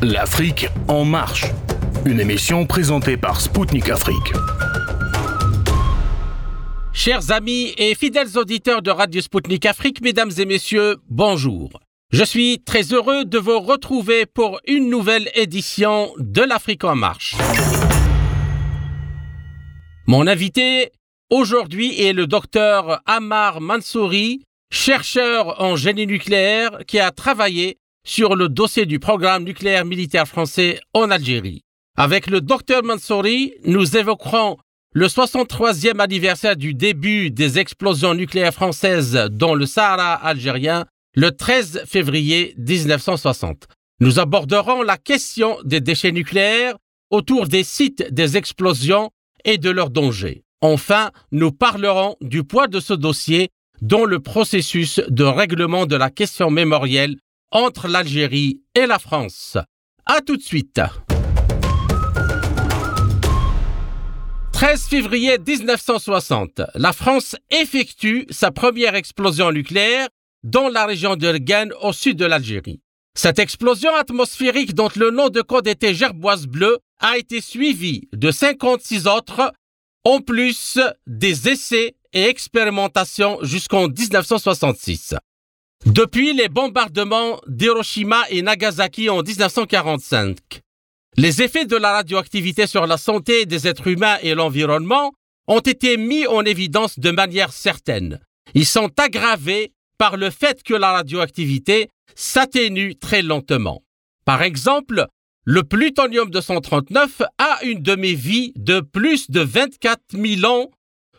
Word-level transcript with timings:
L'Afrique 0.00 0.68
en 0.86 1.04
marche. 1.04 1.46
Une 2.06 2.20
émission 2.20 2.66
présentée 2.66 3.16
par 3.16 3.40
Spoutnik 3.40 3.88
Afrique. 3.90 4.32
Chers 6.92 7.32
amis 7.32 7.74
et 7.78 7.96
fidèles 7.96 8.38
auditeurs 8.38 8.80
de 8.80 8.92
Radio 8.92 9.20
Spoutnik 9.20 9.66
Afrique, 9.66 10.00
mesdames 10.00 10.30
et 10.38 10.44
messieurs, 10.44 10.98
bonjour. 11.10 11.80
Je 12.12 12.22
suis 12.22 12.62
très 12.64 12.92
heureux 12.92 13.24
de 13.24 13.38
vous 13.38 13.58
retrouver 13.58 14.24
pour 14.24 14.60
une 14.68 14.88
nouvelle 14.88 15.32
édition 15.34 16.12
de 16.18 16.42
l'Afrique 16.42 16.84
en 16.84 16.94
marche. 16.94 17.34
Mon 20.06 20.28
invité 20.28 20.92
aujourd'hui 21.28 22.00
est 22.00 22.12
le 22.12 22.28
docteur 22.28 23.02
Amar 23.04 23.60
Mansouri, 23.60 24.44
chercheur 24.70 25.60
en 25.60 25.74
génie 25.74 26.06
nucléaire 26.06 26.78
qui 26.86 27.00
a 27.00 27.10
travaillé 27.10 27.78
sur 28.08 28.36
le 28.36 28.48
dossier 28.48 28.86
du 28.86 28.98
programme 28.98 29.44
nucléaire 29.44 29.84
militaire 29.84 30.26
français 30.26 30.80
en 30.94 31.10
Algérie. 31.10 31.60
Avec 31.94 32.26
le 32.26 32.40
docteur 32.40 32.82
Mansouri, 32.82 33.52
nous 33.66 33.98
évoquerons 33.98 34.56
le 34.94 35.08
63e 35.08 36.00
anniversaire 36.00 36.56
du 36.56 36.72
début 36.72 37.30
des 37.30 37.58
explosions 37.58 38.14
nucléaires 38.14 38.54
françaises 38.54 39.28
dans 39.30 39.54
le 39.54 39.66
Sahara 39.66 40.14
algérien 40.14 40.86
le 41.14 41.32
13 41.32 41.82
février 41.86 42.54
1960. 42.56 43.66
Nous 44.00 44.18
aborderons 44.18 44.82
la 44.82 44.96
question 44.96 45.58
des 45.64 45.80
déchets 45.80 46.12
nucléaires 46.12 46.76
autour 47.10 47.46
des 47.46 47.62
sites 47.62 48.10
des 48.10 48.38
explosions 48.38 49.10
et 49.44 49.58
de 49.58 49.68
leurs 49.68 49.90
dangers. 49.90 50.44
Enfin, 50.62 51.10
nous 51.30 51.52
parlerons 51.52 52.16
du 52.22 52.42
poids 52.42 52.68
de 52.68 52.80
ce 52.80 52.94
dossier 52.94 53.50
dans 53.82 54.06
le 54.06 54.18
processus 54.18 54.98
de 55.10 55.24
règlement 55.24 55.84
de 55.84 55.94
la 55.94 56.08
question 56.08 56.50
mémorielle 56.50 57.16
entre 57.50 57.88
l'Algérie 57.88 58.60
et 58.74 58.86
la 58.86 58.98
France. 58.98 59.56
À 60.06 60.20
tout 60.20 60.36
de 60.36 60.42
suite. 60.42 60.80
13 64.52 64.88
février 64.88 65.38
1960, 65.38 66.62
la 66.74 66.92
France 66.92 67.36
effectue 67.50 68.26
sa 68.30 68.50
première 68.50 68.96
explosion 68.96 69.52
nucléaire 69.52 70.08
dans 70.42 70.68
la 70.68 70.84
région 70.84 71.14
d'Ergen 71.14 71.72
au 71.80 71.92
sud 71.92 72.16
de 72.16 72.24
l'Algérie. 72.24 72.80
Cette 73.14 73.38
explosion 73.38 73.94
atmosphérique 73.94 74.74
dont 74.74 74.90
le 74.96 75.10
nom 75.10 75.28
de 75.28 75.42
code 75.42 75.68
était 75.68 75.94
Gerboise 75.94 76.46
bleue 76.46 76.78
a 77.00 77.18
été 77.18 77.40
suivie 77.40 78.08
de 78.12 78.30
56 78.30 79.06
autres, 79.06 79.52
en 80.04 80.20
plus 80.20 80.78
des 81.06 81.48
essais 81.48 81.94
et 82.12 82.24
expérimentations 82.24 83.38
jusqu'en 83.42 83.88
1966. 83.88 85.14
Depuis 85.88 86.34
les 86.34 86.50
bombardements 86.50 87.40
d'Hiroshima 87.46 88.22
et 88.28 88.42
Nagasaki 88.42 89.08
en 89.08 89.22
1945, 89.22 90.36
les 91.16 91.40
effets 91.40 91.64
de 91.64 91.76
la 91.76 91.92
radioactivité 91.92 92.66
sur 92.66 92.86
la 92.86 92.98
santé 92.98 93.46
des 93.46 93.66
êtres 93.66 93.86
humains 93.86 94.18
et 94.22 94.34
l'environnement 94.34 95.14
ont 95.46 95.60
été 95.60 95.96
mis 95.96 96.26
en 96.26 96.44
évidence 96.44 96.98
de 96.98 97.10
manière 97.10 97.54
certaine. 97.54 98.20
Ils 98.52 98.66
sont 98.66 98.90
aggravés 99.00 99.72
par 99.96 100.18
le 100.18 100.28
fait 100.28 100.62
que 100.62 100.74
la 100.74 100.92
radioactivité 100.92 101.88
s'atténue 102.14 102.94
très 102.96 103.22
lentement. 103.22 103.82
Par 104.26 104.42
exemple, 104.42 105.06
le 105.44 105.62
plutonium 105.62 106.28
239 106.28 107.22
a 107.38 107.64
une 107.64 107.80
demi-vie 107.80 108.52
de 108.56 108.80
plus 108.80 109.30
de 109.30 109.40
24 109.40 110.00
000 110.12 110.52
ans 110.52 110.70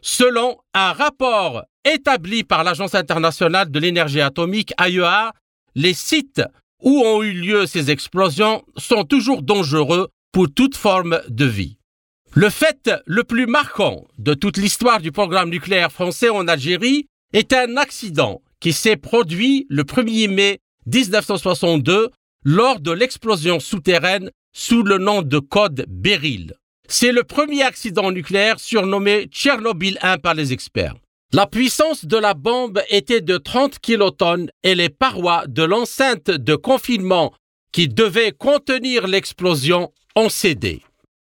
selon 0.03 0.59
un 0.75 0.93
rapport 0.93 1.63
établi 1.93 2.43
par 2.43 2.63
l'Agence 2.63 2.95
internationale 2.95 3.71
de 3.71 3.79
l'énergie 3.79 4.21
atomique 4.21 4.73
AEA, 4.79 5.33
les 5.75 5.93
sites 5.93 6.41
où 6.81 7.01
ont 7.01 7.23
eu 7.23 7.33
lieu 7.33 7.65
ces 7.65 7.91
explosions 7.91 8.63
sont 8.77 9.03
toujours 9.03 9.41
dangereux 9.41 10.09
pour 10.31 10.47
toute 10.53 10.75
forme 10.75 11.21
de 11.27 11.45
vie. 11.45 11.77
Le 12.33 12.49
fait 12.49 12.91
le 13.05 13.23
plus 13.23 13.47
marquant 13.47 14.07
de 14.17 14.33
toute 14.33 14.57
l'histoire 14.57 15.01
du 15.01 15.11
programme 15.11 15.49
nucléaire 15.49 15.91
français 15.91 16.29
en 16.29 16.47
Algérie 16.47 17.07
est 17.33 17.53
un 17.53 17.75
accident 17.77 18.41
qui 18.59 18.73
s'est 18.73 18.97
produit 18.97 19.65
le 19.69 19.83
1er 19.83 20.29
mai 20.29 20.59
1962 20.85 22.09
lors 22.43 22.79
de 22.79 22.91
l'explosion 22.91 23.59
souterraine 23.59 24.31
sous 24.53 24.83
le 24.83 24.97
nom 24.97 25.21
de 25.21 25.39
code 25.39 25.85
Beryl. 25.87 26.53
C'est 26.87 27.11
le 27.11 27.23
premier 27.23 27.63
accident 27.63 28.11
nucléaire 28.11 28.59
surnommé 28.59 29.25
Tchernobyl 29.25 29.97
1 30.01 30.17
par 30.17 30.33
les 30.33 30.53
experts. 30.53 30.95
La 31.31 31.45
puissance 31.45 32.05
de 32.05 32.17
la 32.17 32.33
bombe 32.33 32.81
était 32.89 33.21
de 33.21 33.37
30 33.37 33.77
kilotonnes 33.77 34.49
et 34.63 34.73
les 34.73 34.89
parois 34.89 35.43
de 35.45 35.61
l'enceinte 35.61 36.31
de 36.31 36.55
confinement 36.55 37.35
qui 37.71 37.87
devait 37.87 38.31
contenir 38.31 39.05
l'explosion 39.05 39.93
ont 40.15 40.29
cédé. 40.29 40.81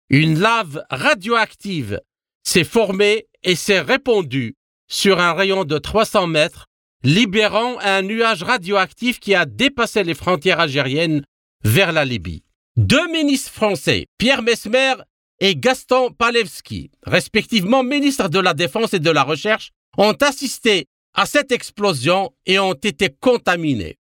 Une 0.09 0.40
lave 0.40 0.84
radioactive 0.90 2.02
s'est 2.44 2.66
formée 2.66 3.28
et 3.44 3.56
s'est 3.56 3.80
répandue 3.80 4.58
sur 4.90 5.22
un 5.22 5.31
rayon 5.31 5.63
de 5.63 5.78
300 5.78 6.28
mètres, 6.28 6.66
libérant 7.03 7.78
un 7.80 8.02
nuage 8.02 8.44
radioactif 8.44 9.22
qui 9.22 9.34
a 9.34 9.46
dépassé 9.46 10.03
les 10.03 10.16
frontières 10.16 10.59
algériennes 10.59 11.24
vers 11.63 11.94
la 11.94 12.03
Libye. 12.03 12.44
Deux 12.75 13.09
ministres 13.09 13.53
français, 13.53 14.08
Pierre 14.18 14.42
Mesmer 14.42 14.96
et 15.40 15.56
Gaston 15.56 16.12
Palevski, 16.12 16.92
respectivement 17.03 17.84
ministres 17.84 18.28
de 18.28 18.40
la 18.40 18.53
Défense 18.53 18.94
et 18.94 19.00
de 19.00 19.09
la 19.09 19.24
Recherche, 19.24 19.72
ont 19.98 20.14
assisté 20.14 20.88
à 21.14 21.26
cette 21.26 21.52
explosion 21.52 22.34
et 22.46 22.59
ont 22.59 22.74
été 22.74 23.09
contaminés. 23.09 23.98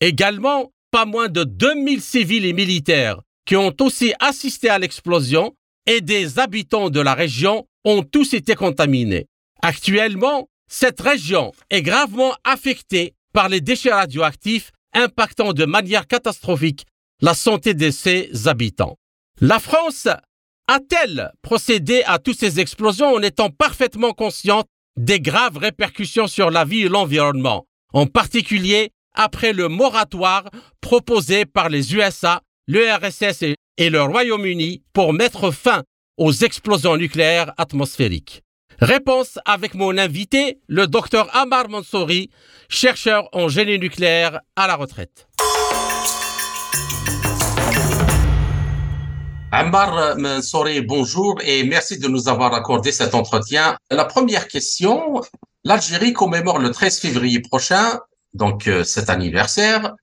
Également, 0.00 0.72
pas 0.90 1.04
moins 1.04 1.28
de 1.28 1.44
2000 1.44 2.00
civils 2.00 2.44
et 2.44 2.52
militaires 2.52 3.20
qui 3.46 3.56
ont 3.56 3.74
aussi 3.80 4.12
assisté 4.20 4.68
à 4.68 4.78
l'explosion 4.78 5.54
et 5.86 6.00
des 6.00 6.38
habitants 6.38 6.90
de 6.90 7.00
la 7.00 7.14
région 7.14 7.66
ont 7.84 8.02
tous 8.02 8.34
été 8.34 8.54
contaminés. 8.54 9.26
Actuellement, 9.62 10.48
cette 10.68 11.00
région 11.00 11.52
est 11.70 11.82
gravement 11.82 12.34
affectée 12.44 13.14
par 13.32 13.48
les 13.48 13.60
déchets 13.60 13.92
radioactifs 13.92 14.70
impactant 14.94 15.52
de 15.52 15.64
manière 15.64 16.06
catastrophique 16.06 16.86
la 17.20 17.34
santé 17.34 17.74
de 17.74 17.90
ses 17.90 18.48
habitants. 18.48 18.98
La 19.40 19.58
France 19.58 20.08
a-t-elle 20.68 21.32
procédé 21.42 22.02
à 22.06 22.18
toutes 22.18 22.38
ces 22.38 22.60
explosions 22.60 23.14
en 23.14 23.22
étant 23.22 23.50
parfaitement 23.50 24.12
consciente 24.12 24.66
des 24.96 25.20
graves 25.20 25.56
répercussions 25.56 26.26
sur 26.26 26.50
la 26.50 26.64
vie 26.64 26.82
et 26.82 26.88
l'environnement, 26.88 27.66
en 27.92 28.06
particulier 28.06 28.90
après 29.14 29.52
le 29.52 29.68
moratoire 29.68 30.44
proposé 30.80 31.44
par 31.44 31.68
les 31.68 31.94
USA, 31.94 32.42
l'URSS 32.66 33.44
et 33.78 33.90
le 33.90 34.02
Royaume-Uni 34.02 34.82
pour 34.92 35.12
mettre 35.12 35.50
fin 35.50 35.82
aux 36.16 36.32
explosions 36.32 36.96
nucléaires 36.96 37.52
atmosphériques. 37.56 38.42
Réponse 38.80 39.38
avec 39.44 39.74
mon 39.74 39.96
invité, 39.96 40.58
le 40.66 40.86
docteur 40.86 41.34
Amar 41.36 41.68
Mansouri, 41.68 42.30
chercheur 42.68 43.28
en 43.32 43.48
génie 43.48 43.78
nucléaire 43.78 44.40
à 44.56 44.66
la 44.66 44.76
retraite. 44.76 45.28
Ammar 49.54 50.16
Mansouri, 50.16 50.80
bonjour 50.80 51.38
et 51.44 51.62
merci 51.64 51.98
de 51.98 52.08
nous 52.08 52.26
avoir 52.26 52.54
accordé 52.54 52.90
cet 52.90 53.14
entretien. 53.14 53.76
La 53.90 54.06
première 54.06 54.48
question, 54.48 55.20
l'Algérie 55.62 56.14
commémore 56.14 56.58
le 56.58 56.70
13 56.70 57.00
février 57.00 57.40
prochain, 57.40 58.00
donc 58.32 58.66
euh, 58.66 58.82
cet 58.82 59.10
anniversaire, 59.10 59.94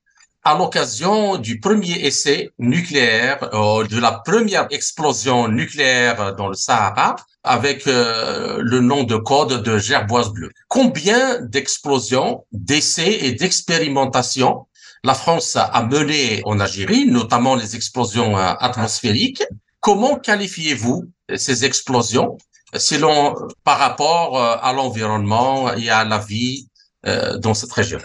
à 0.44 0.56
l'occasion 0.56 1.36
du 1.36 1.58
premier 1.58 2.06
essai 2.06 2.52
nucléaire, 2.60 3.50
euh, 3.52 3.84
de 3.88 3.98
la 3.98 4.22
première 4.24 4.68
explosion 4.70 5.48
nucléaire 5.48 6.36
dans 6.36 6.46
le 6.46 6.54
Sahara, 6.54 7.16
avec 7.42 7.88
euh, 7.88 8.58
le 8.60 8.78
nom 8.78 9.02
de 9.02 9.16
code 9.16 9.64
de 9.64 9.78
Gerboise 9.78 10.30
bleue. 10.30 10.52
Combien 10.68 11.40
d'explosions, 11.40 12.44
d'essais 12.52 13.24
et 13.24 13.32
d'expérimentations 13.32 14.68
la 15.04 15.14
France 15.14 15.56
a 15.56 15.82
mené 15.90 16.42
en 16.44 16.60
Algérie, 16.60 17.06
notamment 17.06 17.54
les 17.54 17.74
explosions 17.74 18.36
euh, 18.36 18.52
atmosphériques. 18.60 19.42
Comment 19.80 20.18
qualifiez-vous 20.18 21.10
ces 21.36 21.64
explosions 21.64 22.36
selon 22.76 23.34
par 23.64 23.78
rapport 23.78 24.36
euh, 24.36 24.56
à 24.60 24.72
l'environnement 24.72 25.74
et 25.74 25.88
à 25.88 26.04
la 26.04 26.18
vie 26.18 26.66
euh, 27.06 27.38
dans 27.38 27.54
cette 27.54 27.72
région? 27.72 27.98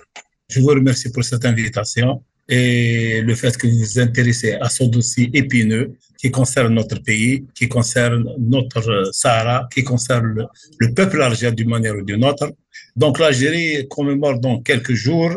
Je 0.50 0.62
vous 0.62 0.68
remercie 0.68 1.12
pour 1.12 1.24
cette 1.24 1.44
invitation 1.44 2.24
et 2.48 3.22
le 3.22 3.36
fait 3.36 3.58
que 3.58 3.66
vous 3.68 3.80
vous 3.80 4.00
intéressez 4.00 4.54
à 4.54 4.69
ce 4.69 4.84
dossier 4.84 5.31
épineux 5.34 5.98
qui 6.18 6.30
concerne 6.30 6.74
notre 6.75 7.02
pays, 7.02 7.44
qui 7.56 7.68
concerne 7.68 8.25
notre 8.40 9.10
Sahara, 9.12 9.68
qui 9.74 9.84
concerne 9.84 10.48
le 10.78 10.94
peuple 10.94 11.22
algérien 11.24 11.54
d'une 11.54 11.69
manière 11.69 11.96
ou 11.96 12.04
d'une 12.04 12.24
autre. 12.24 12.52
Donc 12.96 13.19
l'Algérie 13.19 13.88
commémore 13.90 14.40
dans 14.40 14.62
quelques 14.62 14.94
jours 14.94 15.31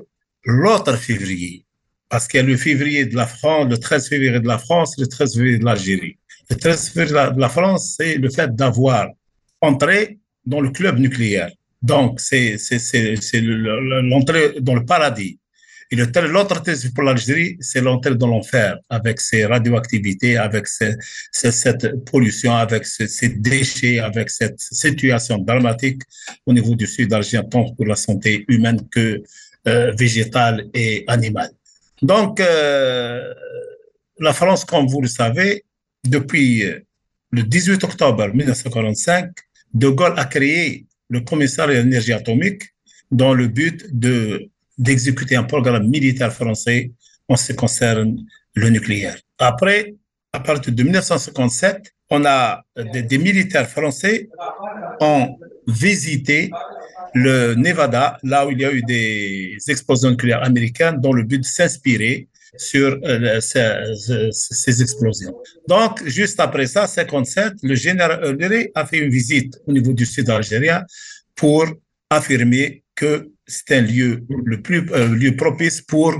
l'autre 0.49 0.97
février, 0.97 1.65
parce 2.09 2.27
qu'il 2.27 2.41
y 2.41 2.43
a 2.43 2.47
le 2.47 2.57
février 2.57 3.05
de 3.05 3.15
la 3.15 3.27
France, 3.27 3.69
le 3.69 3.77
13 3.77 4.09
février 4.09 4.41
de 4.41 4.49
la 4.49 4.59
France, 4.59 4.97
le 4.99 5.07
13 5.07 5.35
février 5.35 5.59
de 5.59 5.65
l'Algérie. 5.65 6.17
Le 6.49 6.57
13 6.57 6.89
février 6.89 7.35
de 7.35 7.41
la 7.41 7.49
France, 7.51 7.97
c'est 7.99 8.17
le 8.17 8.31
fait 8.31 8.57
d'avoir 8.57 9.09
entré 9.61 10.19
dans 10.47 10.63
le 10.63 10.71
club 10.71 10.99
nucléaire. 10.99 11.51
Donc, 11.83 12.19
c'est 12.19 12.57
l'entrée 13.35 14.55
dans 14.61 14.75
le 14.75 14.87
paradis. 14.87 15.39
Et 15.91 15.97
l'autre 15.97 16.53
alternative 16.53 16.93
pour 16.95 17.05
l'Algérie, 17.05 17.57
c'est 17.61 17.83
l'entrée 17.83 18.15
dans 18.15 18.27
l'enfer 18.27 18.79
avec 18.89 19.21
ses 19.21 19.45
radioactivités, 19.45 20.39
avec 20.39 20.67
cette 21.31 22.05
pollution, 22.05 22.55
avec 22.55 22.87
ces 22.87 23.29
déchets, 23.29 23.99
avec 23.99 24.31
cette 24.31 24.61
situation 24.61 25.39
dramatique 25.39 26.03
au 26.47 26.55
niveau 26.55 26.75
du 26.75 26.87
sud 26.87 27.13
algérien, 27.13 27.47
tant 27.49 27.73
pour 27.75 27.87
la 27.87 27.97
santé 27.97 28.45
humaine 28.49 28.81
que 28.91 29.23
euh, 29.67 29.93
végétale 29.93 30.69
et 30.75 31.05
animale. 31.07 31.51
Donc, 32.03 32.41
euh, 32.41 33.35
la 34.19 34.33
France, 34.33 34.65
comme 34.65 34.87
vous 34.87 35.01
le 35.01 35.09
savez, 35.09 35.65
depuis 36.05 36.65
le 37.31 37.43
18 37.43 37.85
octobre 37.85 38.29
1945, 38.29 39.31
De 39.75 39.89
Gaulle 39.89 40.15
a 40.17 40.25
créé 40.25 40.87
le 41.09 41.21
commissariat 41.21 41.79
de 41.79 41.85
l'énergie 41.85 42.13
atomique 42.13 42.63
dans 43.11 43.35
le 43.35 43.49
but 43.49 43.87
de 43.91 44.49
d'exécuter 44.79 45.35
un 45.35 45.43
programme 45.43 45.89
militaire 45.89 46.33
français 46.33 46.93
en 47.29 47.35
ce 47.35 47.49
qui 47.49 47.57
concerne 47.57 48.25
le 48.55 48.71
nucléaire. 48.71 49.17
Après, 49.39 49.97
à 50.33 50.39
partir 50.39 50.73
de 50.73 50.83
1957, 50.85 51.93
on 52.11 52.25
a 52.25 52.63
des, 52.93 53.03
des 53.03 53.19
militaires 53.19 53.69
français 53.69 54.29
ont 55.01 55.37
visité 55.67 56.51
le 57.15 57.55
Nevada, 57.55 58.19
là 58.23 58.47
où 58.47 58.51
il 58.51 58.61
y 58.61 58.65
a 58.65 58.73
eu 58.73 58.83
des 58.83 59.57
explosions 59.69 60.11
nucléaires 60.11 60.43
américaines, 60.43 61.01
dans 61.01 61.13
le 61.13 61.23
but 61.23 61.39
de 61.39 61.45
s'inspirer 61.45 62.29
sur 62.57 62.99
euh, 63.05 63.41
ces, 63.41 64.83
explosions. 64.83 65.35
Donc, 65.69 66.05
juste 66.07 66.41
après 66.41 66.67
ça, 66.67 66.87
57, 66.87 67.55
le 67.63 67.75
général 67.75 68.21
Eulery 68.25 68.71
a 68.75 68.87
fait 68.87 68.99
une 68.99 69.11
visite 69.11 69.59
au 69.67 69.73
niveau 69.73 69.93
du 69.93 70.07
sud 70.07 70.31
algérien 70.31 70.85
pour 71.35 71.67
affirmer 72.11 72.83
que 72.95 73.31
c'est 73.47 73.77
un 73.77 73.83
lieu 73.83 74.25
le 74.45 74.61
plus 74.61 74.87
euh, 74.93 75.15
lieu 75.15 75.37
propice 75.37 75.81
pour 75.81 76.15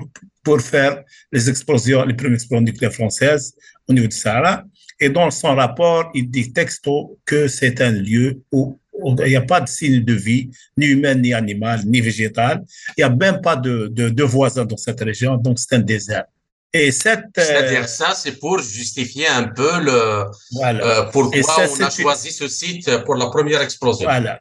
pour 0.45 0.61
faire 0.61 1.03
les 1.31 1.51
explosions, 1.51 2.05
les 2.05 2.15
premières 2.15 2.35
explosions 2.35 2.65
nucléaires 2.65 2.95
françaises 2.95 3.55
au 3.87 3.93
niveau 3.93 4.07
du 4.07 4.17
Sahara. 4.17 4.65
Et 5.01 5.11
dans 5.11 5.31
son 5.31 5.55
rapport, 5.55 6.11
il 6.15 6.31
dit 6.31 6.53
texto 6.53 7.19
que 7.27 7.49
c'est 7.49 7.81
un 7.81 7.93
lieu 7.93 8.41
où 8.51 8.79
il 9.05 9.29
n'y 9.29 9.37
a 9.37 9.43
pas 9.43 9.61
de 9.61 9.69
signe 9.69 10.05
de 10.05 10.15
vie, 10.15 10.51
ni 10.77 10.87
humain, 10.87 11.15
ni 11.15 11.33
animal, 11.33 11.81
ni 11.85 12.01
végétal. 12.01 12.65
Il 12.97 13.01
n'y 13.01 13.05
a 13.05 13.11
même 13.11 13.41
pas 13.41 13.57
de, 13.57 13.89
de, 13.89 14.09
de, 14.09 14.23
voisins 14.25 14.65
dans 14.65 14.77
cette 14.77 15.01
région, 15.01 15.37
donc 15.37 15.59
c'est 15.59 15.75
un 15.77 15.81
désert. 15.81 16.25
Et 16.73 16.93
cette. 16.93 17.39
Euh, 17.39 17.45
C'est-à-dire 17.45 17.89
ça, 17.89 18.15
c'est 18.15 18.39
pour 18.39 18.61
justifier 18.61 19.27
un 19.27 19.45
peu 19.45 19.81
le. 19.81 20.25
Voilà. 20.53 20.85
Euh, 20.85 21.03
pourquoi 21.11 21.67
on 21.71 21.81
a 21.83 21.91
choisi 21.91 22.31
ce 22.31 22.47
site 22.49 23.05
pour 23.05 23.15
la 23.15 23.27
première 23.27 23.63
explosion. 23.63 24.05
Voilà. 24.05 24.41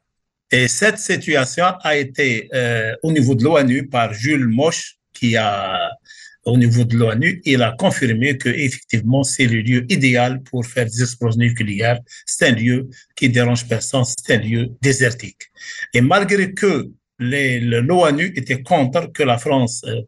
Et 0.51 0.67
cette 0.67 0.99
situation 0.99 1.65
a 1.83 1.95
été 1.95 2.49
euh, 2.53 2.95
au 3.03 3.11
niveau 3.11 3.35
de 3.35 3.43
l'ONU 3.43 3.87
par 3.87 4.13
Jules 4.13 4.47
Moche, 4.47 4.97
qui 5.13 5.35
a 5.35 5.91
au 6.47 6.57
niveau 6.57 6.83
de 6.85 6.95
l'ONU, 6.97 7.41
il 7.45 7.61
a 7.61 7.75
confirmé 7.77 8.37
que 8.37 8.49
effectivement 8.49 9.23
c'est 9.23 9.45
le 9.45 9.59
lieu 9.61 9.85
idéal 9.89 10.41
pour 10.43 10.65
faire 10.65 10.85
des 10.85 11.01
explosions 11.01 11.39
nucléaires. 11.39 11.99
C'est 12.25 12.47
un 12.47 12.55
lieu 12.63 12.89
qui 13.15 13.29
dérange 13.29 13.67
personne, 13.67 14.05
c'est 14.05 14.35
un 14.35 14.39
lieu 14.39 14.69
désertique. 14.81 15.43
Et 15.93 16.01
malgré 16.01 16.53
que 16.53 16.89
l'ONU 17.19 18.33
était 18.35 18.61
contre 18.63 19.11
que 19.11 19.23
la 19.23 19.37
France 19.37 19.83
euh, 19.85 20.01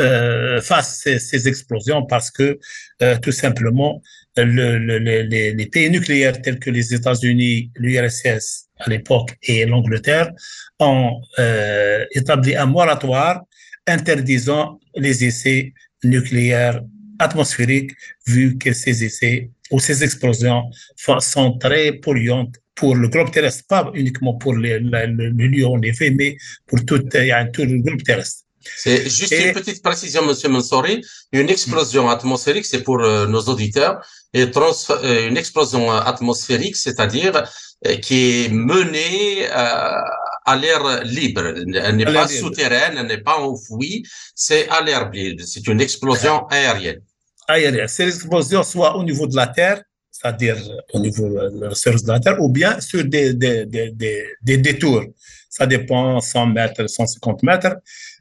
euh, 0.00 0.60
fasse 0.60 1.00
ces, 1.02 1.48
explosions 1.48 2.04
parce 2.04 2.30
que 2.30 2.58
euh, 3.02 3.16
tout 3.22 3.32
simplement 3.32 4.02
le, 4.36 4.78
le, 4.78 4.98
les, 4.98 5.66
pays 5.66 5.90
nucléaires 5.90 6.40
tels 6.42 6.58
que 6.58 6.70
les 6.70 6.94
États-Unis, 6.94 7.70
l'URSS 7.76 8.68
à 8.78 8.90
l'époque 8.90 9.30
et 9.42 9.64
l'Angleterre 9.66 10.30
ont 10.78 11.20
euh, 11.38 12.04
établi 12.12 12.54
un 12.56 12.66
moratoire 12.66 13.42
interdisant 13.86 14.80
les 14.94 15.24
essais 15.24 15.72
nucléaires 16.04 16.80
atmosphériques 17.18 17.92
vu 18.26 18.58
que 18.58 18.72
ces 18.72 19.04
essais 19.04 19.50
ou 19.70 19.78
ces 19.78 20.04
explosions 20.04 20.64
sont 21.20 21.58
très 21.58 21.92
polluantes 21.92 22.56
pour 22.74 22.94
le 22.96 23.08
globe 23.08 23.30
terrestre, 23.30 23.64
pas 23.68 23.90
uniquement 23.94 24.34
pour 24.34 24.54
le, 24.54 24.78
lieu 24.78 25.66
où 25.66 25.74
on 25.74 25.82
est 25.82 25.92
fait, 25.92 26.10
mais 26.10 26.36
pour 26.66 26.84
tout, 26.84 26.98
tout 26.98 27.08
le 27.62 27.82
globe 27.82 28.02
terrestre. 28.02 28.42
C'est 28.76 29.08
juste 29.08 29.32
une 29.32 29.52
petite 29.52 29.82
précision, 29.82 30.24
Monsieur 30.24 30.48
Mansouri. 30.48 31.04
Une 31.32 31.50
explosion 31.50 32.08
atmosphérique, 32.08 32.64
c'est 32.64 32.82
pour 32.82 33.00
euh, 33.00 33.26
nos 33.26 33.40
auditeurs, 33.42 34.04
et 34.32 34.42
euh, 34.44 35.28
une 35.28 35.36
explosion 35.36 35.90
atmosphérique, 35.90 36.76
c'est-à-dire 36.76 37.42
euh, 37.86 37.96
qui 37.96 38.44
est 38.44 38.48
menée 38.52 39.48
à 40.44 40.56
l'air 40.56 41.04
libre. 41.04 41.42
Elle 41.46 41.96
n'est 41.96 42.04
pas 42.04 42.28
souterraine, 42.28 42.94
elle 42.98 43.06
n'est 43.06 43.22
pas 43.22 43.38
enfouie, 43.38 44.04
c'est 44.34 44.68
à 44.68 44.82
l'air 44.82 45.10
libre. 45.10 45.42
C'est 45.46 45.66
une 45.66 45.80
explosion 45.80 46.46
aérienne. 46.48 47.00
Aérienne. 47.48 47.88
C'est 47.88 48.06
l'explosion 48.06 48.62
soit 48.62 48.96
au 48.96 49.04
niveau 49.04 49.26
de 49.26 49.36
la 49.36 49.46
Terre, 49.46 49.82
c'est-à-dire 50.10 50.56
au 50.92 51.00
niveau 51.00 51.28
de 51.28 51.64
la 51.64 51.74
surface 51.74 52.04
de 52.04 52.12
la 52.12 52.20
Terre, 52.20 52.40
ou 52.40 52.48
bien 52.48 52.80
sur 52.80 53.04
des, 53.04 53.34
des, 53.34 53.66
des, 53.66 53.90
des, 53.90 54.26
des 54.42 54.56
détours. 54.58 55.04
Ça 55.48 55.66
dépend, 55.66 56.20
100 56.20 56.46
mètres, 56.46 56.86
150 56.86 57.42
mètres. 57.42 57.76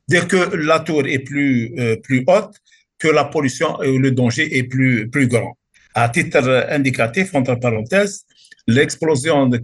Dès 0.08 0.26
que 0.28 0.56
la 0.56 0.80
tour 0.80 1.08
est 1.08 1.20
plus, 1.20 1.74
euh, 1.80 1.96
plus 1.98 2.24
haute, 2.28 2.56
que 3.00 3.08
la 3.08 3.26
pollution 3.26 3.82
et 3.82 3.98
le 3.98 4.12
danger 4.12 4.58
est 4.58 4.64
plus, 4.64 5.10
plus 5.10 5.28
grand. 5.28 5.58
À 5.94 6.10
titre 6.10 6.68
indicatif, 6.70 7.34
entre 7.34 7.56
parenthèses, 7.56 8.26
l'explosion 8.68 9.48
de 9.48 9.60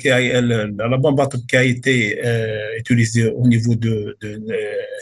la 0.89 0.97
bombe 0.97 1.27
qui 1.47 1.55
a 1.55 1.63
été 1.63 2.19
euh, 2.25 2.79
utilisée 2.79 3.27
au 3.29 3.47
niveau 3.47 3.75
de, 3.75 4.17
de, 4.21 4.41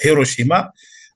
Hiroshima 0.04 0.72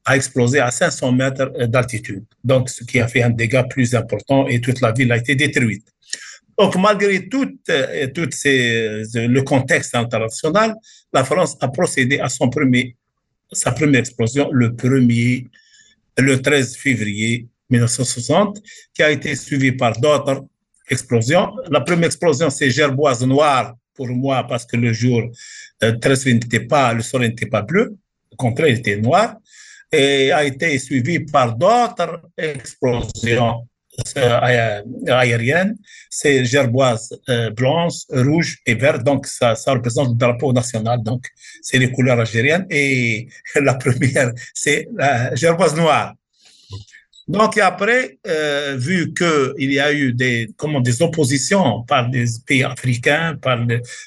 a 0.06 0.16
explosé 0.16 0.60
à 0.60 0.72
500 0.72 1.12
mètres 1.12 1.52
d'altitude. 1.68 2.24
Donc, 2.44 2.70
ce 2.70 2.84
qui 2.84 3.00
a 3.00 3.08
fait 3.08 3.22
un 3.22 3.30
dégât 3.30 3.64
plus 3.64 3.94
important 3.96 4.48
et 4.48 4.62
toute 4.62 4.82
la 4.82 4.92
ville 4.92 5.12
a 5.12 5.18
été 5.18 5.36
détruite. 5.36 5.86
Donc, 6.58 6.76
malgré 6.78 7.28
tout, 7.28 7.50
euh, 7.70 8.08
ces, 8.32 9.04
le 9.14 9.42
contexte 9.42 9.96
international, 9.96 10.76
la 11.14 11.24
France 11.24 11.58
a 11.62 11.68
procédé 11.68 12.20
à 12.20 12.30
son 12.30 12.50
premier 12.50 12.96
sa 13.52 13.72
première 13.72 14.02
explosion 14.02 14.50
le 14.52 14.70
1er, 14.70 15.48
le 16.18 16.42
13 16.42 16.76
février 16.76 17.48
1960, 17.70 18.62
qui 18.94 19.04
a 19.04 19.12
été 19.12 19.36
suivie 19.36 19.72
par 19.72 20.00
d'autres 20.00 20.46
explosions. 20.90 21.56
La 21.70 21.82
première 21.82 22.08
explosion, 22.08 22.50
c'est 22.50 22.70
Gerboise 22.70 23.26
Noire 23.26 23.76
pour 23.96 24.08
moi 24.08 24.46
parce 24.48 24.66
que 24.66 24.78
le 24.78 24.94
jour 24.94 25.22
13 25.82 26.28
euh, 26.28 26.34
n'était 26.34 26.62
pas, 26.62 26.94
le 26.94 27.02
soleil 27.02 27.30
n'était 27.30 27.48
pas 27.48 27.62
bleu, 27.62 27.98
au 28.32 28.36
contraire, 28.36 28.68
il 28.68 28.78
était 28.80 28.98
noir, 28.98 29.36
et 29.92 30.32
a 30.32 30.44
été 30.46 30.78
suivi 30.78 31.20
par 31.20 31.56
d'autres 31.56 32.22
explosions 32.38 33.68
euh, 34.18 34.82
aérienne, 35.10 35.76
c'est 36.10 36.46
gerboise 36.46 37.10
euh, 37.28 37.50
blanche, 37.50 37.96
rouge 38.10 38.60
et 38.66 38.76
verte. 38.76 39.04
Donc, 39.04 39.26
ça, 39.26 39.56
représente 39.68 40.10
le 40.10 40.16
drapeau 40.16 40.54
national. 40.54 41.04
Donc, 41.04 41.26
c'est 41.62 41.80
les 41.80 41.92
couleurs 41.92 42.20
algériennes. 42.20 42.66
Et 42.70 43.28
la 43.56 43.74
première, 43.74 44.32
c'est 44.54 44.88
gerboise 45.34 45.76
noire. 45.76 46.14
Donc, 47.30 47.60
après, 47.60 48.18
euh, 48.26 48.76
vu 48.76 49.14
qu'il 49.14 49.72
y 49.72 49.80
a 49.80 49.94
eu 49.94 50.14
des, 50.14 50.50
comment, 50.58 50.82
des 50.82 51.00
oppositions 51.04 51.84
par 51.84 52.10
des 52.10 52.26
pays 52.48 52.64
africains, 52.64 53.38
par, 53.40 53.60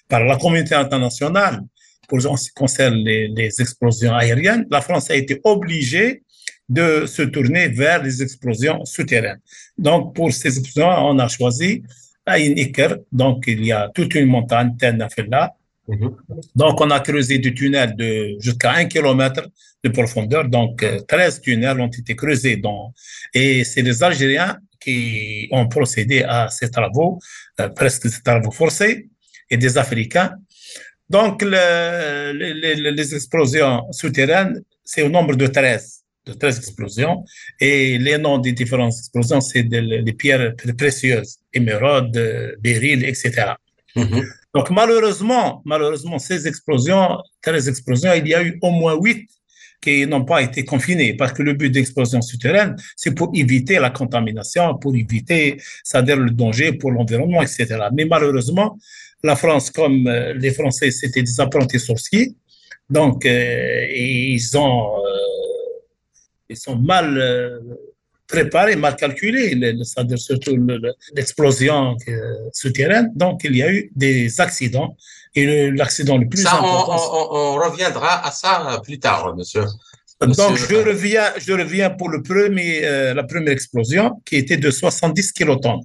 par 0.08 0.24
la 0.24 0.36
communauté 0.36 0.74
internationale, 0.74 1.60
pour 2.08 2.20
ce 2.20 2.48
qui 2.48 2.50
concerne 2.52 2.96
les, 2.96 3.60
explosions 3.60 4.12
aériennes, 4.12 4.66
la 4.68 4.80
France 4.80 5.08
a 5.08 5.14
été 5.14 5.40
obligée 5.44 6.24
de 6.68 7.06
se 7.06 7.22
tourner 7.22 7.68
vers 7.68 8.02
les 8.02 8.24
explosions 8.24 8.84
souterraines. 8.84 9.40
Donc, 9.78 10.16
pour 10.16 10.32
ces 10.32 10.58
explosions, 10.58 10.88
on 10.88 11.16
a 11.20 11.28
choisi 11.28 11.84
Aïn 12.26 12.58
Iker. 12.58 12.96
Donc, 13.12 13.44
il 13.46 13.64
y 13.64 13.70
a 13.70 13.88
toute 13.94 14.16
une 14.16 14.26
montagne, 14.26 14.76
Tennafella. 14.76 15.54
Mm 15.88 16.08
Donc, 16.54 16.80
on 16.80 16.90
a 16.90 17.00
creusé 17.00 17.38
des 17.38 17.54
tunnels 17.54 17.94
de 17.96 18.36
jusqu'à 18.38 18.72
un 18.72 18.84
kilomètre 18.84 19.48
de 19.82 19.88
profondeur. 19.88 20.48
Donc, 20.48 20.84
13 21.08 21.40
tunnels 21.40 21.80
ont 21.80 21.88
été 21.88 22.14
creusés. 22.14 22.60
Et 23.34 23.64
c'est 23.64 23.82
les 23.82 24.02
Algériens 24.02 24.58
qui 24.80 25.48
ont 25.50 25.68
procédé 25.68 26.22
à 26.22 26.48
ces 26.48 26.70
travaux, 26.70 27.18
euh, 27.60 27.68
presque 27.68 28.04
des 28.08 28.22
travaux 28.24 28.50
forcés, 28.50 29.08
et 29.50 29.56
des 29.56 29.76
Africains. 29.76 30.32
Donc, 31.08 31.42
le, 31.42 32.32
les, 32.32 33.14
explosions 33.14 33.82
souterraines, 33.92 34.62
c'est 34.84 35.02
au 35.02 35.08
nombre 35.08 35.36
de 35.36 35.46
13 35.46 35.98
de 36.24 36.32
13 36.34 36.58
explosions. 36.58 37.24
Et 37.60 37.98
les 37.98 38.16
noms 38.16 38.38
des 38.38 38.52
différentes 38.52 38.94
explosions, 38.96 39.40
c'est 39.40 39.64
des 39.64 40.12
pierres 40.12 40.54
précieuses, 40.78 41.38
émeraudes, 41.52 42.56
béryl, 42.60 43.04
etc. 43.04 43.54
Mm-hmm. 43.96 44.24
Donc, 44.54 44.70
malheureusement, 44.70 45.62
malheureusement, 45.64 46.18
ces 46.18 46.46
explosions, 46.46 47.18
13 47.42 47.68
explosions, 47.68 48.12
il 48.14 48.28
y 48.28 48.34
a 48.34 48.42
eu 48.42 48.58
au 48.62 48.70
moins 48.70 48.96
8 49.00 49.28
qui 49.80 50.06
n'ont 50.06 50.24
pas 50.24 50.42
été 50.42 50.64
confinées 50.64 51.14
parce 51.14 51.32
que 51.32 51.42
le 51.42 51.54
but 51.54 51.70
d'explosion 51.70 52.22
souterraine, 52.22 52.76
c'est 52.96 53.14
pour 53.14 53.32
éviter 53.34 53.78
la 53.78 53.90
contamination, 53.90 54.76
pour 54.76 54.94
éviter, 54.94 55.60
c'est-à-dire 55.82 56.16
le 56.16 56.30
danger 56.30 56.72
pour 56.72 56.92
l'environnement, 56.92 57.42
etc. 57.42 57.88
Mais 57.92 58.04
malheureusement, 58.04 58.78
la 59.24 59.34
France, 59.36 59.70
comme 59.70 60.06
euh, 60.06 60.34
les 60.34 60.52
Français, 60.52 60.90
c'était 60.90 61.22
des 61.22 61.40
apprentis 61.40 61.80
sorciers, 61.80 62.34
Donc, 62.90 63.24
ils 63.24 64.56
ont, 64.56 65.02
ils 66.48 66.56
sont 66.56 66.76
mal 66.76 67.18
préparés, 68.26 68.76
mal 68.76 68.96
calculés, 68.96 69.58
c'est-à-dire 69.84 70.18
surtout 70.18 70.56
l'explosion 71.14 71.96
souterraine. 72.52 73.10
Donc, 73.14 73.42
il 73.44 73.56
y 73.56 73.62
a 73.62 73.70
eu 73.70 73.90
des 73.94 74.40
accidents. 74.40 74.96
Et 75.34 75.70
l'accident 75.70 76.18
le, 76.18 76.28
plus 76.28 76.44
important. 76.46 76.94
On, 77.32 77.36
on, 77.36 77.54
reviendra 77.54 78.26
à 78.26 78.30
ça 78.30 78.80
plus 78.84 78.98
tard, 78.98 79.34
monsieur. 79.34 79.64
Donc, 80.20 80.56
je 80.56 80.76
reviens, 80.76 81.32
je 81.38 81.52
reviens 81.52 81.88
pour 81.90 82.10
le 82.10 82.22
premier, 82.22 82.82
la 83.14 83.24
première 83.24 83.52
explosion 83.52 84.20
qui 84.26 84.36
était 84.36 84.58
de 84.58 84.70
70 84.70 85.32
kilotonnes. 85.32 85.80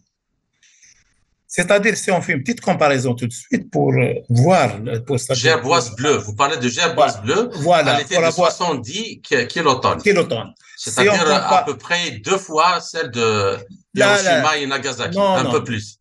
C'est-à-dire, 1.47 1.95
si 1.95 2.11
on 2.11 2.21
fait 2.21 2.33
une 2.33 2.41
petite 2.41 2.59
comparaison 2.59 3.13
tout 3.13 3.25
de 3.25 3.33
suite 3.33 3.71
pour 3.71 3.93
euh, 3.93 4.13
voir. 4.29 4.79
Pour 5.05 5.17
gerboise 5.17 5.95
bleue, 5.95 6.17
vous 6.17 6.35
parlez 6.35 6.57
de 6.57 6.67
gerboise 6.67 7.21
bleue. 7.21 7.49
Voilà. 7.55 7.95
Elle 7.95 8.01
était 8.05 8.21
de 8.21 8.31
70 8.31 9.21
kilotonnes. 9.47 10.01
Kilotonnes. 10.01 10.53
C'est-à-dire 10.77 11.13
à 11.31 11.63
peu 11.65 11.77
près 11.77 12.11
deux 12.23 12.37
fois 12.37 12.81
celle 12.81 13.11
de 13.11 13.57
Hiroshima 13.95 14.57
et 14.57 14.67
Nagasaki, 14.67 15.17
un 15.17 15.45
peu 15.45 15.63
plus. 15.63 15.99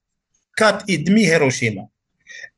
Quatre 0.56 0.84
et 0.88 0.98
demi 0.98 1.22
Hiroshima 1.24 1.82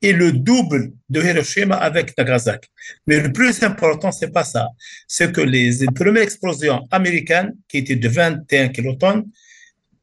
et 0.01 0.13
le 0.13 0.31
double 0.31 0.93
de 1.09 1.21
Hiroshima 1.21 1.75
avec 1.75 2.17
Nagasaki. 2.17 2.69
Mais 3.05 3.19
le 3.19 3.31
plus 3.31 3.61
important, 3.63 4.11
c'est 4.11 4.31
pas 4.31 4.43
ça. 4.43 4.67
C'est 5.07 5.31
que 5.31 5.41
les, 5.41 5.71
les 5.71 5.87
premières 5.87 6.23
explosions 6.23 6.81
américaines, 6.91 7.53
qui 7.67 7.77
étaient 7.77 7.95
de 7.95 8.07
21 8.07 8.69
kilotonnes, 8.69 9.25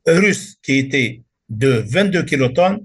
russes, 0.07 0.57
qui 0.62 0.78
étaient 0.78 1.23
de 1.49 1.85
22 1.87 2.23
kilotonnes 2.25 2.81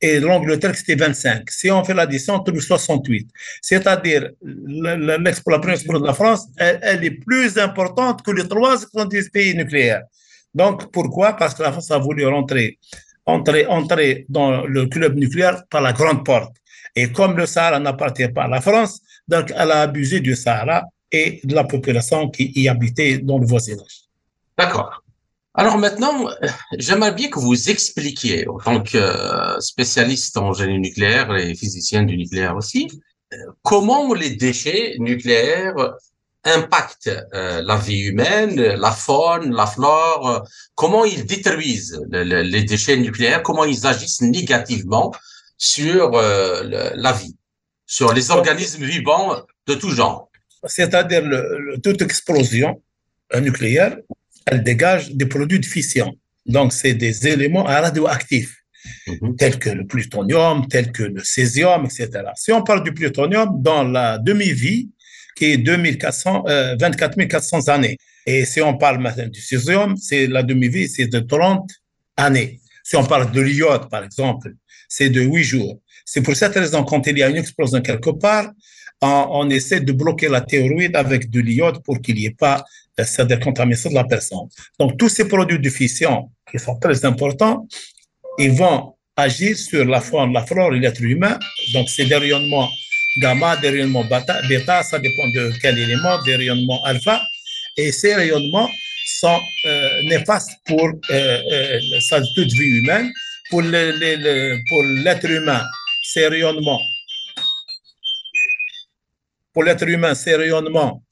et 0.00 0.20
l'Angleterre, 0.20 0.74
c'était 0.74 0.94
25. 0.94 1.50
Si 1.50 1.70
on 1.70 1.82
fait 1.82 1.94
l'addition, 1.94 2.34
entre 2.34 2.58
68. 2.58 3.28
C'est-à-dire, 3.62 4.30
la, 4.42 4.96
de 5.18 6.06
la 6.06 6.14
France, 6.14 6.48
elle, 6.58 7.04
est 7.04 7.10
plus 7.10 7.56
importante 7.56 8.22
que 8.22 8.30
les 8.30 8.46
trois 8.46 8.76
pays 9.32 9.54
nucléaires. 9.54 10.02
Donc, 10.54 10.90
pourquoi? 10.92 11.34
Parce 11.34 11.54
que 11.54 11.62
la 11.62 11.72
France 11.72 11.90
a 11.90 11.98
voulu 11.98 12.26
rentrer, 12.26 12.78
entrer, 13.24 13.66
entrer 13.66 14.26
dans 14.28 14.66
le 14.66 14.86
club 14.86 15.16
nucléaire 15.16 15.62
par 15.70 15.80
la 15.80 15.92
grande 15.92 16.24
porte. 16.24 16.54
Et 16.94 17.10
comme 17.10 17.36
le 17.36 17.46
Sahara 17.46 17.78
n'appartient 17.78 18.28
pas 18.28 18.44
à 18.44 18.48
la 18.48 18.60
France, 18.60 19.00
donc 19.28 19.52
elle 19.56 19.70
a 19.70 19.82
abusé 19.82 20.20
du 20.20 20.34
Sahara 20.34 20.84
et 21.10 21.40
de 21.44 21.54
la 21.54 21.64
population 21.64 22.28
qui 22.28 22.52
y 22.54 22.68
habitait 22.68 23.18
dans 23.18 23.38
le 23.38 23.46
voisinage. 23.46 24.04
D'accord. 24.58 25.02
Alors 25.58 25.78
maintenant, 25.78 26.28
j'aimerais 26.78 27.12
bien 27.12 27.30
que 27.30 27.38
vous 27.38 27.70
expliquiez, 27.70 28.46
en 28.46 28.58
tant 28.58 28.82
que 28.82 28.98
euh, 28.98 29.58
spécialiste 29.58 30.36
en 30.36 30.52
génie 30.52 30.78
nucléaire 30.78 31.34
et 31.34 31.54
physicien 31.54 32.02
du 32.02 32.18
nucléaire 32.18 32.54
aussi, 32.54 32.88
euh, 33.32 33.36
comment 33.62 34.12
les 34.12 34.30
déchets 34.36 34.96
nucléaires 34.98 35.94
impactent 36.44 37.10
euh, 37.32 37.62
la 37.62 37.76
vie 37.76 38.00
humaine, 38.00 38.54
la 38.54 38.90
faune, 38.90 39.54
la 39.54 39.66
flore, 39.66 40.46
comment 40.74 41.06
ils 41.06 41.24
détruisent 41.24 42.02
les 42.10 42.64
déchets 42.64 42.98
nucléaires, 42.98 43.42
comment 43.42 43.64
ils 43.64 43.86
agissent 43.86 44.20
négativement 44.20 45.10
sur 45.56 46.10
la 46.10 47.12
vie, 47.12 47.34
sur 47.86 48.12
les 48.12 48.30
organismes 48.30 48.84
vivants 48.84 49.36
de 49.66 49.74
tout 49.74 49.88
genre. 49.90 50.28
C'est-à-dire 50.66 51.22
toute 51.82 52.02
explosion 52.02 52.82
nucléaire 53.40 53.96
elle 54.46 54.62
dégage 54.62 55.12
des 55.12 55.26
produits 55.26 55.60
de 55.60 55.66
fission. 55.66 56.14
Donc, 56.46 56.72
c'est 56.72 56.94
des 56.94 57.26
éléments 57.26 57.64
radioactifs, 57.64 58.62
mhm. 59.06 59.36
tels 59.36 59.58
que 59.58 59.70
le 59.70 59.86
plutonium, 59.86 60.66
tels 60.68 60.92
que 60.92 61.02
le 61.02 61.22
césium, 61.24 61.84
etc. 61.86 62.08
Si 62.36 62.52
on 62.52 62.62
parle 62.62 62.84
du 62.84 62.92
plutonium, 62.92 63.60
dans 63.60 63.82
la 63.82 64.18
demi-vie, 64.18 64.88
qui 65.36 65.46
est 65.46 65.56
2400, 65.58 66.44
24 66.80 67.24
400 67.24 67.68
années. 67.68 67.98
Et 68.24 68.44
si 68.44 68.60
on 68.62 68.76
parle 68.76 68.98
maintenant 68.98 69.28
du 69.28 69.40
césium, 69.40 69.96
c'est 69.96 70.26
la 70.26 70.42
demi-vie, 70.42 70.88
c'est 70.88 71.06
de 71.06 71.20
30 71.20 71.68
années. 72.16 72.60
Si 72.82 72.96
on 72.96 73.04
parle 73.04 73.30
de 73.30 73.40
l'iode, 73.40 73.90
par 73.90 74.02
exemple, 74.02 74.52
c'est 74.88 75.10
de 75.10 75.20
8 75.20 75.44
jours. 75.44 75.80
C'est 76.04 76.22
pour 76.22 76.34
cette 76.36 76.54
raison, 76.54 76.84
quand 76.84 77.06
il 77.06 77.18
y 77.18 77.22
a 77.22 77.28
une 77.28 77.36
explosion 77.36 77.80
quelque 77.82 78.10
part, 78.10 78.50
on, 79.02 79.50
essaie 79.50 79.80
de 79.80 79.92
bloquer 79.92 80.28
la 80.28 80.40
théoroïde 80.40 80.96
avec 80.96 81.28
de 81.30 81.40
l'iode 81.40 81.82
pour 81.82 82.00
qu'il 82.00 82.14
n'y 82.14 82.26
ait 82.26 82.30
pas 82.30 82.64
cette 83.04 83.28
décontamination 83.28 83.90
de 83.90 83.94
la 83.94 84.04
personne. 84.04 84.48
Donc, 84.78 84.96
tous 84.98 85.08
ces 85.08 85.28
produits 85.28 85.70
fission 85.70 86.30
qui 86.50 86.58
sont 86.58 86.78
très 86.78 87.04
importants, 87.04 87.66
ils 88.38 88.52
vont 88.52 88.94
agir 89.16 89.56
sur 89.56 89.84
la 89.84 90.00
faune, 90.00 90.32
la 90.32 90.44
flore 90.44 90.74
et 90.74 90.78
l'être 90.78 91.02
humain. 91.02 91.38
Donc, 91.72 91.88
c'est 91.88 92.06
des 92.06 92.16
rayonnements 92.16 92.68
gamma, 93.18 93.56
des 93.56 93.70
rayonnements 93.70 94.04
bêta, 94.04 94.82
ça 94.82 94.98
dépend 94.98 95.28
de 95.28 95.52
quel 95.62 95.78
élément, 95.78 96.22
des 96.22 96.36
rayonnements 96.36 96.84
alpha. 96.84 97.22
Et 97.76 97.92
ces 97.92 98.14
rayonnements 98.14 98.70
sont 99.06 99.40
euh, 99.66 100.02
néfastes 100.04 100.52
pour 100.66 100.86
euh, 100.86 101.42
euh, 101.52 102.20
toute 102.34 102.52
vie 102.52 102.78
humaine. 102.80 103.10
Pour 103.50 103.62
l'être 103.62 105.30
humain, 105.30 105.64
ces 106.02 106.26
rayonnements 106.26 106.80
pour 109.56 109.64
l'être 109.64 109.88
humain, 109.88 110.14
ces 110.14 110.36
rayonnements 110.36 111.02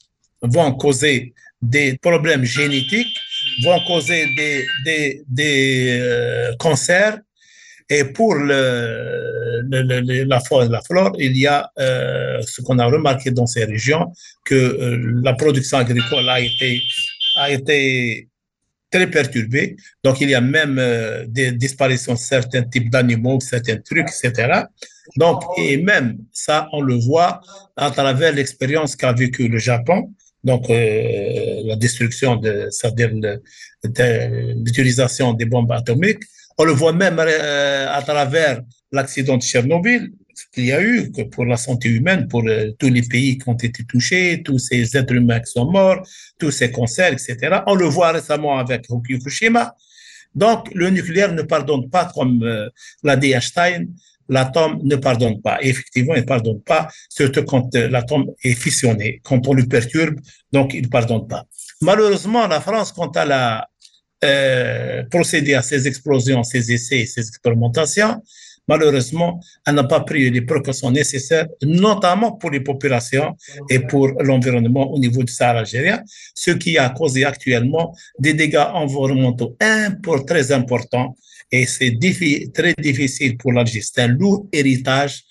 vont 0.42 0.74
causer 0.74 1.32
des 1.64 1.98
problèmes 1.98 2.44
génétiques, 2.44 3.16
vont 3.62 3.80
causer 3.86 4.26
des, 4.36 4.66
des, 4.84 5.22
des 5.28 5.98
euh, 6.00 6.54
cancers. 6.58 7.18
Et 7.90 8.04
pour 8.04 8.34
le, 8.34 9.62
la 10.26 10.40
faune 10.40 10.66
et 10.66 10.70
la 10.70 10.80
flore, 10.80 11.14
il 11.18 11.36
y 11.36 11.46
a 11.46 11.70
euh, 11.78 12.40
ce 12.42 12.62
qu'on 12.62 12.78
a 12.78 12.86
remarqué 12.86 13.30
dans 13.30 13.46
ces 13.46 13.64
régions, 13.64 14.10
que 14.44 14.54
euh, 14.54 15.20
la 15.22 15.34
production 15.34 15.78
agricole 15.78 16.28
a 16.28 16.40
été, 16.40 16.80
a 17.36 17.50
été 17.50 18.28
très 18.90 19.10
perturbée. 19.10 19.76
Donc, 20.02 20.20
il 20.22 20.30
y 20.30 20.34
a 20.34 20.40
même 20.40 20.80
des 21.26 21.52
disparitions 21.52 22.14
de 22.14 22.18
certains 22.18 22.62
types 22.62 22.90
d'animaux, 22.90 23.38
certains 23.40 23.76
trucs, 23.76 24.08
etc. 24.08 24.62
Donc, 25.16 25.42
et 25.58 25.76
même 25.76 26.18
ça, 26.32 26.68
on 26.72 26.80
le 26.80 26.94
voit 26.94 27.40
à 27.76 27.90
travers 27.90 28.32
l'expérience 28.32 28.96
qu'a 28.96 29.12
vécu 29.12 29.48
le 29.48 29.58
Japon. 29.58 30.10
Donc, 30.44 30.68
euh, 30.68 31.62
la 31.64 31.76
destruction 31.76 32.36
de, 32.36 32.68
c'est-à-dire 32.70 33.10
l'utilisation 34.56 35.32
des 35.32 35.46
bombes 35.46 35.72
atomiques. 35.72 36.22
On 36.58 36.64
le 36.64 36.72
voit 36.72 36.92
même 36.92 37.18
euh, 37.18 37.86
à 37.90 38.02
travers 38.02 38.60
l'accident 38.92 39.38
de 39.38 39.42
Tchernobyl 39.42 40.12
qu'il 40.52 40.66
y 40.66 40.72
a 40.72 40.82
eu 40.82 41.10
que 41.12 41.22
pour 41.22 41.46
la 41.46 41.56
santé 41.56 41.88
humaine, 41.88 42.28
pour 42.28 42.42
euh, 42.46 42.70
tous 42.78 42.90
les 42.90 43.02
pays 43.02 43.38
qui 43.38 43.48
ont 43.48 43.54
été 43.56 43.84
touchés, 43.84 44.42
tous 44.44 44.58
ces 44.58 44.96
êtres 44.96 45.14
humains 45.14 45.40
qui 45.40 45.50
sont 45.50 45.70
morts, 45.70 46.02
tous 46.38 46.50
ces 46.50 46.70
cancers, 46.70 47.12
etc. 47.12 47.60
On 47.66 47.74
le 47.74 47.86
voit 47.86 48.12
récemment 48.12 48.58
avec 48.58 48.86
Fukushima. 48.86 49.74
Donc, 50.34 50.68
le 50.74 50.90
nucléaire 50.90 51.32
ne 51.32 51.42
pardonne 51.42 51.88
pas, 51.88 52.10
comme 52.12 52.44
l'a 53.04 53.16
dit 53.16 53.32
Einstein, 53.32 53.88
l'atome 54.28 54.80
ne 54.82 54.96
pardonne 54.96 55.40
pas. 55.40 55.58
effectivement, 55.60 56.14
il 56.14 56.22
ne 56.22 56.26
pardonne 56.26 56.60
pas, 56.60 56.88
surtout 57.08 57.44
quand 57.44 57.74
euh, 57.74 57.88
l'atome 57.88 58.26
est 58.42 58.54
fissionné, 58.54 59.20
quand 59.22 59.46
on 59.48 59.54
le 59.54 59.66
perturbe, 59.66 60.18
donc 60.52 60.74
il 60.74 60.82
ne 60.82 60.88
pardonne 60.88 61.26
pas. 61.26 61.44
Malheureusement, 61.80 62.46
la 62.46 62.60
France, 62.60 62.92
quand 62.92 63.16
elle 63.16 63.32
a 63.32 63.68
euh, 64.24 65.02
à 65.12 65.62
ces 65.62 65.86
explosions, 65.86 66.42
ces 66.42 66.72
essais, 66.72 67.04
ces 67.06 67.20
expérimentations, 67.20 68.22
malheureusement, 68.66 69.40
elle 69.66 69.74
n'a 69.74 69.84
pas 69.84 70.00
pris 70.00 70.30
les 70.30 70.40
précautions 70.40 70.90
nécessaires, 70.90 71.46
notamment 71.62 72.32
pour 72.32 72.50
les 72.50 72.60
populations 72.60 73.36
et 73.68 73.80
pour 73.80 74.08
l'environnement 74.22 74.90
au 74.92 74.98
niveau 74.98 75.22
du 75.22 75.32
Sahara 75.32 75.60
algérien, 75.60 76.02
ce 76.34 76.52
qui 76.52 76.78
a 76.78 76.88
causé 76.90 77.24
actuellement 77.24 77.94
des 78.18 78.34
dégâts 78.34 78.66
environnementaux 78.72 79.56
très 80.26 80.52
importants 80.52 81.14
et 81.54 81.66
c'est 81.66 81.96
très 82.52 82.74
difficile 82.74 83.36
pour 83.36 83.52
l'Algérie. 83.52 83.86
C'est 83.88 84.02
un 84.02 84.08
lourd 84.08 84.46
héritage. 84.52 85.22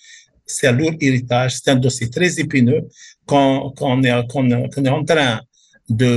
C'est 0.46 0.68
un 0.68 0.72
lourd 0.72 0.94
héritage. 1.01 1.58
C'est 1.58 1.72
un 1.72 1.75
dossier 1.75 2.10
très 2.10 2.39
épineux 2.39 2.84
qu'on 3.25 4.03
est, 4.03 4.08
est, 4.08 4.89
en 4.89 5.03
train 5.03 5.39
de, 5.89 6.15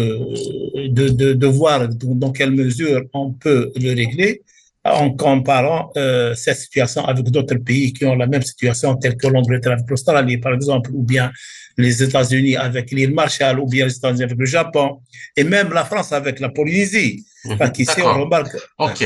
de, 0.97 1.09
de, 1.09 1.33
de, 1.33 1.47
voir 1.47 1.89
dans 1.89 2.31
quelle 2.31 2.53
mesure 2.53 3.03
on 3.13 3.33
peut 3.33 3.73
le 3.75 3.95
régler 3.95 4.43
en 4.85 5.11
comparant 5.11 5.91
euh, 5.97 6.35
cette 6.37 6.59
situation 6.59 7.05
avec 7.05 7.29
d'autres 7.31 7.57
pays 7.57 7.93
qui 7.93 8.05
ont 8.05 8.15
la 8.15 8.29
même 8.29 8.43
situation, 8.43 8.95
telle 8.97 9.17
que 9.17 9.27
l'Angleterre 9.27 9.73
avec 9.73 9.91
l'Australie, 9.91 10.39
par 10.39 10.55
exemple, 10.55 10.91
ou 10.93 11.03
bien 11.03 11.33
les 11.77 12.03
États-Unis 12.03 12.57
avec 12.57 12.93
l'île 12.93 13.13
Marshall, 13.13 13.59
ou 13.59 13.67
bien 13.67 13.87
les 13.87 13.97
États-Unis 13.97 14.23
avec 14.23 14.39
le 14.39 14.47
Japon, 14.47 15.01
et 15.37 15.43
même 15.43 15.73
la 15.73 15.85
France 15.85 16.13
avec 16.13 16.39
la 16.39 16.51
Polynésie. 16.51 17.27
Mmh, 17.45 17.71
qu'ici, 17.75 18.01
on 18.03 18.23
remarque. 18.23 18.57
OK. 18.79 19.05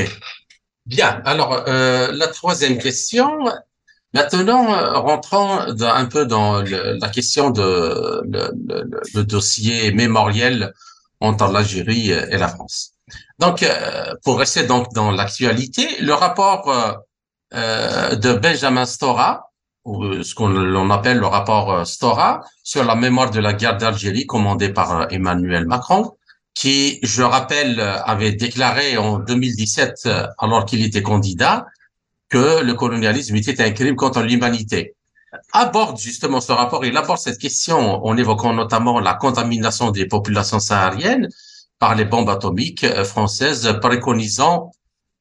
Bien. 0.85 1.21
Alors, 1.25 1.65
euh, 1.67 2.11
la 2.11 2.27
troisième 2.27 2.77
question. 2.77 3.45
Maintenant, 4.13 4.73
euh, 4.73 4.99
rentrons 4.99 5.59
un 5.59 6.05
peu 6.05 6.25
dans 6.25 6.61
la 6.61 7.09
question 7.09 7.49
de 7.49 8.21
le, 8.25 9.23
dossier 9.23 9.93
mémoriel 9.93 10.73
entre 11.21 11.49
l'Algérie 11.51 12.09
et 12.11 12.37
la 12.37 12.49
France. 12.49 12.93
Donc, 13.39 13.63
euh, 13.63 14.13
pour 14.23 14.39
rester 14.39 14.63
donc 14.63 14.91
dans 14.93 15.11
l'actualité, 15.11 15.87
le 16.01 16.13
rapport 16.13 16.69
euh, 17.53 18.15
de 18.15 18.33
Benjamin 18.33 18.85
Stora 18.85 19.51
ou 19.83 20.21
ce 20.21 20.35
qu'on 20.35 20.89
appelle 20.91 21.17
le 21.17 21.25
rapport 21.25 21.87
Stora 21.87 22.41
sur 22.63 22.83
la 22.83 22.95
mémoire 22.95 23.31
de 23.31 23.39
la 23.39 23.53
guerre 23.53 23.77
d'Algérie 23.77 24.27
commandé 24.27 24.69
par 24.69 25.11
Emmanuel 25.11 25.65
Macron, 25.65 26.11
qui, 26.53 26.99
je 27.03 27.23
rappelle, 27.23 27.79
avait 27.79 28.33
déclaré 28.33 28.97
en 28.97 29.19
2017, 29.19 30.09
alors 30.37 30.65
qu'il 30.65 30.83
était 30.83 31.01
candidat, 31.01 31.65
que 32.29 32.61
le 32.61 32.73
colonialisme 32.73 33.35
était 33.35 33.63
un 33.63 33.71
crime 33.71 33.95
contre 33.95 34.21
l'humanité. 34.21 34.95
Aborde 35.53 35.97
justement 35.97 36.41
ce 36.41 36.51
rapport, 36.51 36.83
il 36.85 36.95
aborde 36.97 37.19
cette 37.19 37.37
question 37.37 38.05
en 38.05 38.17
évoquant 38.17 38.53
notamment 38.53 38.99
la 38.99 39.13
contamination 39.13 39.91
des 39.91 40.05
populations 40.05 40.59
sahariennes 40.59 41.29
par 41.79 41.95
les 41.95 42.05
bombes 42.05 42.29
atomiques 42.29 42.85
françaises, 43.03 43.77
préconisant 43.81 44.71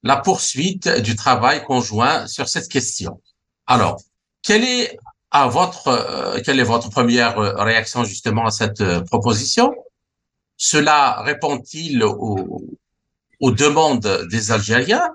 la 0.03 0.17
poursuite 0.17 0.89
du 1.01 1.15
travail 1.17 1.63
conjoint 1.65 2.27
sur 2.27 2.49
cette 2.49 2.69
question. 2.69 3.21
Alors, 3.67 4.01
quelle 4.43 4.65
est 4.65 4.99
à 5.31 5.47
votre 5.47 5.89
euh, 5.89 6.41
quelle 6.45 6.59
est 6.59 6.65
votre 6.65 6.91
première 6.91 7.37
réaction 7.39 8.05
justement 8.05 8.47
à 8.47 8.51
cette 8.51 8.81
euh, 8.81 9.01
proposition? 9.03 9.75
Cela 10.63 11.23
répond-il 11.23 12.05
aux, 12.05 13.51
demandes 13.65 14.29
des 14.31 14.53
Algériens 14.53 15.09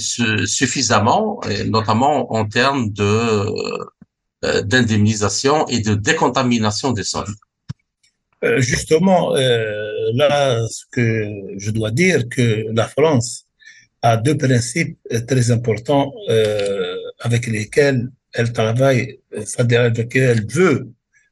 suffisamment, 0.00 1.40
notamment 1.66 2.32
en 2.32 2.44
termes 2.44 2.92
euh, 2.98 4.62
d'indemnisation 4.62 5.64
et 5.68 5.78
de 5.78 5.94
décontamination 5.94 6.90
des 6.90 7.04
sols? 7.04 7.36
Euh, 8.42 8.60
justement, 8.60 9.36
euh, 9.36 10.10
là, 10.14 10.58
ce 10.66 10.82
que 10.90 11.06
je 11.56 11.70
dois 11.70 11.92
dire, 11.92 12.28
que 12.28 12.66
la 12.72 12.88
France 12.88 13.46
a 14.02 14.16
deux 14.16 14.36
principes 14.36 14.98
très 15.28 15.52
importants 15.52 16.12
avec 17.20 17.46
lesquels 17.46 18.10
elle 18.32 18.52
travaille, 18.52 19.20
c'est-à-dire 19.30 19.82
avec 19.82 19.98
lesquels 19.98 20.30
elle 20.30 20.46
veut 20.48 20.90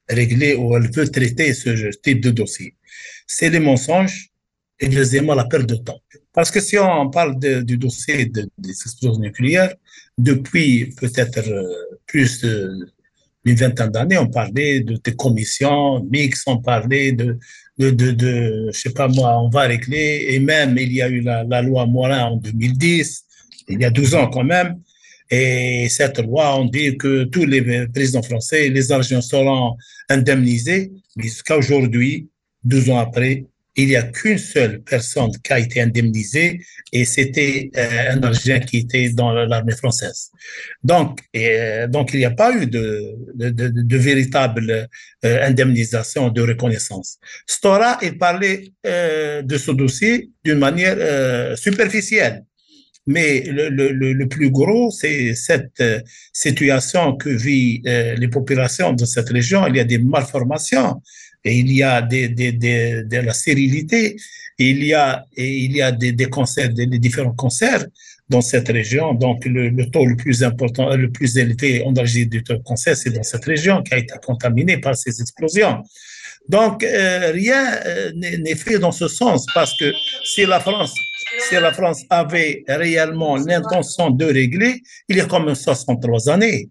régler 0.08 0.54
ou 0.54 0.76
elle 0.76 0.88
veut 0.92 1.08
traiter 1.08 1.54
ce 1.54 1.90
type 2.04 2.20
de 2.20 2.30
dossier. 2.30 2.76
C'est 3.26 3.50
les 3.50 3.60
mensonges 3.60 4.30
et 4.78 4.88
deuxièmement 4.88 5.34
la 5.34 5.44
perte 5.44 5.66
de 5.66 5.76
temps. 5.76 6.00
Parce 6.32 6.50
que 6.50 6.60
si 6.60 6.76
on 6.78 7.10
parle 7.10 7.38
du 7.38 7.76
dossier 7.78 8.26
des 8.26 8.70
explosions 8.70 9.20
nucléaires, 9.20 9.74
depuis 10.18 10.92
peut-être 10.96 11.48
euh, 11.48 11.98
plus 12.06 12.44
d'une 12.44 13.54
vingtaine 13.54 13.90
d'années, 13.90 14.18
on 14.18 14.28
parlait 14.28 14.80
de, 14.80 15.10
commissions 15.10 16.02
mixtes, 16.04 16.44
on 16.46 16.58
parlait 16.58 17.12
de, 17.12 17.38
de, 17.78 17.90
de, 17.90 18.70
je 18.72 18.78
sais 18.78 18.90
pas 18.90 19.08
moi, 19.08 19.40
on 19.40 19.48
va 19.48 19.62
régler, 19.62 20.26
et 20.30 20.38
même 20.38 20.76
il 20.78 20.92
y 20.92 21.02
a 21.02 21.08
eu 21.08 21.20
la, 21.20 21.62
loi 21.62 21.86
Morin 21.86 22.24
en 22.24 22.36
2010, 22.36 23.24
il 23.68 23.80
y 23.80 23.84
a 23.84 23.90
12 23.90 24.14
ans 24.14 24.28
quand 24.28 24.44
même, 24.44 24.80
et 25.30 25.88
cette 25.88 26.18
loi, 26.18 26.58
on 26.58 26.66
dit 26.66 26.96
que 26.96 27.24
tous 27.24 27.46
les 27.46 27.86
présidents 27.88 28.22
français, 28.22 28.68
les 28.68 28.92
argents 28.92 29.22
seront 29.22 29.76
indemnisés, 30.08 30.92
jusqu'à 31.16 31.56
aujourd'hui, 31.56 32.28
12 32.64 32.90
ans 32.90 32.99
après, 32.99 33.47
il 33.76 33.88
n'y 33.88 33.97
a 33.97 34.02
qu'une 34.02 34.38
seule 34.38 34.83
personne 34.83 35.30
qui 35.42 35.52
a 35.52 35.59
été 35.59 35.80
indemnisée 35.80 36.61
et 36.92 37.04
c'était 37.04 37.71
euh, 37.76 38.12
un 38.12 38.23
Algérien 38.23 38.61
qui 38.61 38.78
était 38.78 39.09
dans 39.11 39.33
l'armée 39.33 39.75
française. 39.75 40.30
Donc, 40.83 41.21
euh, 41.37 41.88
donc 41.88 42.14
il 42.14 42.18
n'y 42.18 42.25
a 42.25 42.30
pas 42.30 42.54
eu 42.56 42.66
de, 42.66 43.97
véritable 43.97 44.88
euh, 45.25 45.47
indemnisation, 45.47 46.30
de 46.30 46.42
reconnaissance. 46.42 47.18
Stora, 47.47 47.99
il 48.02 48.16
parlait 48.18 48.71
de 48.85 49.59
ce 49.59 49.71
dossier 49.73 50.30
d'une 50.44 50.59
manière 50.59 51.56
superficielle. 51.59 52.44
Mais 53.06 53.42
le, 53.42 53.68
le, 53.68 54.28
plus 54.28 54.50
gros, 54.50 54.90
c'est 54.90 55.35
cette 55.35 55.83
situation 56.33 57.16
que 57.16 57.28
vivent 57.28 57.83
les 57.85 58.28
populations 58.28 58.92
de 58.94 59.04
cette 59.04 59.28
région. 59.28 59.66
Il 59.66 59.76
y 59.76 59.80
a 59.80 59.85
des 59.85 59.99
malformations 59.99 61.02
et 61.44 61.58
il 61.58 61.72
y 61.72 61.82
a 61.82 62.00
de 62.02 63.16
la 63.16 63.32
stérilité, 63.32 64.16
il 64.58 64.84
y 64.84 64.94
a, 64.94 65.24
des, 65.92 66.26
cancers, 66.30 66.70
des, 66.70 66.86
différents 66.86 67.34
cancers 67.34 67.86
dans 68.28 68.40
cette 68.40 68.68
région. 68.68 69.14
Donc, 69.14 69.44
le, 69.44 69.90
taux 69.90 70.07
le 70.07 70.16
plus 70.16 70.42
important, 70.42 70.94
le 70.96 71.11
plus 71.11 71.37
élevé 71.37 71.83
en 71.85 71.94
Algérie 71.94 72.26
du 72.26 72.42
taux 72.42 72.54
de 72.54 72.62
cancer, 72.62 72.96
c'est 72.96 73.11
dans 73.11 73.22
cette 73.22 73.44
région 73.44 73.83
qui 73.83 73.94
a 73.94 73.98
été 73.98 74.14
contaminée 74.24 74.78
par 74.78 74.96
ces 74.96 75.20
explosions. 75.20 75.83
Donc, 76.48 76.85
euh, 76.85 77.30
rien 77.33 77.80
euh, 77.87 78.12
n'est 78.14 78.54
fait 78.54 78.78
dans 78.78 78.92
ce 78.92 79.09
sens 79.09 79.46
parce 79.54 79.76
que 79.78 79.92
si 80.24 80.44
la 80.44 80.61
France, 80.61 80.94
si 81.48 81.54
la 81.54 81.72
France 81.72 82.02
avait 82.11 82.64
réellement 82.68 83.37
l'intention 83.37 84.11
de 84.11 84.26
régler, 84.26 84.83
il 85.09 85.16
y 85.16 85.20
a 85.20 85.26
comme 85.26 85.54
63 85.54 86.28
années. 86.28 86.68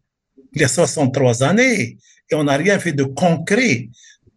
Il 0.53 0.61
y 0.61 0.65
a 0.65 0.67
63 0.67 1.43
années 1.43 1.97
et 2.29 2.35
on 2.35 2.43
n'a 2.43 2.55
rien 2.55 2.77
fait 2.77 2.93
de 2.93 3.03
concret. 3.03 3.89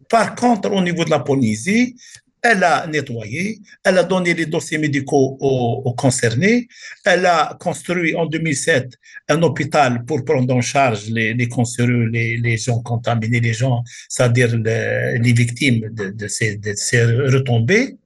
Par 0.09 0.35
contre, 0.35 0.71
au 0.71 0.81
niveau 0.81 1.03
de 1.03 1.09
la 1.09 1.19
Polynésie, 1.19 1.95
elle 2.41 2.63
a 2.63 2.87
nettoyé, 2.87 3.59
elle 3.83 3.97
a 3.97 4.03
donné 4.03 4.33
les 4.33 4.45
dossiers 4.45 4.77
médicaux 4.77 5.37
aux, 5.39 5.93
concernés, 5.93 6.67
elle 7.03 7.25
a 7.25 7.57
construit 7.59 8.15
en 8.15 8.25
2007 8.25 8.93
un 9.29 9.41
hôpital 9.41 10.05
pour 10.05 10.23
prendre 10.23 10.53
en 10.55 10.61
charge 10.61 11.09
les, 11.09 11.33
les 11.33 11.47
les, 11.47 12.57
gens 12.57 12.79
contaminés, 12.81 13.39
les 13.39 13.53
gens, 13.53 13.83
c'est-à-dire 14.07 14.55
les, 14.55 15.33
victimes 15.33 15.89
de, 15.91 16.27
ces, 16.27 16.59
retombées. 17.03 17.97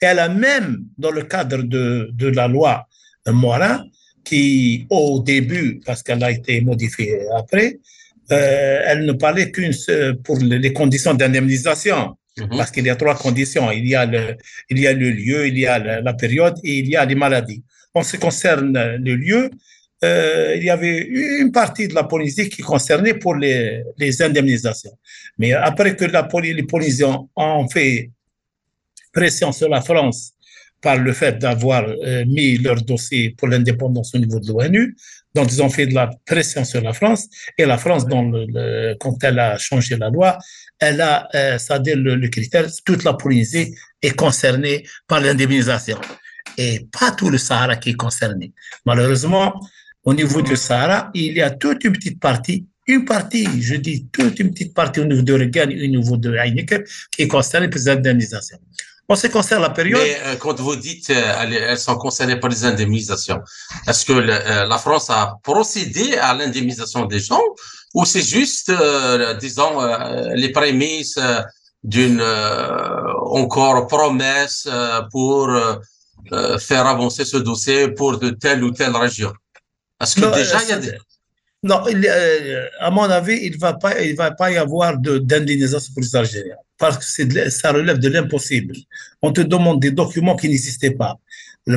Et 0.00 0.06
elle 0.06 0.20
a 0.20 0.28
même, 0.28 0.84
dans 0.96 1.10
le 1.10 1.22
cadre 1.22 1.62
de, 1.62 2.10
de 2.12 2.28
la 2.28 2.48
loi 2.48 2.88
Morin, 3.26 3.84
qui 4.24 4.86
au 4.90 5.20
début, 5.20 5.80
parce 5.84 6.02
qu'elle 6.02 6.22
a 6.22 6.30
été 6.30 6.60
modifiée 6.60 7.20
après, 7.36 7.78
euh, 8.32 8.82
elle 8.86 9.04
ne 9.04 9.12
parlait 9.12 9.50
qu'une 9.50 9.72
pour 10.24 10.38
les 10.38 10.72
conditions 10.72 11.14
d'indemnisation. 11.14 12.16
Mhm. 12.38 12.48
Parce 12.56 12.70
qu'il 12.70 12.86
y 12.86 12.90
a 12.90 12.96
trois 12.96 13.14
conditions. 13.14 13.70
Il 13.70 13.86
y 13.86 13.94
a 13.94 14.06
le, 14.06 14.36
il 14.70 14.78
y 14.78 14.86
a 14.86 14.92
le 14.92 15.10
lieu, 15.10 15.46
il 15.46 15.58
y 15.58 15.66
a 15.66 15.78
la, 15.78 16.14
période 16.14 16.58
et 16.64 16.78
il 16.78 16.88
y 16.88 16.96
a 16.96 17.04
les 17.04 17.14
maladies. 17.14 17.62
En 17.94 18.02
ce 18.02 18.12
qui 18.12 18.18
concerne 18.18 18.72
le 18.72 19.14
lieu, 19.16 19.50
euh, 20.04 20.54
il 20.56 20.64
y 20.64 20.70
avait 20.70 20.98
une 20.98 21.52
partie 21.52 21.88
de 21.88 21.94
la 21.94 22.04
Polynésie 22.04 22.48
qui 22.48 22.62
concernait 22.62 23.14
pour 23.14 23.36
les, 23.36 23.82
les 23.98 24.22
indemnisations. 24.22 24.98
Mais 25.38 25.52
après 25.52 25.94
que 25.94 26.06
la, 26.06 26.26
les 26.42 26.62
Polynésiens 26.62 27.18
ont 27.36 27.68
fait 27.68 28.10
pression 29.12 29.52
sur 29.52 29.68
la 29.68 29.82
France 29.82 30.32
par 30.82 30.96
le 30.96 31.12
fait 31.12 31.38
d'avoir 31.38 31.84
euh, 31.88 32.24
mis 32.26 32.58
leur 32.58 32.82
dossier 32.82 33.34
pour 33.38 33.48
l'indépendance 33.48 34.14
au 34.14 34.18
niveau 34.18 34.40
de 34.40 34.48
l'ONU, 34.48 34.96
donc, 35.34 35.50
ils 35.50 35.62
ont 35.62 35.70
fait 35.70 35.86
de 35.86 35.94
la 35.94 36.10
pression 36.26 36.64
sur 36.64 36.82
la 36.82 36.92
France 36.92 37.26
et 37.56 37.64
la 37.64 37.78
France, 37.78 38.04
quand 39.00 39.24
elle 39.24 39.38
a 39.38 39.56
changé 39.56 39.96
la 39.96 40.10
loi, 40.10 40.38
elle 40.78 41.00
a, 41.00 41.28
euh, 41.34 41.58
c'est-à-dire 41.58 41.96
le, 41.96 42.28
critère, 42.28 42.66
toute 42.84 43.04
la 43.04 43.14
Polynésie 43.14 43.74
est 44.02 44.14
concernée 44.16 44.84
par 45.06 45.20
l'indemnisation 45.20 45.98
et 46.58 46.86
pas 46.92 47.12
tout 47.12 47.30
le 47.30 47.38
Sahara 47.38 47.76
qui 47.76 47.90
est 47.90 47.94
concerné. 47.94 48.52
Malheureusement, 48.84 49.58
au 50.04 50.12
niveau 50.12 50.42
du 50.42 50.56
Sahara, 50.56 51.10
il 51.14 51.34
y 51.34 51.40
a 51.42 51.50
toute 51.50 51.84
une 51.84 51.92
petite 51.92 52.20
partie, 52.20 52.66
une 52.86 53.04
partie, 53.04 53.46
je 53.62 53.76
dis 53.76 54.08
toute 54.12 54.38
une 54.40 54.50
petite 54.50 54.74
partie 54.74 55.00
au 55.00 55.04
niveau 55.04 55.22
de 55.22 55.32
Regan 55.32 55.70
et 55.70 55.84
au 55.84 55.86
niveau 55.86 56.16
de 56.16 56.34
Heineken 56.34 56.82
qui 57.10 57.22
est 57.22 57.28
concernée 57.28 57.68
par 57.68 57.80
l'indemnisation. 57.86 58.58
En 59.12 59.16
ce 59.16 59.26
qui 59.26 59.32
concerne 59.34 59.60
la 59.60 59.68
période. 59.68 60.00
Mais 60.00 60.16
euh, 60.24 60.36
quand 60.36 60.58
vous 60.58 60.74
dites 60.74 61.10
euh, 61.10 61.68
elles, 61.72 61.78
sont 61.78 61.96
concernées 61.96 62.40
par 62.40 62.48
les 62.48 62.64
indemnisations, 62.64 63.40
est-ce 63.86 64.06
que 64.06 64.14
euh, 64.14 64.64
la 64.64 64.78
France 64.78 65.10
a 65.10 65.38
procédé 65.42 66.16
à 66.16 66.32
l'indemnisation 66.32 67.04
des 67.04 67.20
gens 67.20 67.42
ou 67.92 68.06
c'est 68.06 68.22
juste, 68.22 68.72
disons, 69.38 69.72
les 70.32 70.50
prémices 70.50 71.18
d'une 71.82 72.22
encore 73.42 73.86
promesse 73.86 74.66
pour 75.10 75.50
faire 76.58 76.86
avancer 76.86 77.26
ce 77.26 77.36
dossier 77.36 77.88
pour 77.88 78.16
de 78.18 78.30
telle 78.30 78.64
ou 78.64 78.70
telle 78.70 78.96
région? 78.96 79.34
Est-ce 80.00 80.14
que 80.18 80.34
déjà 80.34 80.62
il 80.62 80.68
y 80.70 80.72
a 80.72 80.78
des. 80.78 80.96
Non, 81.64 81.80
à 82.80 82.90
mon 82.90 83.02
avis, 83.02 83.38
il 83.42 83.56
va 83.56 83.74
pas, 83.74 84.02
il 84.02 84.16
va 84.16 84.32
pas 84.32 84.50
y 84.50 84.56
avoir 84.56 84.98
d'indemnisation 84.98 85.92
pour 85.94 86.02
les 86.02 86.16
Algériens 86.16 86.56
parce 86.76 86.98
que 86.98 87.50
ça 87.50 87.70
relève 87.70 87.98
de 87.98 88.08
l'impossible. 88.08 88.74
On 89.22 89.30
te 89.30 89.40
demande 89.40 89.80
des 89.80 89.92
documents 89.92 90.34
qui 90.34 90.48
n'existaient 90.48 90.90
pas. 90.90 91.16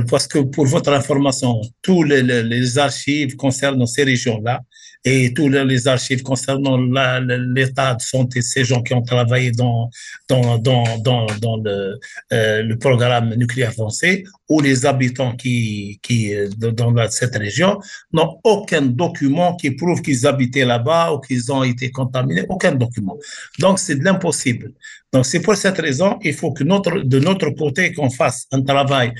Parce 0.09 0.25
que 0.25 0.39
pour 0.39 0.65
votre 0.65 0.91
information, 0.91 1.61
tous 1.83 2.01
les, 2.01 2.23
les 2.23 2.77
archives 2.79 3.35
concernant 3.35 3.85
ces 3.85 4.03
régions-là 4.03 4.61
et 5.05 5.33
tous 5.33 5.49
les 5.49 5.87
archives 5.87 6.23
concernant 6.23 6.77
l'état 6.77 7.93
de 7.93 8.01
santé 8.01 8.41
ces 8.41 8.65
gens 8.65 8.81
qui 8.81 8.93
ont 8.95 9.03
travaillé 9.03 9.51
dans, 9.51 9.89
dans, 10.27 10.57
dans, 10.57 10.83
dans, 10.97 11.57
le, 11.63 11.99
euh, 12.33 12.63
le 12.63 12.77
programme 12.77 13.35
nucléaire 13.35 13.71
français 13.71 14.23
ou 14.49 14.61
les 14.61 14.85
habitants 14.85 15.35
qui, 15.35 15.99
qui 16.01 16.33
dans 16.57 16.93
cette 17.09 17.35
région 17.35 17.79
n'ont 18.11 18.39
aucun 18.43 18.81
document 18.81 19.55
qui 19.55 19.71
prouve 19.71 20.01
qu'ils 20.01 20.25
habitaient 20.25 20.65
là-bas 20.65 21.13
ou 21.13 21.19
qu'ils 21.19 21.51
ont 21.51 21.63
été 21.63 21.91
contaminés, 21.91 22.45
aucun 22.49 22.73
document. 22.73 23.17
Donc 23.59 23.77
c'est 23.77 23.95
de 23.95 24.03
l'impossible. 24.03 24.73
Donc 25.13 25.25
c'est 25.27 25.39
pour 25.39 25.55
cette 25.55 25.77
raison, 25.77 26.17
il 26.23 26.33
faut 26.33 26.51
que 26.51 26.63
notre, 26.63 26.99
de 27.01 27.19
notre 27.19 27.51
côté 27.51 27.93
qu'on 27.93 28.09
fasse 28.09 28.47
un 28.51 28.63
travail 28.63 29.13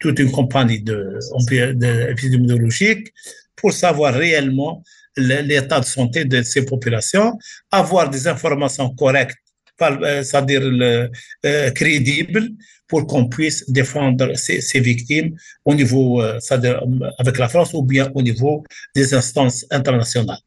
toute 0.00 0.18
une 0.18 0.30
compagnie 0.30 0.80
de, 0.80 1.18
de 1.48 2.10
épidémiologique 2.10 3.12
pour 3.56 3.72
savoir 3.72 4.14
réellement 4.14 4.82
l'état 5.18 5.80
de 5.80 5.84
santé 5.84 6.24
de 6.24 6.42
ces 6.42 6.64
populations, 6.64 7.38
avoir 7.70 8.08
des 8.10 8.26
informations 8.26 8.90
correctes, 8.94 9.36
euh, 9.82 10.22
c'est-à-dire 10.22 10.62
euh, 10.62 11.70
crédibles, 11.72 12.48
pour 12.88 13.06
qu'on 13.06 13.28
puisse 13.28 13.68
défendre 13.70 14.34
ces, 14.34 14.60
ces, 14.60 14.80
victimes 14.80 15.36
au 15.64 15.74
niveau, 15.74 16.22
euh, 16.22 16.38
c'est-à-dire 16.40 16.82
avec 17.18 17.36
la 17.38 17.48
France 17.48 17.74
ou 17.74 17.82
bien 17.82 18.10
au 18.14 18.22
niveau 18.22 18.64
des 18.94 19.14
instances 19.14 19.66
internationales. 19.70 20.40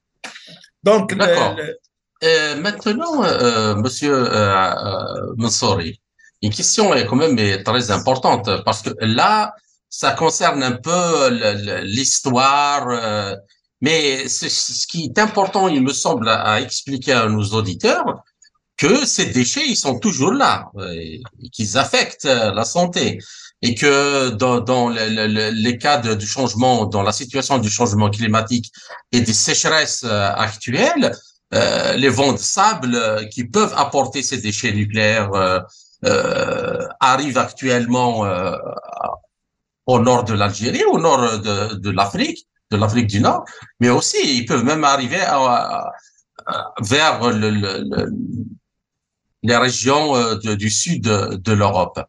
Donc. 0.83 1.15
Euh, 2.23 2.55
maintenant, 2.57 3.23
euh, 3.23 3.73
Monsieur 3.75 4.13
euh, 4.13 5.33
Mansouri, 5.37 5.99
une 6.43 6.51
question 6.51 6.93
est 6.93 7.07
quand 7.07 7.15
même 7.15 7.35
très 7.63 7.89
importante 7.89 8.47
parce 8.63 8.83
que 8.83 8.91
là, 8.99 9.55
ça 9.89 10.11
concerne 10.11 10.61
un 10.61 10.73
peu 10.73 11.29
l'histoire, 11.83 13.35
mais 13.81 14.27
ce 14.27 14.87
qui 14.87 15.05
est 15.05 15.19
important, 15.19 15.67
il 15.67 15.81
me 15.81 15.93
semble, 15.93 16.29
à 16.29 16.61
expliquer 16.61 17.13
à 17.13 17.27
nos 17.27 17.43
auditeurs, 17.43 18.23
que 18.77 19.05
ces 19.05 19.27
déchets, 19.27 19.67
ils 19.67 19.75
sont 19.75 19.99
toujours 19.99 20.31
là, 20.31 20.71
et, 20.93 21.21
qu'ils 21.51 21.77
affectent 21.77 22.25
la 22.25 22.65
santé, 22.65 23.19
et 23.61 23.75
que 23.75 24.29
dans, 24.29 24.59
dans 24.59 24.89
les 24.89 25.77
cas 25.77 25.97
de, 25.97 26.15
du 26.15 26.25
changement, 26.25 26.85
dans 26.85 27.03
la 27.03 27.11
situation 27.11 27.59
du 27.59 27.69
changement 27.69 28.09
climatique 28.09 28.71
et 29.11 29.21
des 29.21 29.33
sécheresses 29.33 30.03
actuelles, 30.03 31.11
euh, 31.53 31.93
les 31.97 32.07
vents 32.07 32.31
de 32.31 32.37
sable 32.37 32.95
euh, 32.95 33.25
qui 33.25 33.43
peuvent 33.43 33.73
apporter 33.75 34.23
ces 34.23 34.37
déchets 34.37 34.71
nucléaires 34.71 35.33
euh, 35.33 35.59
euh 36.05 36.87
arrivent 36.99 37.37
actuellement 37.37 38.25
au 39.85 39.99
nord 39.99 40.23
de 40.23 40.33
l'Algérie, 40.33 40.83
au 40.85 40.99
nord 40.99 41.39
de, 41.39 41.75
de 41.75 41.89
l'Afrique, 41.91 42.47
de 42.71 42.77
l'Afrique 42.77 43.07
du 43.07 43.19
Nord, 43.19 43.45
mais 43.79 43.89
aussi 43.89 44.17
ils 44.23 44.45
peuvent 44.45 44.63
même 44.63 44.83
arriver 44.83 45.19
vers 46.81 47.31
le, 47.31 47.49
le, 47.49 48.09
les 49.43 49.57
régions 49.57 50.35
du 50.35 50.69
sud 50.69 51.03
de, 51.03 51.35
de 51.35 51.53
l'Europe. 51.53 51.99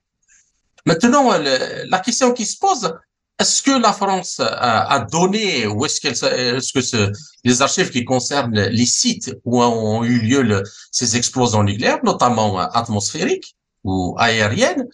Maintenant, 0.86 1.30
la 1.36 1.98
question 2.00 2.32
qui 2.32 2.46
se 2.46 2.58
pose, 2.58 2.92
est-ce 3.38 3.62
que 3.62 3.70
la 3.70 3.92
France 3.92 4.40
a, 4.40 5.06
donné, 5.10 5.66
ou 5.66 5.84
est-ce 5.84 6.00
qu'elle, 6.00 6.12
est-ce 6.12 6.72
que 6.72 7.12
les 7.44 7.62
archives 7.62 7.90
qui 7.90 8.04
concernent 8.04 8.60
les 8.60 8.86
sites 8.86 9.34
où 9.44 9.62
ont 9.62 10.04
eu 10.04 10.18
lieu 10.20 10.62
ces 10.90 11.16
explosions 11.16 11.62
nucléaires, 11.62 12.00
notamment 12.04 12.58
atmosphériques 12.58 13.56
ou 13.84 14.14
aériennes, 14.18 14.86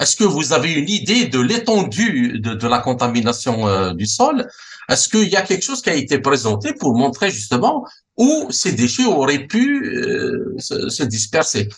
est-ce 0.00 0.16
que 0.16 0.24
vous 0.24 0.52
avez 0.52 0.72
une 0.72 0.88
idée 0.88 1.26
de 1.26 1.38
l'étendue 1.38 2.40
de, 2.40 2.66
la 2.66 2.80
contamination 2.80 3.68
euh, 3.68 3.92
du 3.92 4.06
sol? 4.06 4.48
Est-ce 4.88 5.08
qu'il 5.08 5.28
y 5.28 5.36
a 5.36 5.42
quelque 5.42 5.62
chose 5.62 5.82
qui 5.82 5.90
a 5.90 5.94
été 5.94 6.18
présenté 6.18 6.72
pour 6.74 6.94
montrer 6.94 7.30
justement 7.30 7.86
où 8.16 8.48
ces 8.50 8.72
déchets 8.72 9.04
auraient 9.04 9.46
pu 9.46 9.84
euh, 9.84 10.54
se, 10.58 11.02
disperser? 11.04 11.68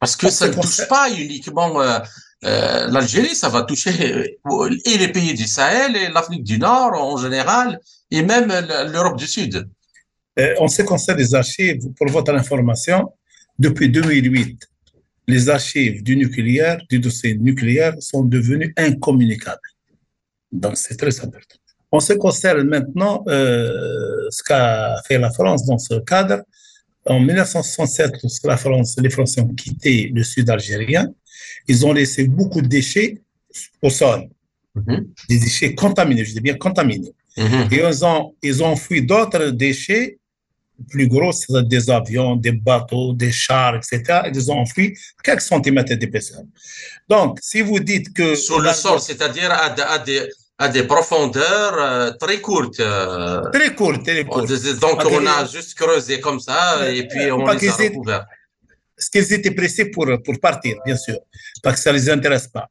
Parce 0.00 0.16
que 0.16 0.30
ça 0.30 0.48
ne 0.48 0.54
touche 0.54 0.86
pas 0.88 1.10
uniquement 1.10 1.80
euh, 1.80 1.98
euh, 2.44 2.88
l'Algérie, 2.88 3.34
ça 3.34 3.48
va 3.48 3.62
toucher 3.62 4.38
et 4.84 4.98
les 4.98 5.08
pays 5.08 5.34
du 5.34 5.46
Sahel 5.46 5.96
et 5.96 6.08
l'Afrique 6.08 6.44
du 6.44 6.58
Nord 6.58 6.92
en 6.94 7.16
général 7.16 7.80
et 8.10 8.22
même 8.22 8.48
l'Europe 8.92 9.18
du 9.18 9.26
Sud. 9.26 9.68
En 10.60 10.68
ce 10.68 10.82
qui 10.82 10.88
concerne 10.88 11.18
les 11.18 11.34
archives, 11.34 11.80
pour 11.96 12.08
votre 12.10 12.32
information, 12.32 13.12
depuis 13.58 13.88
2008, 13.88 14.68
les 15.26 15.48
archives 15.50 16.02
du 16.02 16.16
nucléaire, 16.16 16.78
du 16.88 17.00
dossier 17.00 17.36
nucléaire, 17.36 17.94
sont 18.00 18.22
devenues 18.22 18.72
incommunicables. 18.76 19.60
Donc, 20.50 20.76
c'est 20.76 20.96
très 20.96 21.20
important. 21.20 21.57
En 21.90 22.00
ce 22.00 22.12
qui 22.12 22.18
concerne 22.18 22.62
maintenant 22.64 23.24
euh, 23.28 24.28
ce 24.30 24.42
qu'a 24.42 24.96
fait 25.06 25.18
la 25.18 25.30
France 25.30 25.64
dans 25.64 25.78
ce 25.78 25.94
cadre, 26.00 26.42
en 27.06 27.20
1967, 27.20 28.12
lorsque 28.22 28.44
la 28.44 28.56
France, 28.56 28.96
les 28.98 29.10
Français 29.10 29.40
ont 29.40 29.54
quitté 29.54 30.10
le 30.14 30.22
sud 30.22 30.50
algérien, 30.50 31.10
ils 31.66 31.86
ont 31.86 31.92
laissé 31.92 32.28
beaucoup 32.28 32.60
de 32.60 32.66
déchets 32.66 33.22
au 33.82 33.88
sol. 33.88 34.28
Mhm. 34.74 35.08
Des 35.28 35.38
déchets 35.38 35.74
contaminés, 35.74 36.24
je 36.24 36.32
dis 36.32 36.40
bien 36.40 36.54
contaminés. 36.54 37.14
Mhm. 37.36 37.68
Et 37.72 37.80
ils 37.88 38.04
ont, 38.04 38.34
ils 38.42 38.62
ont 38.62 38.76
fui 38.76 39.02
d'autres 39.02 39.50
déchets 39.50 40.18
plus 40.88 41.08
gros, 41.08 41.32
des 41.64 41.90
avions, 41.90 42.36
des 42.36 42.52
bateaux, 42.52 43.12
des 43.12 43.32
chars, 43.32 43.76
etc. 43.76 44.22
Ils 44.32 44.50
ont 44.50 44.58
enfui 44.58 44.96
quelques 45.24 45.40
centimètres 45.40 45.94
d'épaisseur. 45.94 46.42
Donc, 47.08 47.38
si 47.42 47.62
vous 47.62 47.80
dites 47.80 48.12
que... 48.12 48.34
Sur 48.36 48.60
le 48.60 48.72
sol, 48.72 49.00
c'est-à-dire 49.00 49.50
à, 49.50 49.98
des, 49.98 50.28
à 50.58 50.68
des 50.68 50.82
profondeurs 50.82 51.74
euh, 51.78 52.10
très 52.12 52.40
courtes. 52.40 52.80
Euh, 52.80 53.42
très 53.50 53.74
courtes, 53.74 54.04
très 54.04 54.24
courtes. 54.24 54.50
Donc, 54.80 55.00
on 55.04 55.26
a 55.26 55.46
juste 55.46 55.74
creusé 55.74 56.20
comme 56.20 56.40
ça 56.40 56.90
et 56.90 57.06
puis 57.06 57.30
on 57.30 57.46
les 57.46 57.68
a 57.68 57.72
recouverts 57.72 58.26
ce 58.98 59.10
qu'ils 59.10 59.32
étaient 59.32 59.52
pressés 59.52 59.86
pour, 59.86 60.06
pour 60.24 60.40
partir, 60.40 60.76
bien 60.84 60.96
sûr, 60.96 61.18
parce 61.62 61.76
que 61.76 61.82
ça 61.82 61.92
ne 61.92 61.98
les 61.98 62.10
intéresse 62.10 62.48
pas. 62.48 62.68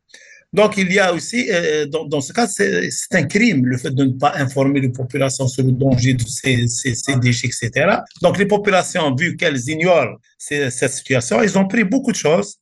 Donc, 0.53 0.77
il 0.77 0.91
y 0.91 0.99
a 0.99 1.13
aussi, 1.13 1.49
euh, 1.51 1.85
dans, 1.87 2.05
dans, 2.05 2.21
ce 2.21 2.31
cas, 2.31 2.47
c'est 2.47 2.89
un 3.11 3.23
crime, 3.23 3.65
le 3.65 3.77
fait 3.77 3.91
de 3.91 4.05
ne 4.05 4.13
pas 4.13 4.33
informer 4.35 4.79
les 4.79 4.89
populations 4.89 5.47
sur 5.47 5.63
le 5.63 5.71
danger 5.71 6.13
de 6.13 6.23
ces, 6.23 6.67
ces, 6.67 6.95
ces 6.95 7.15
déchets, 7.17 7.47
etc. 7.47 7.97
Donc, 8.21 8.37
les 8.37 8.45
populations, 8.45 9.13
vu 9.13 9.35
qu'elles 9.35 9.59
ignorent 9.69 10.17
cette 10.37 10.71
situation, 10.71 11.43
ils 11.43 11.57
ont 11.57 11.67
pris 11.67 11.83
beaucoup 11.83 12.11
de 12.11 12.17
choses. 12.17 12.57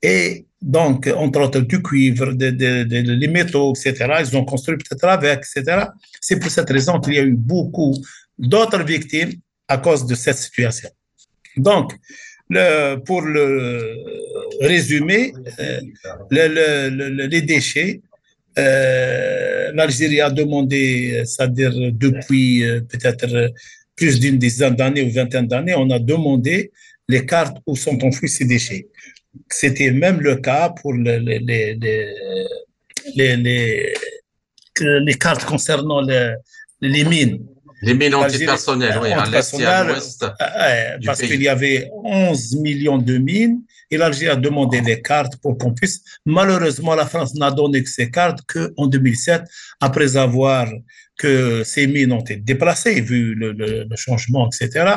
Et 0.00 0.46
donc, 0.60 1.06
entre 1.06 1.40
autres, 1.40 1.60
du 1.60 1.80
cuivre, 1.82 2.32
des 2.32 2.52
de, 2.52 2.82
de, 2.82 3.12
les 3.12 3.28
métaux, 3.28 3.72
etc. 3.74 3.94
Ils 4.20 4.36
ont 4.36 4.44
construit 4.44 4.76
peut-être 4.76 5.04
avec, 5.04 5.38
etc. 5.38 5.86
C'est 6.20 6.38
pour 6.38 6.50
cette 6.50 6.68
raison 6.70 6.98
qu'il 7.00 7.14
y 7.14 7.18
a 7.18 7.22
eu 7.22 7.34
beaucoup 7.34 7.94
d'autres 8.36 8.82
victimes 8.82 9.32
à 9.68 9.78
cause 9.78 10.04
de 10.06 10.14
cette 10.14 10.38
situation. 10.38 10.88
Donc, 11.56 11.92
pour 13.04 13.22
le 13.22 13.94
résumer, 14.60 15.32
euh, 15.60 15.80
le, 16.30 16.88
le, 16.88 17.26
les 17.26 17.42
déchets, 17.42 18.00
euh, 18.58 19.70
l'Algérie 19.74 20.20
a 20.20 20.30
demandé, 20.30 21.22
c'est-à-dire 21.24 21.72
depuis 21.92 22.64
euh, 22.64 22.80
peut-être 22.80 23.52
plus 23.94 24.18
d'une 24.18 24.38
dizaine 24.38 24.74
d'années 24.74 25.02
ou 25.02 25.10
vingtaine 25.10 25.46
d'années, 25.46 25.74
on 25.76 25.90
a 25.90 25.98
demandé 25.98 26.72
les 27.08 27.24
cartes 27.26 27.58
où 27.66 27.76
sont 27.76 28.02
enfouis 28.04 28.28
ces 28.28 28.44
déchets. 28.44 28.88
C'était 29.50 29.90
même 29.90 30.20
le 30.20 30.36
cas 30.36 30.70
pour 30.70 30.94
les, 30.94 31.20
les, 31.20 31.38
les, 33.14 33.94
les, 35.00 35.14
cartes 35.14 35.44
concernant 35.44 36.00
les 36.80 37.04
mines. 37.04 37.44
Les 37.82 37.94
mines 37.94 38.14
antipersonnelles, 38.14 38.98
oui, 39.00 39.12
à 39.12 39.24
l'est 39.26 39.54
et 39.60 39.64
à 39.64 39.84
l'ouest. 39.84 40.24
Euh, 40.24 40.98
parce 41.04 41.20
qu'il 41.20 41.40
y 41.40 41.48
avait 41.48 41.88
11 42.04 42.56
millions 42.56 42.98
de 42.98 43.18
mines 43.18 43.62
et 43.90 43.96
l'Algérie 43.96 44.32
a 44.32 44.36
demandé 44.36 44.80
des 44.80 45.00
cartes 45.00 45.36
pour 45.36 45.56
qu'on 45.56 45.72
puisse. 45.72 46.02
Malheureusement, 46.26 46.94
la 46.96 47.06
France 47.06 47.34
n'a 47.34 47.50
donné 47.50 47.82
que 47.82 47.88
ces 47.88 48.10
cartes 48.10 48.40
qu'en 48.42 48.86
2007, 48.86 49.42
après 49.80 50.16
avoir 50.16 50.68
que 51.16 51.62
ces 51.64 51.86
mines 51.86 52.12
ont 52.12 52.20
été 52.20 52.36
déplacées, 52.36 53.00
vu 53.00 53.34
le, 53.34 53.52
le, 53.52 53.84
le, 53.88 53.96
changement, 53.96 54.48
etc. 54.48 54.96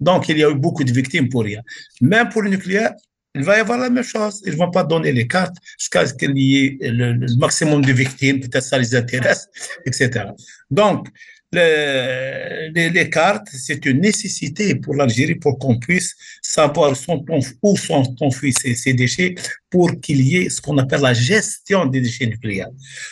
Donc, 0.00 0.28
il 0.28 0.38
y 0.38 0.44
a 0.44 0.50
eu 0.50 0.54
beaucoup 0.54 0.84
de 0.84 0.92
victimes 0.92 1.28
pour 1.28 1.42
rien. 1.42 1.60
Même 2.00 2.28
pour 2.30 2.42
le 2.42 2.50
nucléaire, 2.50 2.92
il 3.34 3.42
va 3.44 3.56
y 3.56 3.60
avoir 3.60 3.78
la 3.78 3.90
même 3.90 4.04
chose. 4.04 4.42
Ils 4.46 4.56
vont 4.56 4.70
pas 4.70 4.84
donner 4.84 5.12
les 5.12 5.26
cartes 5.26 5.56
jusqu'à 5.78 6.06
ce 6.06 6.14
qu'il 6.14 6.36
y 6.36 6.66
ait 6.66 6.90
le, 6.90 7.36
maximum 7.36 7.84
de 7.84 7.92
victimes, 7.92 8.40
peut-être 8.40 8.64
ça 8.64 8.78
les 8.78 8.94
intéresse, 8.94 9.48
etc. 9.86 10.26
Donc, 10.70 11.08
les, 11.52 13.10
cartes, 13.10 13.48
c'est 13.52 13.84
une 13.84 14.00
nécessité 14.00 14.74
pour 14.74 14.94
l'Algérie 14.94 15.34
pour 15.34 15.58
qu'on 15.58 15.78
puisse 15.78 16.14
savoir 16.40 16.92
où 17.62 17.76
sont 17.76 18.16
enfouis 18.20 18.54
ces, 18.54 18.94
déchets 18.94 19.34
pour 19.68 20.00
qu'il 20.00 20.22
y 20.22 20.36
ait 20.38 20.48
ce 20.48 20.60
qu'on 20.62 20.78
appelle 20.78 21.02
la 21.02 21.12
gestion 21.12 21.84
des 21.86 22.00
déchets 22.00 22.26
nucléaires. 22.26 22.70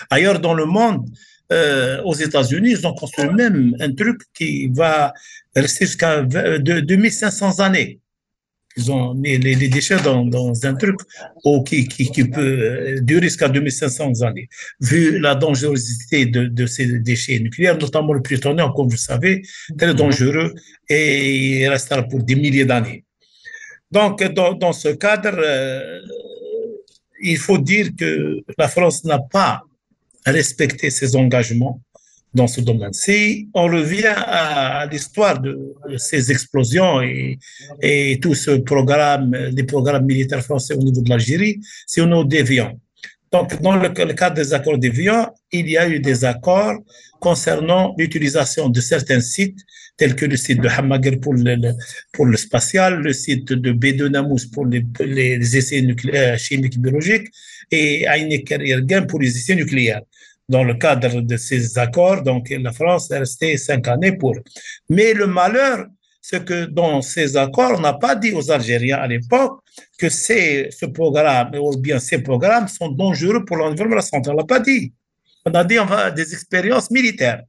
Ailleurs 0.09 0.41
dans 0.41 0.55
le 0.55 0.65
monde, 0.65 1.07
euh, 1.53 2.01
aux 2.05 2.15
États-Unis, 2.15 2.71
ils 2.71 2.87
ont 2.87 2.95
construit 2.95 3.29
même 3.29 3.75
un 3.81 3.93
truc 3.93 4.23
qui 4.33 4.69
va 4.69 5.13
rester 5.55 5.85
jusqu'à 5.85 6.23
2500 6.23 7.59
années 7.59 8.00
ils 8.81 8.91
ont 8.93 9.15
mis 9.15 9.39
les, 9.39 9.55
les 9.55 9.69
déchets 9.69 10.01
dans, 10.03 10.25
dans, 10.25 10.67
un 10.67 10.75
truc 10.75 10.99
au, 11.45 11.63
qui, 11.63 11.87
qui, 11.87 12.11
qui, 12.11 12.25
peut 12.25 12.41
euh, 12.41 13.01
durer 13.01 13.23
jusqu'à 13.23 13.49
2500 13.49 14.23
années. 14.23 14.49
Vu 14.81 15.19
la 15.19 15.35
dangerosité 15.35 16.27
de, 16.27 16.47
de, 16.47 16.67
ces 16.67 16.87
déchets 16.99 17.39
nucléaires, 17.39 17.79
notamment 17.79 18.13
le 18.13 18.23
plutonium, 18.23 18.73
comme 18.75 18.89
vous 18.89 18.97
savez, 18.97 19.43
très 19.79 19.95
dangereux 19.95 20.55
et 20.89 21.61
il 21.61 21.69
restera 21.69 22.03
pour 22.03 22.23
des 22.23 22.35
milliers 22.35 22.65
d'années. 22.65 23.05
Donc, 23.91 24.23
dans, 24.33 24.55
dans, 24.55 24.73
ce 24.73 24.89
cadre, 24.89 25.37
euh, 25.39 26.01
il 27.23 27.39
faut 27.39 27.59
dire 27.59 27.89
que 27.99 28.39
la 28.57 28.69
France 28.69 29.05
n'a 29.05 29.19
pas 29.19 29.63
respecté 30.25 30.91
ses 30.91 31.17
engagements 31.17 31.81
dans 32.33 32.47
ce 32.47 32.61
domaine. 32.61 32.93
Si 32.93 33.49
on 33.55 33.65
revient 33.65 34.15
à, 34.15 34.87
l'histoire 34.87 35.41
de, 35.41 35.75
ces 35.97 36.31
explosions 36.31 37.03
et, 37.03 37.39
et, 37.83 38.19
tout 38.21 38.35
ce 38.35 38.53
programme, 38.53 39.35
les 39.53 39.65
programmes 39.65 40.05
militaires 40.05 40.43
français 40.43 40.75
au 40.75 40.83
niveau 40.83 41.03
de 41.03 41.11
l'Algérie, 41.11 41.61
si 41.87 42.01
on 42.01 42.07
nous 42.07 42.25
déviant, 42.25 42.79
Donc, 43.33 43.61
dans 43.63 43.77
le, 43.77 43.89
cadre 43.91 44.35
des 44.35 44.53
accords 44.53 44.79
d'Évian, 44.79 45.33
il 45.53 45.69
y 45.71 45.77
a 45.77 45.89
eu 45.89 46.01
des 46.01 46.25
accords 46.25 46.79
concernant 47.21 47.95
l'utilisation 47.97 48.69
de 48.69 48.81
certains 48.81 49.21
sites, 49.21 49.59
tels 49.97 50.17
que 50.17 50.25
le 50.25 50.37
site 50.37 50.61
de 50.61 50.69
Hamager 50.69 51.17
pour 51.17 51.35
le, 51.35 51.73
pour 52.13 52.27
le 52.27 52.37
spatial, 52.37 53.01
le 53.03 53.13
site 53.13 53.53
de 53.53 53.73
B2 53.73 54.09
Namous 54.09 54.51
pour 54.53 54.67
les, 54.67 55.57
essais 55.57 55.83
nucléaires, 55.83 56.39
chimiques, 56.39 56.81
biologiques, 56.81 57.29
et 57.71 58.05
Heinecker 58.05 58.61
Yergen 58.63 59.07
pour 59.07 59.21
les 59.21 59.37
essais 59.37 59.55
nucléaires. 59.55 60.03
Dans 60.55 60.65
le 60.71 60.75
cadre 60.75 61.21
de 61.21 61.37
ces 61.37 61.79
accords, 61.79 62.23
donc 62.23 62.45
la 62.51 62.73
France 62.73 63.11
est 63.13 63.19
restée 63.19 63.57
cinq 63.57 63.87
années 63.95 64.17
pour. 64.21 64.35
Mais 64.89 65.15
le 65.15 65.27
malheur, 65.27 65.87
c'est 66.21 66.45
que 66.45 66.65
dans 66.65 67.01
ces 67.03 67.37
accords, 67.37 67.75
on 67.79 67.81
n'a 67.81 67.95
pas 67.95 68.15
dit 68.17 68.33
aux 68.33 68.51
Algériens 68.51 68.99
à 68.99 69.07
l'époque 69.07 69.61
que 69.97 70.09
ce 70.09 70.87
programme, 70.87 71.51
ou 71.55 71.77
bien 71.77 71.99
ces 71.99 72.21
programmes 72.23 72.69
sont 72.69 72.91
dangereux 72.91 73.45
pour 73.45 73.57
l'environnement. 73.59 74.01
On 74.13 74.33
l'a 74.33 74.45
pas 74.45 74.61
dit. 74.61 74.93
On 75.47 75.53
a 75.53 75.65
dit 75.65 75.79
on 75.79 75.87
va 75.87 76.11
des 76.11 76.33
expériences 76.33 76.91
militaires. 76.91 77.43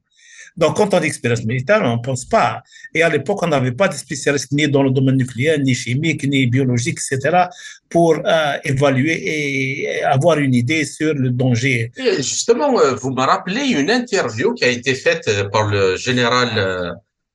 Donc, 0.56 0.76
quand 0.76 0.92
on 0.92 1.00
dit 1.00 1.06
expérience 1.06 1.44
militaire, 1.44 1.80
on 1.82 1.96
ne 1.96 2.02
pense 2.02 2.24
pas. 2.24 2.62
Et 2.94 3.02
à 3.02 3.08
l'époque, 3.08 3.42
on 3.42 3.48
n'avait 3.48 3.72
pas 3.72 3.88
de 3.88 3.94
spécialistes 3.94 4.52
ni 4.52 4.68
dans 4.68 4.82
le 4.82 4.90
domaine 4.90 5.16
nucléaire, 5.16 5.58
ni 5.58 5.74
chimique, 5.74 6.24
ni 6.24 6.46
biologique, 6.46 6.98
etc., 6.98 7.46
pour 7.88 8.14
euh, 8.14 8.56
évaluer 8.64 9.16
et 9.24 10.02
avoir 10.04 10.38
une 10.38 10.54
idée 10.54 10.84
sur 10.84 11.14
le 11.14 11.30
danger. 11.30 11.92
justement, 12.18 12.78
euh, 12.78 12.94
vous 12.94 13.10
me 13.10 13.22
rappelez 13.22 13.66
une 13.68 13.90
interview 13.90 14.54
qui 14.54 14.64
a 14.64 14.68
été 14.68 14.94
faite 14.94 15.24
euh, 15.28 15.48
par 15.48 15.64
le 15.68 15.96
général 15.96 16.48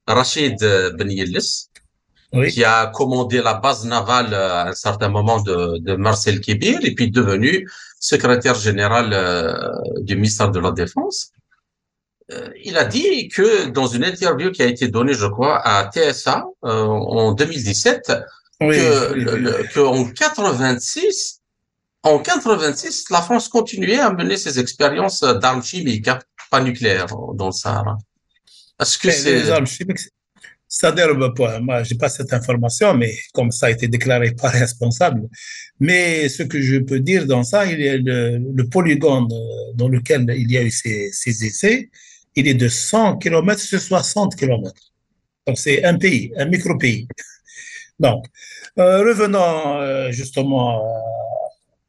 Rachid 0.08 0.58
Ben 0.98 1.12
Yillis, 1.12 1.70
qui 2.50 2.64
a 2.64 2.88
commandé 2.88 3.42
la 3.42 3.56
base 3.56 3.86
navale 3.86 4.34
à 4.34 4.70
un 4.70 4.74
certain 4.74 5.10
moment 5.10 5.42
de, 5.42 5.80
de 5.80 5.96
Marcel 5.96 6.40
Kébir 6.40 6.80
et 6.84 6.94
puis 6.94 7.12
devenu 7.12 7.68
secrétaire 8.00 8.56
général 8.56 9.06
du 10.02 10.16
ministère 10.16 10.50
de 10.52 10.60
la 10.60 10.72
Défense. 10.72 11.32
Euh, 12.32 12.50
il 12.63 12.78
a 12.78 12.84
dit 12.84 13.30
que 13.30 13.68
dans 13.70 13.88
une 13.88 14.04
interview 14.04 14.52
qui 14.52 14.62
a 14.62 14.66
été 14.66 14.90
donnée, 14.90 15.13
je 15.13 15.26
crois, 15.28 15.62
à 15.66 15.90
TSA 15.90 16.46
euh, 16.66 16.84
en 16.84 17.32
2017, 17.32 18.12
que, 18.60 19.74
que 19.74 19.80
en 19.80 20.06
86, 20.06 21.42
en 22.04 22.20
86, 22.20 23.06
la 23.12 23.22
France 23.22 23.48
continuait 23.48 24.00
à 24.00 24.12
mener 24.12 24.36
ses 24.36 24.60
expériences 24.60 25.22
d'armes 25.22 25.63
chimiques, 25.63 26.08
hein, 26.08 26.20
pas 26.52 26.62
nucléaires, 26.62 27.08
dans 27.34 27.48
le 27.48 27.52
Sahara. 27.52 27.98
Est-ce 28.80 28.98
que 28.98 29.10
c'est 29.10 29.34
les 29.34 29.50
armes 29.50 29.68
chimiques 29.68 30.00
c'est-à-dire, 30.70 31.16
moi, 31.62 31.84
j'ai 31.84 31.96
pas 31.96 32.10
cette 32.10 32.34
information, 32.34 32.94
mais 32.94 33.16
comme 33.34 33.52
ça 33.52 33.68
a 33.68 33.70
été 33.70 33.88
déclaré 33.88 34.32
par 34.32 34.52
responsable. 34.52 35.22
Mais 35.80 36.28
ce 36.28 36.44
que 36.44 36.62
je 36.62 36.80
peux 36.80 37.00
dire 37.00 37.26
dans 37.26 37.44
ça, 37.44 37.66
il 37.66 37.80
y 37.80 37.88
a 37.88 37.96
le, 37.96 38.40
le 38.54 38.68
polygone 38.68 39.30
dans 39.76 39.88
lequel 39.88 40.26
il 40.36 40.52
y 40.52 40.58
a 40.58 40.63
eu 40.63 40.70
ces, 40.70 41.10
ces 41.13 41.46
essais 41.46 41.90
il 42.38 42.47
est 42.47 42.54
de 42.54 42.69
100 42.69 43.17
km 43.17 43.60
sur 43.60 43.82
60 43.82 44.36
km. 44.36 44.71
Donc 45.47 45.58
c'est 45.58 45.84
un 45.84 45.97
pays, 45.97 46.32
un 46.38 46.45
micro-pays. 46.45 47.08
Donc, 48.00 48.26
euh, 48.78 49.00
revenons 49.00 49.82
euh, 49.82 50.12
justement 50.12 50.78
euh, 50.78 50.89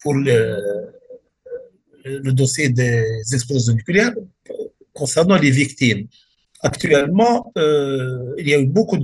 pour 0.00 0.14
le, 0.14 0.90
le, 2.04 2.32
dossier 2.32 2.70
des 2.70 3.04
explosions 3.34 3.74
nucléaires 3.74 4.14
concernant 4.94 5.36
les 5.36 5.50
victimes. 5.50 6.06
Actuellement, 6.62 7.52
il 7.56 8.48
y 8.48 8.54
a 8.54 8.58
eu 8.58 8.66
beaucoup 8.66 8.98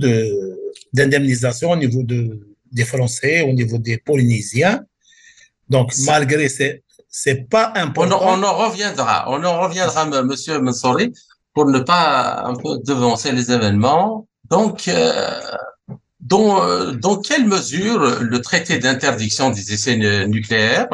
d'indemnisation 0.91 1.69
au 1.71 1.75
niveau 1.75 2.01
de, 2.01 2.39
des 2.71 2.85
Français, 2.85 3.43
au 3.43 3.53
niveau 3.53 3.77
des 3.77 3.97
Polynésiens. 3.97 4.83
Donc, 5.69 5.93
malgré 6.05 6.49
ces, 6.49 6.83
c'est 7.07 7.47
pas 7.47 7.71
important. 7.75 8.19
On, 8.21 8.43
en 8.43 8.57
reviendra, 8.57 9.25
on 9.29 9.41
en 9.43 9.61
reviendra, 9.61 10.05
monsieur 10.23 10.59
Mansouri 10.59 11.13
pour 11.55 11.65
ne 11.65 11.79
pas 11.79 12.43
un 12.45 12.53
peu 12.53 12.77
devancer 12.85 13.31
les 13.31 13.51
événements. 13.51 14.27
Donc, 14.51 14.87
euh, 14.89 15.39
dans, 16.19 16.61
euh, 16.61 16.91
dans 16.91 17.17
quelle 17.17 17.45
mesure 17.47 18.21
le 18.21 18.41
traité 18.41 18.77
d'interdiction 18.77 19.49
des 19.49 19.73
essais 19.73 19.95
nucléaires, 20.27 20.89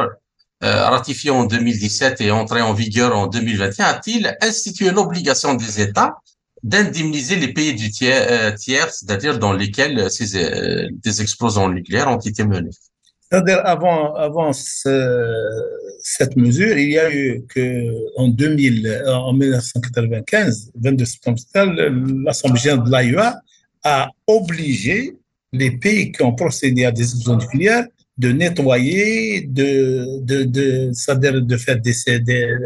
euh, 0.64 0.86
ratifié 0.90 1.32
en 1.32 1.46
2017 1.46 2.22
et 2.22 2.30
entré 2.30 2.62
en 2.62 2.74
vigueur 2.74 3.18
en 3.18 3.26
2021, 3.26 3.86
a-t-il 3.86 4.38
institué 4.42 4.92
l'obligation 4.92 5.56
des 5.56 5.82
États 5.82 6.18
d'indemniser 6.62 7.38
les 7.38 7.52
pays 7.52 7.74
du 7.74 7.90
tiers, 7.90 8.54
tiers 8.54 8.94
c'est-à-dire 8.94 9.40
dans 9.40 9.54
lesquels 9.54 10.12
ces, 10.12 10.90
des 10.92 11.22
explosions 11.24 11.70
nucléaires 11.70 12.08
ont 12.08 12.20
été 12.20 12.44
menées? 12.44 12.70
C'est-à-dire, 13.32 13.62
avant, 13.64 14.14
avant 14.16 14.52
cette 14.54 16.36
mesure, 16.36 16.78
il 16.78 16.90
y 16.90 17.00
a 17.00 17.14
eu 17.14 17.46
que 17.48 17.88
en 18.18 18.28
2000, 18.28 19.04
en 19.08 19.32
1995, 19.32 20.72
22 20.76 21.06
septembre, 21.06 21.38
l'Assemblée 22.26 22.60
générale 22.60 22.84
de 22.84 22.92
l'AIEA 22.92 23.42
a 23.84 24.10
obligé 24.28 25.16
les 25.54 25.72
pays 25.72 26.12
qui 26.12 26.22
ont 26.24 26.34
procédé 26.34 26.84
à 26.84 26.92
des 26.92 27.04
explosions 27.04 27.38
nucléaires 27.38 27.88
de 28.18 28.32
nettoyer, 28.32 29.42
de, 29.42 30.20
de, 30.22 30.44
de, 30.44 31.40
de 31.40 31.58
faire 31.58 31.80
des, 31.80 32.20
des 32.20 32.58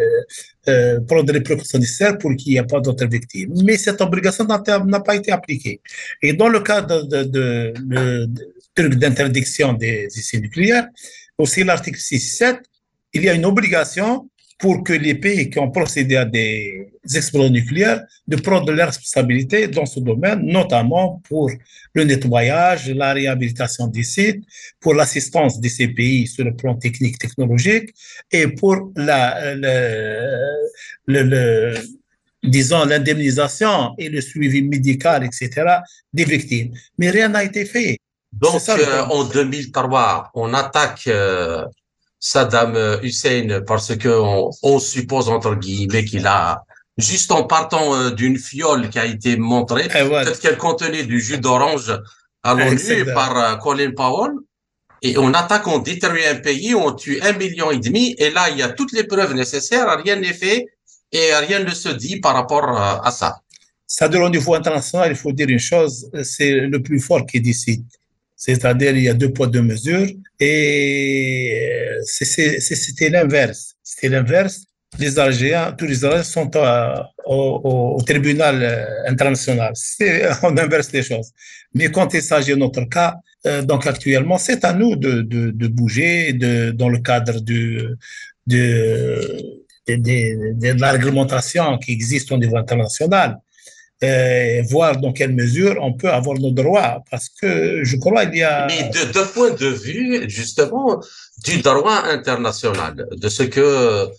euh, 0.67 0.99
prendre 1.01 1.31
des 1.31 1.41
précautions 1.41 1.77
nécessaires 1.77 2.17
pour 2.17 2.35
qu'il 2.35 2.53
n'y 2.53 2.57
ait 2.57 2.63
pas 2.63 2.79
d'autres 2.79 3.05
victimes. 3.07 3.53
Mais 3.63 3.77
cette 3.77 4.01
obligation 4.01 4.45
n'a 4.45 4.99
pas 4.99 5.15
été 5.15 5.31
appliquée. 5.31 5.79
Et 6.21 6.33
dans 6.33 6.49
le 6.49 6.59
cadre 6.61 7.03
de, 7.03 7.23
de, 7.23 7.73
de, 7.77 8.29
truc 8.73 8.95
d'interdiction 8.95 9.73
des 9.73 10.07
essais 10.07 10.39
nucléaires, 10.39 10.87
aussi 11.37 11.63
l'article 11.63 11.99
6.7, 11.99 12.59
il 13.13 13.23
y 13.23 13.29
a 13.29 13.33
une 13.33 13.45
obligation 13.45 14.29
pour 14.57 14.83
que 14.83 14.93
les 14.93 15.15
pays 15.15 15.49
qui 15.49 15.59
ont 15.59 15.69
procédé 15.69 16.15
à 16.15 16.25
des 16.25 16.87
explosions 17.13 17.49
nucléaires 17.49 18.03
de 18.27 18.37
prendre 18.37 18.71
leurs 18.71 18.87
responsabilités 18.87 19.67
dans 19.67 19.85
ce 19.85 19.99
domaine, 19.99 20.41
notamment 20.43 21.21
pour 21.27 21.51
le 21.93 22.03
nettoyage, 22.03 22.89
la 22.89 23.13
réhabilitation 23.13 23.87
des 23.87 24.03
sites, 24.03 24.43
pour 24.79 24.93
l'assistance 24.93 25.59
de 25.59 25.67
ces 25.67 25.89
pays 25.89 26.27
sur 26.27 26.45
le 26.45 26.55
plan 26.55 26.75
technique, 26.75 27.19
technologique 27.19 27.93
et 28.31 28.47
pour 28.47 28.91
la, 28.95 29.55
le, 29.55 30.63
le, 31.05 31.75
disons, 32.41 32.85
l'indemnisation 32.85 33.93
et 33.97 34.09
le 34.09 34.21
suivi 34.21 34.61
médical, 34.61 35.23
etc., 35.25 35.79
des 36.13 36.23
victimes. 36.23 36.71
Mais 36.97 37.09
rien 37.09 37.29
n'a 37.29 37.43
été 37.43 37.65
fait. 37.65 37.97
Donc, 38.31 38.61
euh, 38.69 39.01
en 39.05 39.23
2003, 39.23 40.31
on 40.33 40.53
attaque 40.53 41.07
euh, 41.07 41.65
Saddam 42.25 42.75
Hussein 43.03 43.61
parce 43.67 43.95
que 43.95 44.09
on, 44.63 44.79
suppose 44.79 45.29
entre 45.29 45.53
guillemets 45.53 46.05
qu'il 46.05 46.25
a 46.25 46.63
juste 46.97 47.31
en 47.31 47.43
partant 47.43 47.93
euh, 47.93 48.09
d'une 48.09 48.39
fiole 48.39 48.89
qui 48.89 48.97
a 48.97 49.05
été 49.05 49.37
montrée, 49.37 49.87
peut-être 49.87 50.39
qu'elle 50.39 50.57
contenait 50.57 51.03
du 51.03 51.19
jus 51.19 51.37
d'orange 51.37 51.91
à 52.41 52.55
l'ONU 52.55 53.05
par 53.13 53.59
Colin 53.59 53.91
Powell. 53.91 54.31
Et 55.03 55.19
on 55.19 55.35
attaque, 55.35 55.67
on 55.67 55.77
détruit 55.77 56.25
un 56.25 56.35
pays, 56.35 56.73
on 56.73 56.93
tue 56.93 57.21
un 57.21 57.33
million 57.33 57.69
et 57.69 57.77
demi, 57.77 58.15
et 58.17 58.31
là 58.31 58.49
il 58.49 58.57
y 58.57 58.63
a 58.63 58.69
toutes 58.69 58.93
les 58.93 59.03
preuves 59.03 59.35
nécessaires, 59.35 59.87
rien 60.03 60.15
n'est 60.15 60.33
fait 60.33 60.65
et 61.11 61.35
rien 61.35 61.59
ne 61.59 61.69
se 61.69 61.89
dit 61.89 62.19
par 62.19 62.33
rapport 62.33 62.69
à 62.75 63.11
ça. 63.11 63.35
Ça, 63.85 64.07
de 64.07 64.17
au 64.17 64.29
niveau 64.29 64.55
international, 64.55 65.11
il 65.11 65.15
faut 65.15 65.31
dire 65.31 65.47
une 65.47 65.59
chose, 65.59 66.09
c'est 66.23 66.53
le 66.73 66.81
plus 66.81 66.99
fort 66.99 67.23
qui 67.27 67.39
décide. 67.39 67.85
C'est-à-dire, 68.35 68.95
il 68.95 69.03
y 69.03 69.09
a 69.09 69.13
deux 69.13 69.31
poids, 69.31 69.47
deux 69.47 69.61
mesures. 69.61 70.07
Et 70.39 71.61
c'était 72.03 73.09
l'inverse. 73.09 73.75
C'était 73.83 74.09
l'inverse. 74.09 74.65
Les 74.99 75.19
Algériens, 75.19 75.73
tous 75.73 75.85
les 75.85 76.05
Algériens 76.05 76.23
sont 76.23 76.51
au, 77.25 77.97
tribunal 78.05 78.63
euh, 78.63 79.09
international. 79.09 79.73
On 80.43 80.57
inverse 80.57 80.91
les 80.93 81.03
choses. 81.03 81.31
Mais 81.73 81.91
quand 81.91 82.13
il 82.13 82.21
s'agit 82.21 82.51
de 82.51 82.55
notre 82.55 82.83
cas, 82.85 83.15
euh, 83.45 83.61
donc 83.61 83.85
actuellement, 83.87 84.37
c'est 84.37 84.63
à 84.63 84.73
nous 84.73 84.95
de, 84.95 85.21
de, 85.21 85.51
de 85.51 85.67
bouger 85.67 86.33
de, 86.33 86.71
dans 86.71 86.89
le 86.89 86.99
cadre 86.99 87.41
de, 87.41 87.97
de, 88.47 89.63
de, 89.87 90.79
la 90.79 90.91
réglementation 90.91 91.77
qui 91.77 91.91
existe 91.91 92.31
au 92.31 92.37
niveau 92.37 92.57
international. 92.57 93.37
Euh, 94.03 94.61
voir 94.69 94.97
dans 94.97 95.13
quelle 95.13 95.33
mesure 95.33 95.77
on 95.81 95.93
peut 95.93 96.11
avoir 96.11 96.37
nos 96.37 96.51
droits, 96.51 97.01
parce 97.09 97.29
que 97.29 97.81
je 97.85 97.95
crois 97.95 98.25
qu'il 98.25 98.39
y 98.39 98.43
a... 98.43 98.67
Mais 98.67 98.89
de, 98.89 99.13
de 99.13 99.23
point 99.23 99.51
de 99.51 99.67
vue, 99.67 100.29
justement, 100.29 101.01
du 101.45 101.61
droit 101.61 102.03
international, 102.03 103.07
de 103.09 103.29
ce 103.29 103.43
que, 103.43 104.09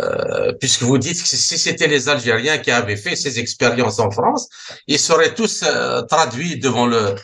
euh, 0.00 0.52
puisque 0.54 0.82
vous 0.82 0.98
dites 0.98 1.22
que 1.22 1.28
si 1.28 1.56
c'était 1.56 1.86
les 1.86 2.08
Algériens 2.08 2.58
qui 2.58 2.72
avaient 2.72 2.96
fait 2.96 3.14
ces 3.14 3.38
expériences 3.38 4.00
en 4.00 4.10
France, 4.10 4.48
ils 4.88 4.98
seraient 4.98 5.34
tous 5.34 5.62
euh, 5.62 6.02
traduits 6.02 6.58
devant 6.58 6.86
le, 6.86 7.14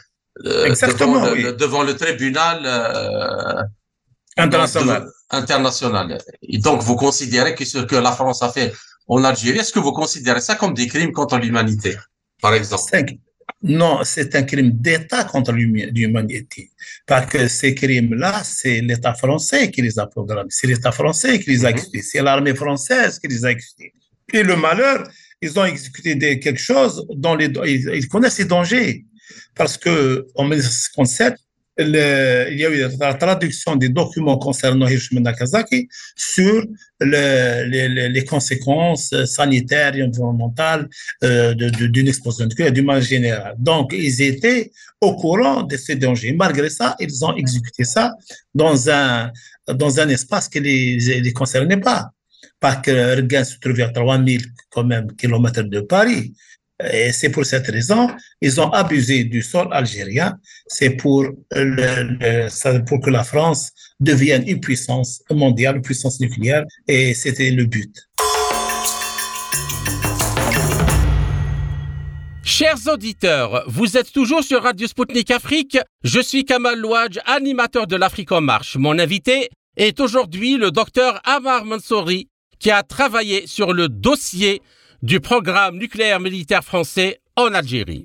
devant, 0.45 1.35
le, 1.35 1.53
devant 1.53 1.83
le 1.83 1.97
tribunal 1.97 2.63
euh, 2.65 3.63
international. 4.37 5.09
international. 5.31 6.19
Et 6.43 6.59
donc, 6.59 6.81
vous 6.83 6.95
considérez 6.95 7.57
que 7.57 7.65
ce 7.65 7.79
que 7.79 7.97
la 7.97 8.13
France 8.13 8.41
a 8.43 8.51
fait 8.51 8.73
en 9.09 9.25
Algérie, 9.25 9.59
est-ce 9.59 9.73
que 9.73 9.79
vous 9.79 9.93
considérez 9.93 10.41
ça 10.41 10.55
comme 10.55 10.75
des 10.75 10.87
crimes 10.87 11.13
contre 11.13 11.39
l'humanité, 11.39 11.97
par 12.41 12.55
exemple? 12.55 12.93
Non, 13.63 14.01
c'est 14.05 14.37
un 14.37 14.43
crime 14.43 14.71
d'État 14.71 15.25
contre 15.25 15.53
l'humanité. 15.53 16.71
Parce 17.07 17.27
que 17.27 17.49
ces 17.49 17.75
crimes-là, 17.75 18.43
c'est 18.45 18.81
l'État 18.81 19.15
français 19.15 19.71
qui 19.71 19.83
les 19.83 19.99
a 19.99 20.07
programmés. 20.07 20.51
C'est 20.51 20.69
l'État 20.69 20.93
français 20.93 21.41
qui 21.41 21.51
les 21.51 21.65
a 21.65 21.71
mhm. 21.71 21.77
exécutés. 21.77 22.03
C'est 22.03 22.23
l'armée 22.23 22.55
française 22.55 23.19
qui 23.19 23.27
les 23.27 23.45
a 23.45 23.51
exécutés. 23.51 23.93
Et 24.33 24.43
le 24.43 24.55
malheur, 24.55 25.09
ils 25.41 25.59
ont 25.59 25.65
exécuté 25.65 26.39
quelque 26.39 26.61
chose 26.61 27.05
dont 27.11 27.35
les, 27.35 27.51
ils, 27.67 28.09
connaissent 28.09 28.39
les 28.39 28.45
dangers. 28.45 29.05
Parce 29.57 29.77
que 29.77 30.27
en 30.35 30.45
1957, 30.45 31.35
il 31.79 32.59
y 32.59 32.65
a 32.65 32.71
eu 32.71 32.89
la 32.99 33.15
traduction 33.15 33.77
des 33.77 33.89
documents 33.89 34.37
concernant 34.37 34.89
Hiroshima 34.89 35.21
Nagasaki 35.21 35.89
sur 36.17 36.65
les, 37.01 38.25
conséquences 38.29 39.15
sanitaires 39.27 39.95
et 39.97 40.03
environnementales 40.03 40.89
euh, 41.23 41.55
d'une 41.55 42.09
explosion 42.09 42.47
nucléaire 42.47 42.73
d'une 42.73 42.85
manière 42.85 43.03
générale. 43.03 43.55
Donc, 43.59 43.93
ils 43.93 44.21
étaient 44.23 44.73
au 45.01 45.15
courant 45.15 45.63
de 45.63 45.77
ces 45.77 45.95
dangers. 45.95 46.33
Malgré 46.33 46.69
ça, 46.69 46.97
ils 46.99 47.25
ont 47.25 47.35
exécuté 47.37 47.85
ça 47.85 48.15
dans 48.55 48.91
un, 48.91 49.31
dans 49.73 50.01
un 50.01 50.09
espace 50.09 50.49
qui 50.49 50.61
ne 50.61 50.65
les, 50.65 51.21
les 51.21 51.33
concernait 51.33 51.81
pas 51.81 52.11
parce 52.61 52.83
que 52.83 52.91
Ergun 52.91 53.45
se 53.45 53.59
trouvait 53.59 53.85
à 53.85 53.91
3000 53.91 54.43
quand 54.71 54.85
même, 54.85 55.15
kilomètres 55.17 55.63
de 55.63 55.81
Paris. 55.81 56.35
Et 56.85 57.11
c'est 57.11 57.31
pour 57.31 57.45
cette 57.45 57.67
raison, 57.67 58.09
ils 58.41 58.61
ont 58.61 58.71
abusé 58.71 59.25
du 59.25 59.43
sol 59.43 59.67
algérien. 59.73 60.39
C'est 60.69 60.91
pour, 60.91 61.25
que 61.51 63.11
la 63.11 63.25
France 63.25 63.73
devienne 63.99 64.45
une 64.47 64.61
puissance 64.61 65.21
mondiale, 65.31 65.77
une 65.77 65.83
puissance 65.83 66.21
nucléaire. 66.21 66.65
Et 66.87 67.15
c'était 67.15 67.51
le 67.51 67.65
but. 67.65 68.09
Chers 72.45 72.87
auditeurs, 72.87 73.65
vous 73.67 73.97
êtes 73.97 74.13
toujours 74.13 74.45
sur 74.45 74.63
Radio 74.63 74.87
Sputnik 74.87 75.31
Afrique. 75.33 75.79
Je 76.05 76.21
suis 76.21 76.45
Kamal 76.45 76.79
Louadj, 76.79 77.19
animateur 77.27 77.89
de 77.89 77.97
l'Afrique 77.97 78.33
en 78.33 78.41
marche. 78.41 78.77
Mon 78.77 78.99
invité 78.99 79.49
est 79.77 79.99
aujourd'hui 80.01 80.57
le 80.57 80.71
docteur 80.71 81.21
Amar 81.25 81.65
Mansouri, 81.65 82.29
qui 82.59 82.71
a 82.71 82.83
travaillé 82.83 83.47
sur 83.47 83.73
le 83.73 83.89
dossier 83.89 84.63
du 85.03 85.21
programme 85.21 85.79
nucléaire 85.79 86.21
militaire 86.21 86.65
français 86.65 87.21
en 87.37 87.55
Algérie. 87.55 88.05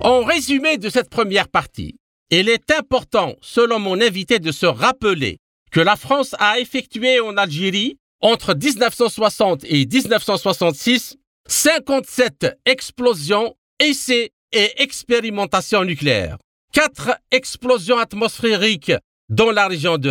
En 0.00 0.24
résumé 0.24 0.78
de 0.78 0.88
cette 0.88 1.10
première 1.10 1.48
partie, 1.48 1.96
il 2.30 2.48
est 2.48 2.70
important, 2.70 3.34
selon 3.40 3.78
mon 3.78 4.00
invité, 4.00 4.38
de 4.38 4.52
se 4.52 4.66
rappeler 4.66 5.38
que 5.70 5.80
la 5.80 5.96
France 5.96 6.34
a 6.38 6.58
effectué 6.58 7.20
en 7.20 7.36
Algérie, 7.36 7.98
entre 8.20 8.54
1960 8.54 9.64
et 9.64 9.86
1966, 9.86 11.16
57 11.46 12.58
explosions, 12.64 13.54
essais 13.78 14.32
et 14.52 14.82
expérimentations 14.82 15.84
nucléaires, 15.84 16.38
4 16.72 17.18
explosions 17.30 17.98
atmosphériques 17.98 18.92
dans 19.28 19.50
la 19.50 19.68
région 19.68 19.98
de 19.98 20.10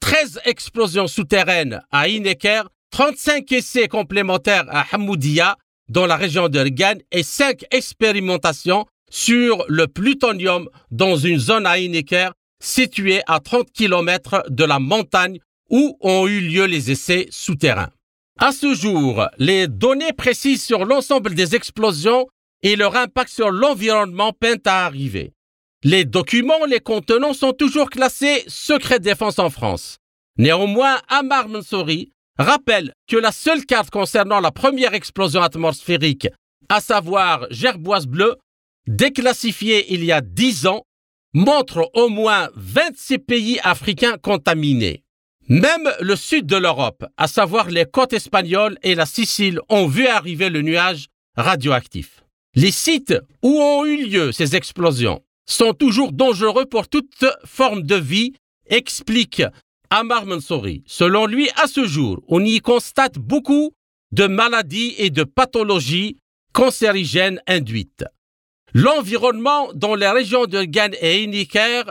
13 0.00 0.40
explosions 0.44 1.08
souterraines 1.08 1.82
à 1.90 2.08
Ineker, 2.08 2.68
35 2.90 3.52
essais 3.52 3.88
complémentaires 3.88 4.66
à 4.68 4.84
Hamoudia 4.92 5.56
dans 5.88 6.06
la 6.06 6.16
région 6.16 6.48
de 6.48 6.64
et 7.12 7.22
5 7.22 7.64
expérimentations 7.70 8.86
sur 9.10 9.64
le 9.68 9.86
plutonium 9.86 10.68
dans 10.90 11.16
une 11.16 11.38
zone 11.38 11.66
à 11.66 11.78
Ineker 11.78 12.32
située 12.60 13.20
à 13.26 13.40
30 13.40 13.70
km 13.72 14.44
de 14.48 14.64
la 14.64 14.78
montagne 14.78 15.38
où 15.70 15.96
ont 16.00 16.26
eu 16.26 16.40
lieu 16.40 16.64
les 16.64 16.90
essais 16.90 17.26
souterrains. 17.30 17.90
À 18.38 18.52
ce 18.52 18.74
jour, 18.74 19.26
les 19.38 19.66
données 19.66 20.12
précises 20.12 20.62
sur 20.62 20.84
l'ensemble 20.84 21.34
des 21.34 21.54
explosions 21.54 22.26
et 22.62 22.76
leur 22.76 22.96
impact 22.96 23.30
sur 23.30 23.50
l'environnement 23.50 24.32
peinent 24.32 24.62
à 24.66 24.86
arriver. 24.86 25.32
Les 25.84 26.04
documents 26.04 26.64
les 26.66 26.80
contenant 26.80 27.32
sont 27.32 27.52
toujours 27.52 27.90
classés 27.90 28.44
secret 28.48 28.98
défense 28.98 29.38
en 29.38 29.50
France. 29.50 29.98
Néanmoins, 30.36 30.98
Amar 31.08 31.48
Mansouri 31.48 32.12
rappelle 32.38 32.92
que 33.08 33.16
la 33.16 33.32
seule 33.32 33.64
carte 33.66 33.90
concernant 33.90 34.40
la 34.40 34.50
première 34.50 34.94
explosion 34.94 35.42
atmosphérique, 35.42 36.28
à 36.68 36.80
savoir 36.80 37.46
Gerboise 37.50 38.06
bleue, 38.06 38.36
déclassifiée 38.86 39.92
il 39.92 40.04
y 40.04 40.12
a 40.12 40.20
dix 40.20 40.66
ans, 40.66 40.82
montre 41.34 41.90
au 41.94 42.08
moins 42.08 42.48
26 42.56 43.18
pays 43.18 43.60
africains 43.62 44.16
contaminés. 44.18 45.02
Même 45.48 45.90
le 46.00 46.14
sud 46.14 46.46
de 46.46 46.56
l'Europe, 46.56 47.04
à 47.16 47.26
savoir 47.26 47.70
les 47.70 47.86
côtes 47.86 48.12
espagnoles 48.12 48.78
et 48.82 48.94
la 48.94 49.06
Sicile, 49.06 49.60
ont 49.68 49.86
vu 49.86 50.06
arriver 50.06 50.50
le 50.50 50.62
nuage 50.62 51.06
radioactif. 51.36 52.22
Les 52.54 52.70
sites 52.70 53.14
où 53.42 53.60
ont 53.60 53.84
eu 53.84 54.04
lieu 54.04 54.32
ces 54.32 54.56
explosions 54.56 55.22
sont 55.46 55.72
toujours 55.72 56.12
dangereux 56.12 56.66
pour 56.66 56.88
toute 56.88 57.24
forme 57.44 57.82
de 57.82 57.94
vie, 57.94 58.34
explique 58.68 59.42
Amar 59.90 60.26
Mansouri. 60.26 60.82
Selon 60.86 61.26
lui, 61.26 61.48
à 61.56 61.66
ce 61.66 61.86
jour, 61.86 62.22
on 62.28 62.44
y 62.44 62.60
constate 62.60 63.18
beaucoup 63.18 63.72
de 64.12 64.26
maladies 64.26 64.94
et 64.98 65.10
de 65.10 65.24
pathologies 65.24 66.18
cancérigènes 66.52 67.40
induites. 67.46 68.04
L'environnement 68.74 69.72
dans 69.74 69.94
les 69.94 70.08
régions 70.08 70.46
de 70.46 70.62
Gan 70.64 70.90
et 71.00 71.22
Iniker 71.22 71.84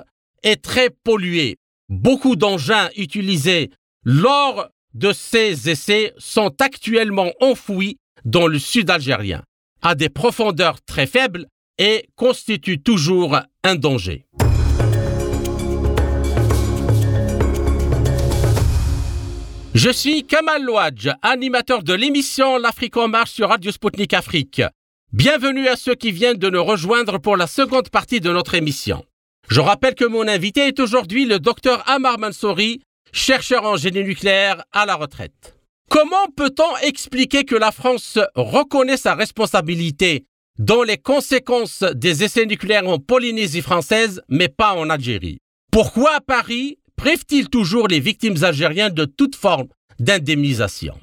est 0.44 0.62
très 0.62 0.90
pollué. 0.90 1.58
Beaucoup 1.90 2.36
d'engins 2.36 2.90
utilisés 2.98 3.72
lors 4.04 4.70
de 4.94 5.12
ces 5.12 5.70
essais 5.70 6.14
sont 6.18 6.54
actuellement 6.60 7.32
enfouis 7.40 7.98
dans 8.26 8.48
le 8.48 8.60
sud 8.60 8.90
algérien, 8.90 9.44
à 9.82 9.96
des 9.96 10.10
profondeurs 10.10 10.82
très 10.82 11.08
faibles 11.08 11.48
et 11.78 12.10
constitue 12.16 12.82
toujours 12.82 13.38
un 13.64 13.76
danger. 13.76 14.27
Je 19.78 19.92
suis 19.92 20.24
Kamal 20.24 20.64
Louadj, 20.64 21.12
animateur 21.22 21.84
de 21.84 21.94
l'émission 21.94 22.58
L'Afrique 22.58 22.98
en 22.98 23.08
marche 23.08 23.34
sur 23.34 23.50
Radio 23.50 23.72
Sputnik 23.72 24.12
Afrique. 24.16 24.64
Bienvenue 25.14 25.68
à 25.68 25.76
ceux 25.76 25.94
qui 25.94 26.12
viennent 26.12 26.40
de 26.40 26.50
nous 26.50 26.64
rejoindre 26.64 27.20
pour 27.20 27.38
la 27.38 27.46
seconde 27.46 27.90
partie 27.90 28.20
de 28.20 28.32
notre 28.32 28.56
émission. 28.56 29.06
Je 29.48 29.60
rappelle 29.60 29.94
que 29.94 30.06
mon 30.06 30.28
invité 30.28 30.62
est 30.62 30.80
aujourd'hui 30.80 31.26
le 31.28 31.38
docteur 31.38 31.88
Amar 31.88 32.18
Mansouri, 32.18 32.82
chercheur 33.12 33.66
en 33.66 33.76
génie 33.76 34.04
nucléaire 34.04 34.64
à 34.72 34.88
la 34.88 34.96
retraite. 34.96 35.56
Comment 35.92 36.26
peut-on 36.36 36.76
expliquer 36.78 37.44
que 37.44 37.56
la 37.56 37.72
France 37.72 38.18
reconnaît 38.34 38.98
sa 38.98 39.14
responsabilité 39.14 40.26
dans 40.58 40.82
les 40.82 40.98
conséquences 40.98 41.84
des 41.94 42.24
essais 42.24 42.48
nucléaires 42.48 42.90
en 42.90 42.98
Polynésie 42.98 43.62
française, 43.62 44.24
mais 44.28 44.50
pas 44.50 44.74
en 44.74 44.90
Algérie? 44.90 45.38
Pourquoi 45.72 46.20
Paris 46.22 46.80
prive-t-il 46.98 47.48
toujours 47.48 47.88
les 47.88 48.00
victimes 48.00 48.44
algériennes 48.44 48.94
de 48.94 49.06
toute 49.06 49.36
forme 49.36 49.68
d'indemnisation? 50.00 50.96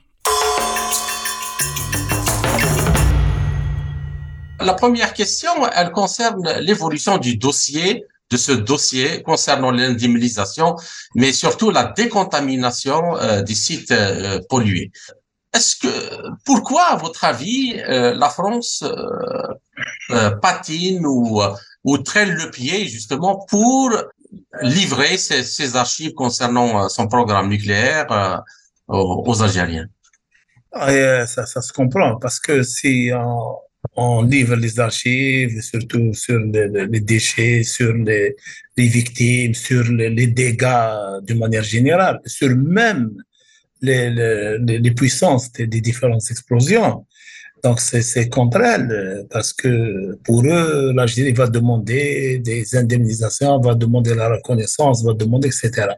La 4.60 4.74
première 4.74 5.14
question, 5.14 5.50
elle 5.74 5.90
concerne 5.92 6.58
l'évolution 6.60 7.18
du 7.18 7.36
dossier, 7.36 8.04
de 8.30 8.36
ce 8.36 8.52
dossier 8.52 9.22
concernant 9.22 9.70
l'indemnisation, 9.70 10.76
mais 11.14 11.32
surtout 11.32 11.70
la 11.70 11.84
décontamination 11.84 13.16
euh, 13.16 13.42
des 13.42 13.54
sites 13.54 13.92
euh, 13.92 14.40
pollués. 14.48 14.90
Est-ce 15.54 15.76
que, 15.76 15.88
pourquoi, 16.44 16.84
à 16.86 16.96
votre 16.96 17.24
avis, 17.24 17.80
euh, 17.88 18.14
la 18.14 18.28
France 18.28 18.82
patine 20.42 21.06
ou 21.06 21.98
traîne 21.98 22.30
le 22.30 22.50
pied 22.50 22.88
justement 22.88 23.44
pour 23.48 23.90
livrer 24.62 25.16
ses, 25.16 25.76
archives 25.76 26.14
concernant 26.14 26.88
son 26.88 27.06
programme 27.08 27.48
nucléaire 27.48 28.42
aux, 28.88 29.42
Algériens 29.42 29.88
ah, 30.72 31.26
ça, 31.26 31.46
ça, 31.46 31.62
se 31.62 31.72
comprend 31.72 32.16
parce 32.16 32.40
que 32.40 32.62
si 32.62 33.10
on, 33.96 34.22
livre 34.22 34.56
les 34.56 34.80
archives, 34.80 35.60
surtout 35.62 36.12
sur 36.14 36.38
les, 36.40 37.00
déchets, 37.00 37.62
sur 37.62 37.92
les, 37.94 38.34
victimes, 38.76 39.54
sur 39.54 39.84
les, 39.84 40.26
dégâts 40.26 41.22
d'une 41.22 41.38
manière 41.38 41.62
générale, 41.62 42.20
sur 42.26 42.54
même 42.56 43.10
les, 43.80 44.90
puissances 44.96 45.52
des, 45.52 45.66
différentes 45.66 46.30
explosions. 46.30 47.06
Donc, 47.64 47.80
c'est 47.80 48.28
contre 48.28 48.60
elles, 48.60 49.26
parce 49.30 49.54
que 49.54 50.18
pour 50.22 50.44
eux, 50.44 50.92
l'Algérie 50.94 51.32
va 51.32 51.46
demander 51.46 52.38
des 52.38 52.76
indemnisations, 52.76 53.58
va 53.58 53.74
demander 53.74 54.14
la 54.14 54.28
reconnaissance, 54.28 55.02
va 55.02 55.14
demander, 55.14 55.48
etc. 55.48 55.88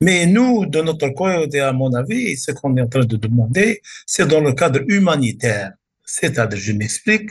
Mais 0.00 0.26
nous, 0.26 0.66
de 0.66 0.80
notre 0.80 1.08
côté, 1.10 1.60
à 1.60 1.72
mon 1.72 1.94
avis, 1.94 2.36
ce 2.36 2.50
qu'on 2.50 2.76
est 2.76 2.82
en 2.82 2.88
train 2.88 3.04
de 3.04 3.16
demander, 3.16 3.80
c'est 4.04 4.26
dans 4.26 4.40
le 4.40 4.52
cadre 4.52 4.80
humanitaire. 4.88 5.74
C'est-à-dire, 6.04 6.58
je 6.58 6.72
m'explique, 6.72 7.30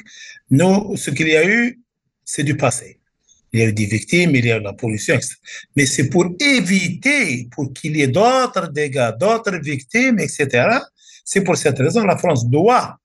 nous, 0.49 0.95
ce 0.95 1.11
qu'il 1.11 1.27
y 1.27 1.35
a 1.35 1.45
eu, 1.45 1.81
c'est 2.23 2.43
du 2.43 2.55
passé 2.55 2.95
il 3.51 3.59
y 3.59 3.63
a 3.63 3.65
eu 3.65 3.73
des 3.73 3.87
victimes, 3.87 4.35
il 4.35 4.45
y 4.45 4.51
a 4.51 4.57
eu 4.57 4.61
la 4.61 4.73
pollution, 4.73 5.15
etc. 5.15 5.35
Mais 5.75 5.87
c'est 5.87 6.07
pour 6.07 6.25
éviter, 6.39 7.49
pour 7.51 7.73
qu'il 7.73 7.97
y 7.97 8.03
ait 8.03 8.07
d'autres 8.07 8.67
dégâts, 8.67 9.11
d'autres 9.19 9.57
victimes, 9.57 10.19
etc. 10.19 10.69
C'est 11.25 11.41
pour 11.41 11.57
cette 11.57 11.79
raison 11.79 12.03
que 12.03 12.07
la 12.07 12.17
France 12.17 12.47
doit 12.47 12.99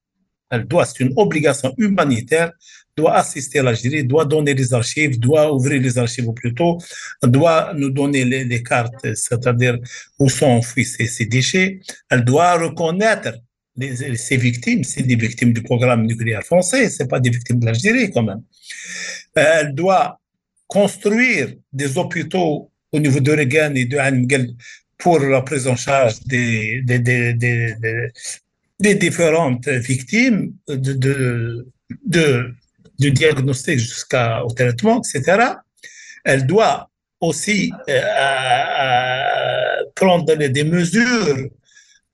elle 0.54 0.66
doit, 0.66 0.86
c'est 0.86 1.00
une 1.00 1.12
obligation 1.16 1.74
humanitaire, 1.78 2.52
doit 2.96 3.14
assister 3.16 3.60
l'Algérie, 3.60 4.04
doit 4.04 4.24
donner 4.24 4.54
les 4.54 4.72
archives, 4.72 5.18
doit 5.18 5.52
ouvrir 5.52 5.80
les 5.80 5.98
archives 5.98 6.28
au 6.28 6.32
plus 6.32 6.54
tôt, 6.54 6.78
doit 7.22 7.72
nous 7.74 7.90
donner 7.90 8.24
les, 8.24 8.62
cartes, 8.62 9.14
c'est-à-dire 9.14 9.78
où 10.18 10.28
sont 10.28 10.46
enfouis 10.46 10.84
ces, 10.84 11.26
déchets. 11.26 11.80
Elle 12.10 12.24
doit 12.24 12.54
reconnaître 12.54 13.32
les, 13.76 14.16
ces 14.16 14.36
victimes, 14.36 14.84
c'est 14.84 15.02
des 15.02 15.16
victimes 15.16 15.52
du 15.52 15.62
programme 15.62 16.06
nucléaire 16.06 16.44
français, 16.44 16.88
c'est 16.88 17.08
pas 17.08 17.18
des 17.18 17.30
victimes 17.30 17.58
de 17.58 17.66
l'Algérie 17.66 18.10
quand 18.12 18.22
même. 18.22 18.42
Elle 19.34 19.74
doit 19.74 20.20
construire 20.68 21.54
des 21.72 21.98
hôpitaux 21.98 22.70
au 22.92 23.00
niveau 23.00 23.20
de 23.20 23.32
Regan 23.32 23.76
et 23.76 23.86
de 23.86 23.98
Angel 23.98 24.54
pour 24.98 25.18
la 25.18 25.42
prise 25.42 25.66
en 25.66 25.76
charge 25.76 26.20
des, 26.24 26.82
des, 28.84 28.94
différentes 29.06 29.68
victimes 29.68 30.52
de, 30.68 30.92
de, 30.92 31.66
de, 32.16 32.54
du 32.98 33.10
diagnostic 33.10 33.78
jusqu'au 33.78 34.50
traitement, 34.56 35.00
etc. 35.02 35.20
Elle 36.24 36.46
doit 36.46 36.90
aussi 37.20 37.72
euh, 37.88 37.92
euh, 37.92 39.84
prendre 39.94 40.34
des 40.34 40.64
mesures 40.64 41.48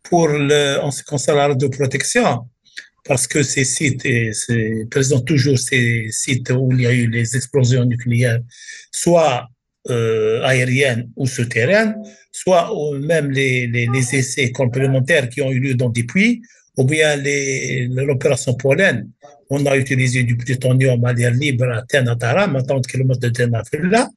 pour 0.04 0.28
le, 0.28 0.78
en 0.82 0.90
ce 0.90 1.02
qui 1.02 1.08
concerne 1.08 1.38
la 1.38 1.54
de 1.54 1.68
protection, 1.68 2.48
parce 3.04 3.26
que 3.26 3.42
ces 3.42 3.64
sites 3.64 4.06
présentent 4.90 5.26
toujours 5.26 5.58
ces 5.58 6.08
sites 6.10 6.50
où 6.50 6.72
il 6.72 6.82
y 6.82 6.86
a 6.86 6.92
eu 6.92 7.08
les 7.08 7.36
explosions 7.36 7.84
nucléaires, 7.84 8.40
soit 8.92 9.48
euh, 9.88 10.42
aériennes 10.42 11.10
ou 11.16 11.26
souterraines, 11.26 11.94
soit 12.32 12.70
même 13.00 13.30
les, 13.30 13.66
les, 13.66 13.86
les, 13.86 14.14
essais 14.14 14.50
complémentaires 14.52 15.28
qui 15.28 15.40
ont 15.42 15.50
eu 15.50 15.58
lieu 15.58 15.74
dans 15.74 15.88
des 15.88 16.04
puits, 16.04 16.42
ou 16.80 16.84
bien 16.84 17.16
l'opération 18.10 18.54
Pollen. 18.54 19.08
On 19.50 19.64
a 19.66 19.76
utilisé 19.76 20.22
du 20.22 20.36
plutonium 20.36 21.04
à 21.04 21.12
l'air 21.12 21.32
libre 21.32 21.68
à 21.70 21.82
Tenatara, 21.82 22.44
à 22.44 22.62
30 22.62 22.86
km 22.86 23.20
de 23.20 23.28
Tenafula. 23.28 24.08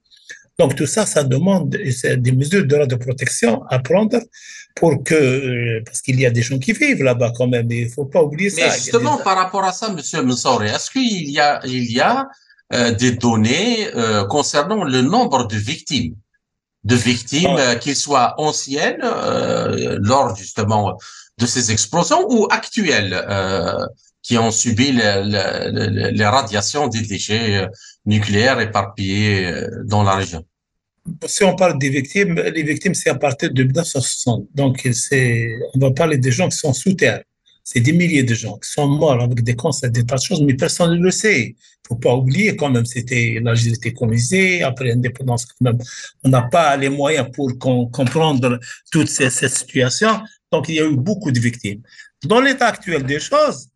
Donc 0.57 0.75
tout 0.75 0.85
ça, 0.85 1.05
ça 1.05 1.23
demande 1.23 1.69
des 1.69 2.31
mesures 2.31 2.65
de 2.65 2.75
radioprotection 2.75 3.63
à 3.69 3.79
prendre 3.79 4.19
pour 4.75 5.03
que, 5.03 5.13
euh, 5.15 5.81
parce 5.85 6.01
qu'il 6.01 6.19
y 6.19 6.25
a 6.25 6.29
des 6.29 6.41
gens 6.41 6.57
qui 6.57 6.71
vivent 6.73 7.03
là-bas 7.03 7.33
quand 7.35 7.47
même, 7.47 7.69
il 7.69 7.85
ne 7.85 7.89
faut 7.89 8.05
pas 8.05 8.23
oublier 8.23 8.49
ça. 8.49 8.67
Mais 8.67 8.73
justement, 8.73 9.17
par 9.17 9.35
rapport 9.35 9.65
à 9.65 9.73
ça, 9.73 9.91
Monsieur 9.91 10.21
Mensori, 10.21 10.67
est-ce 10.67 10.89
qu'il 10.89 11.29
y 11.29 11.39
a, 11.39 11.59
il 11.65 11.91
y 11.91 11.99
a 11.99 12.27
euh, 12.73 12.91
des 12.91 13.11
données 13.11 13.93
euh, 13.95 14.25
concernant 14.25 14.83
le 14.83 15.01
nombre 15.01 15.47
de 15.47 15.57
victimes? 15.57 16.15
De 16.83 16.95
victimes, 16.95 17.55
euh, 17.57 17.75
qu'ils 17.75 17.95
soient 17.95 18.35
anciennes 18.37 19.05
lors 20.01 20.35
justement 20.35 20.97
de 21.39 21.45
ces 21.45 21.71
explosions 21.71 22.25
ou 22.29 22.47
actuelles 22.49 23.13
euh, 23.13 23.85
qui 24.21 24.37
ont 24.37 24.51
subi 24.51 24.91
les 24.91 26.25
radiations 26.25 26.87
des 26.87 27.01
déchets 27.01 27.67
nucléaires 28.05 28.59
éparpillés 28.59 29.51
dans 29.85 30.03
la 30.03 30.15
région? 30.15 30.45
Si 31.25 31.43
on 31.43 31.55
parle 31.55 31.77
des 31.77 31.89
victimes, 31.89 32.35
les 32.35 32.63
victimes, 32.63 32.93
c'est 32.93 33.09
à 33.09 33.15
partir 33.15 33.51
de 33.51 33.63
1960. 33.63 34.47
Donc, 34.55 34.87
on 34.87 35.79
va 35.79 35.91
parler 35.91 36.17
des 36.17 36.31
gens 36.31 36.47
qui 36.47 36.57
sont 36.57 36.73
sous 36.73 36.93
terre. 36.93 37.23
C'est 37.63 37.79
des 37.79 37.93
milliers 37.93 38.23
de 38.23 38.33
gens 38.33 38.57
qui 38.57 38.69
sont 38.69 38.87
morts 38.87 39.21
avec 39.21 39.41
des 39.41 39.55
cancers, 39.55 39.89
des 39.89 40.05
tas 40.05 40.17
de 40.17 40.21
choses, 40.21 40.41
mais 40.41 40.53
personne 40.53 40.97
ne 40.97 41.03
le 41.03 41.11
sait. 41.11 41.55
Faut 41.87 41.95
pas 41.95 42.15
oublier 42.15 42.55
quand 42.55 42.69
même, 42.69 42.85
c'était 42.85 43.39
l'Algérie 43.41 43.75
était 43.75 43.93
colonisée, 43.93 44.63
après 44.63 44.89
l'indépendance 44.89 45.45
quand 45.45 45.61
même, 45.61 45.77
on 46.23 46.29
n'a 46.29 46.43
pas 46.43 46.75
les 46.77 46.89
moyens 46.89 47.27
pour 47.33 47.57
comprendre 47.57 48.59
toute 48.91 49.07
cette, 49.07 49.31
cette 49.31 49.53
situation. 49.53 50.21
Donc, 50.51 50.69
il 50.69 50.75
y 50.75 50.79
a 50.79 50.85
eu 50.85 50.95
beaucoup 50.95 51.31
de 51.31 51.39
victimes. 51.39 51.81
Dans 52.25 52.39
l'état 52.39 52.67
actuel 52.67 53.03
des 53.03 53.19
choses, 53.19 53.67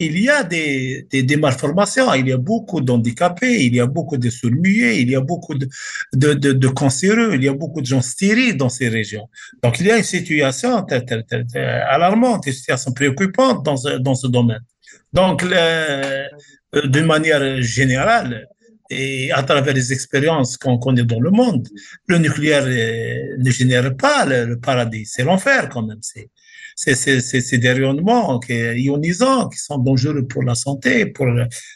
il 0.00 0.18
y 0.18 0.30
a 0.30 0.42
des, 0.42 1.36
malformations, 1.38 2.12
il 2.14 2.28
y 2.28 2.32
a 2.32 2.38
beaucoup 2.38 2.80
d'handicapés, 2.80 3.64
il 3.66 3.74
y 3.74 3.80
a 3.80 3.86
beaucoup 3.86 4.16
de 4.16 4.30
sourds 4.30 4.50
il 4.64 5.10
y 5.10 5.14
a 5.14 5.20
beaucoup 5.20 5.54
de, 5.54 6.68
cancéreux, 6.68 7.34
il 7.34 7.44
y 7.44 7.48
a 7.48 7.52
beaucoup 7.52 7.82
de 7.82 7.86
gens 7.86 8.00
stériles 8.00 8.56
dans 8.56 8.70
ces 8.70 8.88
régions. 8.88 9.28
Donc, 9.62 9.78
il 9.78 9.86
y 9.86 9.90
a 9.90 9.98
une 9.98 10.02
situation 10.02 10.86
alarmante, 11.96 12.46
une 12.46 12.52
situation 12.52 12.92
préoccupante 12.92 13.64
dans 13.64 13.76
ce, 13.76 14.26
domaine. 14.26 14.64
Donc, 15.12 15.42
euh, 15.42 16.24
d'une 16.84 17.06
manière 17.06 17.60
générale, 17.60 18.48
et 18.88 19.30
à 19.32 19.42
travers 19.42 19.74
les 19.74 19.92
expériences 19.92 20.56
qu'on 20.56 20.78
connaît 20.78 21.04
dans 21.04 21.20
le 21.20 21.30
monde, 21.30 21.68
le 22.06 22.18
nucléaire 22.18 22.64
euh, 22.66 23.36
ne 23.38 23.50
génère 23.50 23.96
pas 23.96 24.24
le 24.24 24.58
paradis, 24.58 25.04
c'est 25.06 25.24
l'enfer 25.24 25.68
quand 25.68 25.82
même. 25.82 26.00
C'est 26.00 26.30
c'est 26.76 27.58
des 27.58 27.72
rayonnements 27.72 28.40
ionisants 28.48 29.48
qui 29.48 29.58
sont 29.58 29.78
dangereux 29.78 30.26
pour 30.26 30.42
la 30.42 30.54
santé, 30.54 31.06
pour 31.06 31.26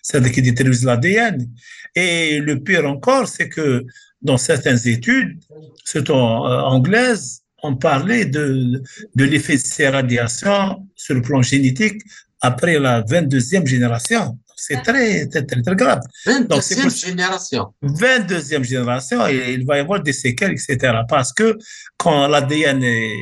celles 0.03 0.31
qui 0.31 0.43
détruisent 0.43 0.85
l'ADN. 0.85 1.49
Et 1.95 2.41
le 2.41 2.61
pire 2.61 2.89
encore, 2.89 3.29
c'est 3.29 3.49
que 3.49 3.85
dans 4.23 4.39
certaines 4.39 4.89
études, 4.89 5.39
surtout 5.85 6.13
euh, 6.13 6.61
anglaises, 6.77 7.43
on 7.63 7.77
parlait 7.77 8.27
de, 8.27 8.83
de 9.15 9.25
l'effet 9.25 9.55
de 9.55 9.59
ces 9.59 9.89
radiations 9.89 10.87
sur 10.95 11.15
le 11.15 11.23
plan 11.23 11.41
génétique 11.43 12.03
après 12.41 12.79
la 12.79 13.03
22e 13.03 13.67
génération 13.67 14.39
c'est 14.57 14.83
très, 14.83 15.27
très, 15.27 15.45
très, 15.45 15.77
grave. 15.77 16.01
22e 16.27 17.07
génération. 17.07 17.75
22e 17.83 18.63
génération, 18.63 19.27
et 19.27 19.55
il 19.55 19.65
va 19.67 19.77
y 19.77 19.81
avoir 19.81 20.03
des 20.03 20.13
séquelles, 20.13 20.53
etc. 20.53 20.93
Parce 21.09 21.33
que 21.33 21.59
quand 21.97 22.29
l'ADN 22.29 22.83
est, 22.83 23.13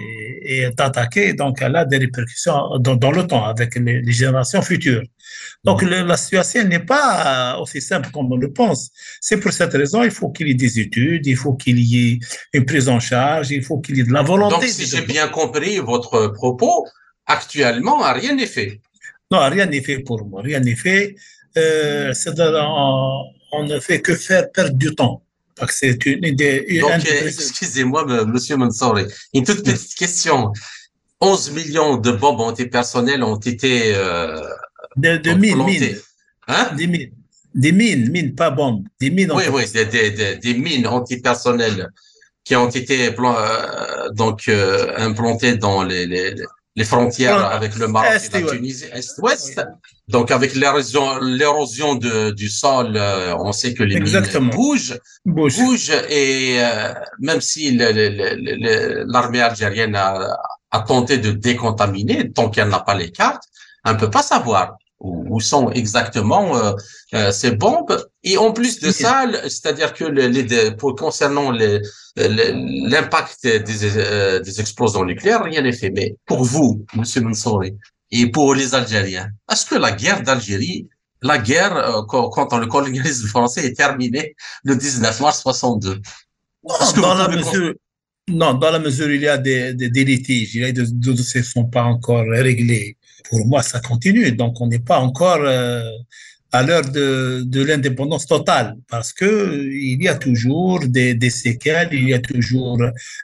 est, 0.43 0.81
attaqué, 0.81 1.33
donc 1.33 1.63
elle 1.63 1.77
a 1.77 1.85
des 1.85 1.99
répercussions 1.99 2.79
dans, 2.79 2.97
dans 2.97 3.11
le 3.11 3.27
temps 3.27 3.45
avec 3.45 3.75
les, 3.77 4.03
générations 4.13 4.63
futures. 4.63 5.03
Donc 5.65 5.83
la 5.83 6.17
situation 6.17 6.65
n'est 6.65 6.81
pas 6.81 7.59
aussi 7.61 7.81
simple 7.81 8.11
comme 8.13 8.31
on 8.33 8.37
le 8.37 8.53
pense. 8.53 8.91
C'est 9.21 9.39
pour 9.39 9.53
cette 9.53 9.73
raison 9.73 10.03
il 10.03 10.11
faut 10.11 10.31
qu'il 10.31 10.49
y 10.49 10.51
ait 10.51 10.55
des 10.55 10.81
études, 10.81 11.27
il 11.27 11.37
faut 11.37 11.55
qu'il 11.55 11.79
y 11.79 12.13
ait 12.13 12.19
une 12.53 12.65
prise 12.65 12.89
en 12.89 13.01
charge, 13.01 13.51
il 13.51 13.63
faut 13.63 13.79
qu'il 13.79 13.97
y 13.97 14.01
ait 14.01 14.05
de 14.05 14.13
la 14.13 14.23
volonté. 14.23 14.55
Donc 14.55 14.65
si 14.65 14.87
j'ai 14.87 15.03
bien 15.03 15.29
compris 15.29 15.79
votre 15.79 16.29
propos, 16.29 16.87
actuellement 17.27 17.99
rien 18.13 18.35
n'est 18.35 18.47
fait. 18.47 18.81
Non, 19.33 19.49
rien 19.49 19.65
n'est 19.65 19.81
fait 19.81 20.01
pour 20.01 20.27
moi, 20.27 20.43
rien 20.43 20.61
n'est 20.61 20.77
fait. 20.77 21.17
Euh, 21.57 22.13
on, 22.27 23.25
on, 23.53 23.65
ne 23.65 23.81
fait 23.81 24.03
que 24.03 24.15
faire 24.15 24.53
perdre 24.53 24.77
du 24.77 24.95
temps. 24.95 25.23
Parce 25.57 25.73
que 25.73 25.79
c'est 25.79 26.07
une 26.07 26.25
idée. 26.25 26.81
Donc, 26.81 27.07
excusez-moi, 27.25 28.05
monsieur 28.27 28.57
Mansouri, 28.57 29.05
une 29.33 29.45
toute 29.45 29.65
petite 29.65 29.95
question. 29.95 30.53
11 31.21 31.53
millions 31.53 31.97
de 31.97 32.11
bombes 32.11 32.41
antipersonnelles 32.41 33.23
ont 33.23 33.37
été. 33.37 33.95
Euh, 33.95 34.41
de, 34.97 35.17
de 35.17 35.33
mines, 35.33 35.65
mines. 35.65 35.97
Hein? 36.49 36.71
Des 36.77 36.87
mines. 36.87 37.13
Des 37.55 37.73
mines, 37.73 38.11
mines, 38.11 38.35
pas 38.35 38.51
bombes. 38.51 38.85
Des 39.01 39.11
mines 39.11 39.33
Oui, 39.33 39.45
oui, 39.53 39.65
des, 39.73 39.87
des, 39.87 40.37
des, 40.37 40.55
mines 40.55 40.87
antipersonnelles 40.87 41.91
qui 42.45 42.57
ont 42.57 42.69
été 42.69 43.15
euh, 43.19 44.09
donc 44.11 44.49
euh, 44.49 44.93
implantées 44.97 45.57
dans 45.57 45.85
les, 45.85 46.07
les, 46.07 46.35
les 46.75 46.85
frontières 46.85 47.45
avec 47.45 47.77
le 47.77 47.87
Maroc 47.89 48.21
et 48.35 48.41
la 48.41 48.51
Tunisie, 48.51 48.87
est-ouest. 48.93 49.61
Donc, 50.09 50.31
avec 50.31 50.55
l'érosion, 50.55 51.95
du 51.97 52.49
sol, 52.49 52.97
euh, 52.97 53.37
on 53.39 53.53
sait 53.53 53.75
que 53.75 53.83
les 53.83 54.01
mines 54.01 54.51
bougent, 54.51 54.99
bougent, 55.27 55.93
et 56.09 56.59
euh, 56.61 56.95
même 57.21 57.41
si 57.41 57.77
l'armée 57.77 59.41
algérienne 59.41 59.95
a, 59.97 60.39
a, 60.71 60.81
tenté 60.81 61.19
de 61.19 61.33
décontaminer, 61.33 62.33
tant 62.33 62.49
qu'elle 62.49 62.69
n'a 62.69 62.81
pas 62.81 62.95
les 62.95 63.11
cartes, 63.11 63.45
on 63.85 63.93
ne 63.93 63.99
peut 63.99 64.11
pas 64.11 64.23
savoir 64.23 64.77
où, 65.03 65.41
sont 65.41 65.71
exactement 65.71 66.57
euh, 66.57 66.73
euh, 67.15 67.33
ces 67.33 67.53
bombes. 67.53 68.05
Et 68.25 68.37
en 68.37 68.53
plus 68.53 68.79
de 68.79 68.91
ça, 68.93 69.27
c'est-à-dire 69.45 69.93
que 69.93 70.05
les, 70.05 70.71
pour 70.77 70.95
concernant 70.95 71.51
l'impact 72.17 73.43
des, 73.43 73.97
euh, 73.97 74.41
des 74.41 74.61
explosions 74.61 75.05
nucléaires, 75.05 75.43
rien 75.43 75.63
n'est 75.63 75.73
fait. 75.73 75.91
Mais 75.91 76.17
pour 76.27 76.45
vous, 76.45 76.85
Monsieur 76.95 77.21
Mansouri, 77.21 77.75
et 78.13 78.31
pour 78.31 78.55
les 78.55 78.75
Algériens, 78.75 79.29
est-ce 79.51 79.67
que 79.67 79.75
la 79.75 79.91
guerre 79.93 80.23
d'Algérie, 80.23 80.89
la 81.21 81.39
guerre 81.39 81.77
euh, 81.77 82.03
quand, 82.03 82.59
le 82.59 82.67
colonialisme 82.67 83.27
français 83.27 83.67
est 83.67 83.77
terminé 83.77 84.37
le 84.65 84.77
19 84.77 85.21
mars 85.21 85.41
62 85.43 86.01
non, 86.65 87.03
dans 87.03 87.15
la 87.15 87.29
mesure, 87.29 87.75
non, 88.29 88.55
dans 88.55 88.71
la 88.71 88.79
mesure 88.79 89.09
où 89.09 89.11
il 89.11 89.23
y 89.23 89.27
a 89.29 89.37
des, 89.37 89.75
des, 89.75 89.89
des 89.89 90.05
litiges, 90.05 90.55
il 90.55 90.61
y 90.61 90.65
a 90.65 90.71
des 90.71 90.87
dossiers 90.87 91.41
ne 91.41 91.47
sont 91.47 91.65
pas 91.65 91.83
encore 91.83 92.25
réglés 92.29 92.97
pour 93.33 93.47
moi, 93.47 93.63
ça 93.63 93.81
continue. 93.81 94.31
Donc, 94.33 94.61
on 94.61 94.67
n'est 94.67 94.79
pas 94.79 94.99
encore 94.99 95.41
euh, 95.41 95.83
à 96.53 96.63
l'heure 96.63 96.89
de, 96.91 97.43
de 97.45 97.63
l'indépendance 97.65 98.27
totale, 98.27 98.77
parce 98.89 99.13
que 99.13 99.31
il 99.73 100.03
y 100.03 100.09
a 100.09 100.15
toujours 100.15 100.81
des, 100.87 101.15
des, 101.15 101.31
séquelles, 101.31 101.89
il 101.93 102.09
y 102.11 102.15
a 102.15 102.19
toujours 102.19 102.79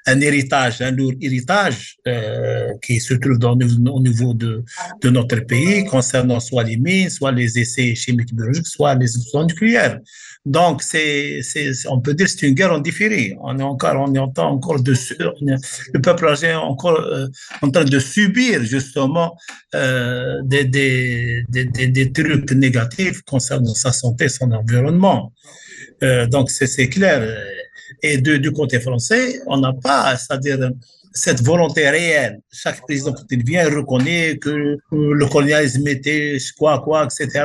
un 0.07 0.21
héritage, 0.21 0.81
un 0.81 0.91
lourd 0.91 1.13
héritage 1.21 1.97
euh, 2.07 2.73
qui 2.83 3.01
se 3.01 3.15
trouve 3.15 3.39
dans, 3.39 3.53
au 3.53 4.01
niveau 4.01 4.33
de, 4.33 4.65
de 5.03 5.11
notre 5.11 5.41
pays 5.41 5.85
concernant 5.85 6.41
soit 6.41 6.65
les 6.65 6.79
mines, 6.79 7.11
soit 7.11 7.33
les 7.33 7.59
essais 7.59 7.95
chimiques 7.95 8.35
biologiques, 8.35 8.67
soit 8.67 8.95
les 8.95 9.15
explosions 9.15 9.47
nucléaires. 9.47 9.99
Donc, 10.49 10.83
c'est, 10.83 11.43
on 11.91 12.01
peut 12.01 12.15
dire 12.15 12.25
que 12.27 12.33
c'est 12.33 12.49
une 12.49 12.55
guerre 12.55 12.73
en 12.73 12.79
différé. 12.79 13.37
On 13.43 13.59
est 13.59 13.63
encore, 13.63 13.97
on 14.01 14.15
est 14.15 14.19
encore 14.19 14.81
de, 14.83 14.95
le 15.93 16.01
peuple 16.01 16.27
algérien 16.27 16.61
est 16.61 16.63
encore 16.63 16.99
euh, 17.01 17.27
en 17.61 17.71
train 17.71 17.85
de 17.85 17.99
subir 17.99 18.65
justement 18.65 19.37
euh, 19.75 20.41
des, 20.45 20.65
des, 20.65 21.45
des, 21.51 21.67
des, 21.67 22.13
trucs 22.13 22.51
négatifs 22.53 23.21
concernant 23.23 23.75
sa 23.75 23.93
santé, 23.93 24.31
son 24.31 24.51
environnement. 24.53 25.35
Euh, 26.03 26.27
donc, 26.27 26.51
c'est, 26.51 26.89
clair. 26.89 27.21
Et 28.03 28.17
du 28.17 28.51
côté 28.53 28.81
français, 28.81 29.43
on 29.47 29.59
n'a 29.59 29.75
pas, 29.75 30.17
c'est-à-dire 30.17 30.71
cette 31.13 31.43
volonté 31.43 31.89
réelle. 31.89 32.41
Chaque 32.53 32.81
président, 32.83 33.13
quand 33.13 33.25
il 33.31 33.45
vient, 33.45 33.69
reconnaît 33.69 34.39
que 34.39 34.79
le 34.91 35.27
colonialisme 35.27 35.87
était 35.89 36.39
quoi, 36.57 36.81
quoi, 36.81 37.07
etc. 37.07 37.45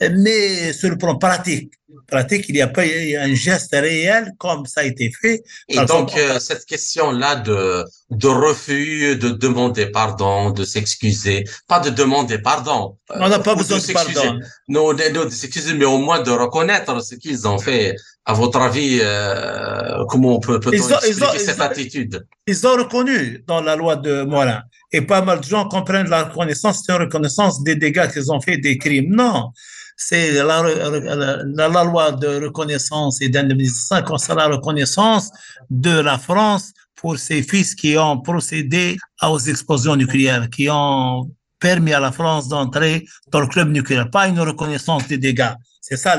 Mais 0.00 0.72
sur 0.72 0.90
le 0.90 0.98
plan 0.98 1.16
pratique, 1.16 1.72
pratique, 2.06 2.46
il 2.48 2.54
n'y 2.54 2.62
a 2.62 2.68
pas 2.68 2.82
un 2.82 3.34
geste 3.34 3.72
réel 3.72 4.32
comme 4.38 4.66
ça 4.66 4.80
a 4.80 4.84
été 4.84 5.10
fait. 5.10 5.42
Et 5.68 5.78
donc, 5.84 6.16
euh, 6.16 6.38
cette 6.38 6.64
question-là 6.64 7.36
de, 7.36 7.84
de 8.10 8.28
refus, 8.28 9.16
de 9.16 9.30
demander 9.30 9.86
pardon, 9.86 10.50
de 10.50 10.64
s'excuser, 10.64 11.44
pas 11.68 11.80
de 11.80 11.90
demander 11.90 12.38
pardon. 12.38 12.96
On 13.10 13.28
n'a 13.28 13.38
pas 13.38 13.54
besoin 13.54 13.78
de, 13.78 13.92
pardon. 13.92 14.40
Non, 14.68 14.92
de, 14.92 15.24
de 15.24 15.30
s'excuser, 15.30 15.74
mais 15.74 15.84
au 15.84 15.98
moins 15.98 16.22
de 16.22 16.30
reconnaître 16.30 17.02
ce 17.02 17.14
qu'ils 17.14 17.46
ont 17.46 17.58
fait. 17.58 17.96
À 18.28 18.32
votre 18.32 18.58
avis, 18.60 18.98
euh, 19.00 20.04
comment 20.08 20.36
on 20.36 20.40
peut, 20.40 20.60
expliquer 20.72 21.38
cette 21.38 21.60
attitude? 21.60 22.26
Ils 22.46 22.66
ont 22.66 22.76
reconnu 22.76 23.44
dans 23.46 23.60
la 23.60 23.76
loi 23.76 23.94
de 23.94 24.22
Morin. 24.22 24.62
Et 24.92 25.00
pas 25.00 25.22
mal 25.22 25.40
de 25.40 25.44
gens 25.44 25.68
comprennent 25.68 26.08
la 26.08 26.24
reconnaissance, 26.24 26.82
c'est 26.84 26.92
une 26.92 27.02
reconnaissance 27.02 27.62
des 27.62 27.76
dégâts 27.76 28.10
qu'ils 28.10 28.32
ont 28.32 28.40
fait, 28.40 28.56
des 28.56 28.78
crimes. 28.78 29.14
Non, 29.14 29.52
c'est 29.96 30.32
la, 30.32 30.62
la, 30.62 31.68
la, 31.68 31.84
loi 31.84 32.12
de 32.12 32.44
reconnaissance 32.44 33.22
et 33.22 33.28
d'indemnisation 33.28 34.02
concernant 34.02 34.48
la 34.48 34.56
reconnaissance 34.56 35.30
de 35.70 36.00
la 36.00 36.18
France 36.18 36.72
pour 36.96 37.18
ses 37.18 37.42
fils 37.42 37.74
qui 37.74 37.96
ont 37.96 38.20
procédé 38.20 38.96
aux 39.22 39.38
explosions 39.38 39.96
nucléaires, 39.96 40.50
qui 40.50 40.68
ont 40.70 41.30
permis 41.68 41.92
à 41.92 42.00
la 42.00 42.12
France 42.12 42.44
d'entrer 42.52 42.94
dans 43.32 43.40
le 43.40 43.48
club 43.54 43.68
nucléaire, 43.78 44.08
pas 44.18 44.28
une 44.28 44.40
reconnaissance 44.50 45.04
des 45.08 45.18
dégâts. 45.18 45.56
C'est 45.80 46.00
ça. 46.04 46.12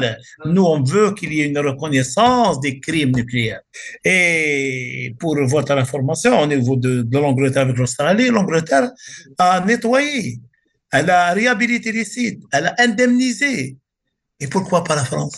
Nous, 0.45 0.65
on 0.75 0.79
veut 0.93 1.09
qu'il 1.17 1.31
y 1.33 1.41
ait 1.41 1.49
une 1.53 1.59
reconnaissance 1.71 2.59
des 2.65 2.79
crimes 2.85 3.13
nucléaires. 3.21 3.61
Et 4.03 5.13
pour 5.21 5.35
votre 5.55 5.73
information, 5.85 6.31
au 6.43 6.47
niveau 6.55 6.75
de, 6.75 7.05
l'Angleterre 7.11 7.63
avec 7.67 7.77
l'Australie, 7.77 8.27
l'Angleterre 8.37 8.89
a 9.37 9.61
nettoyé 9.69 10.39
elle 10.91 11.09
a 11.09 11.33
réhabilité 11.33 11.91
les 11.91 12.05
sites, 12.05 12.41
elle 12.53 12.67
a 12.67 12.75
indemnisé. 12.79 13.77
Et 14.39 14.47
pourquoi 14.47 14.83
pas 14.85 14.95
la 14.95 15.03
France? 15.03 15.37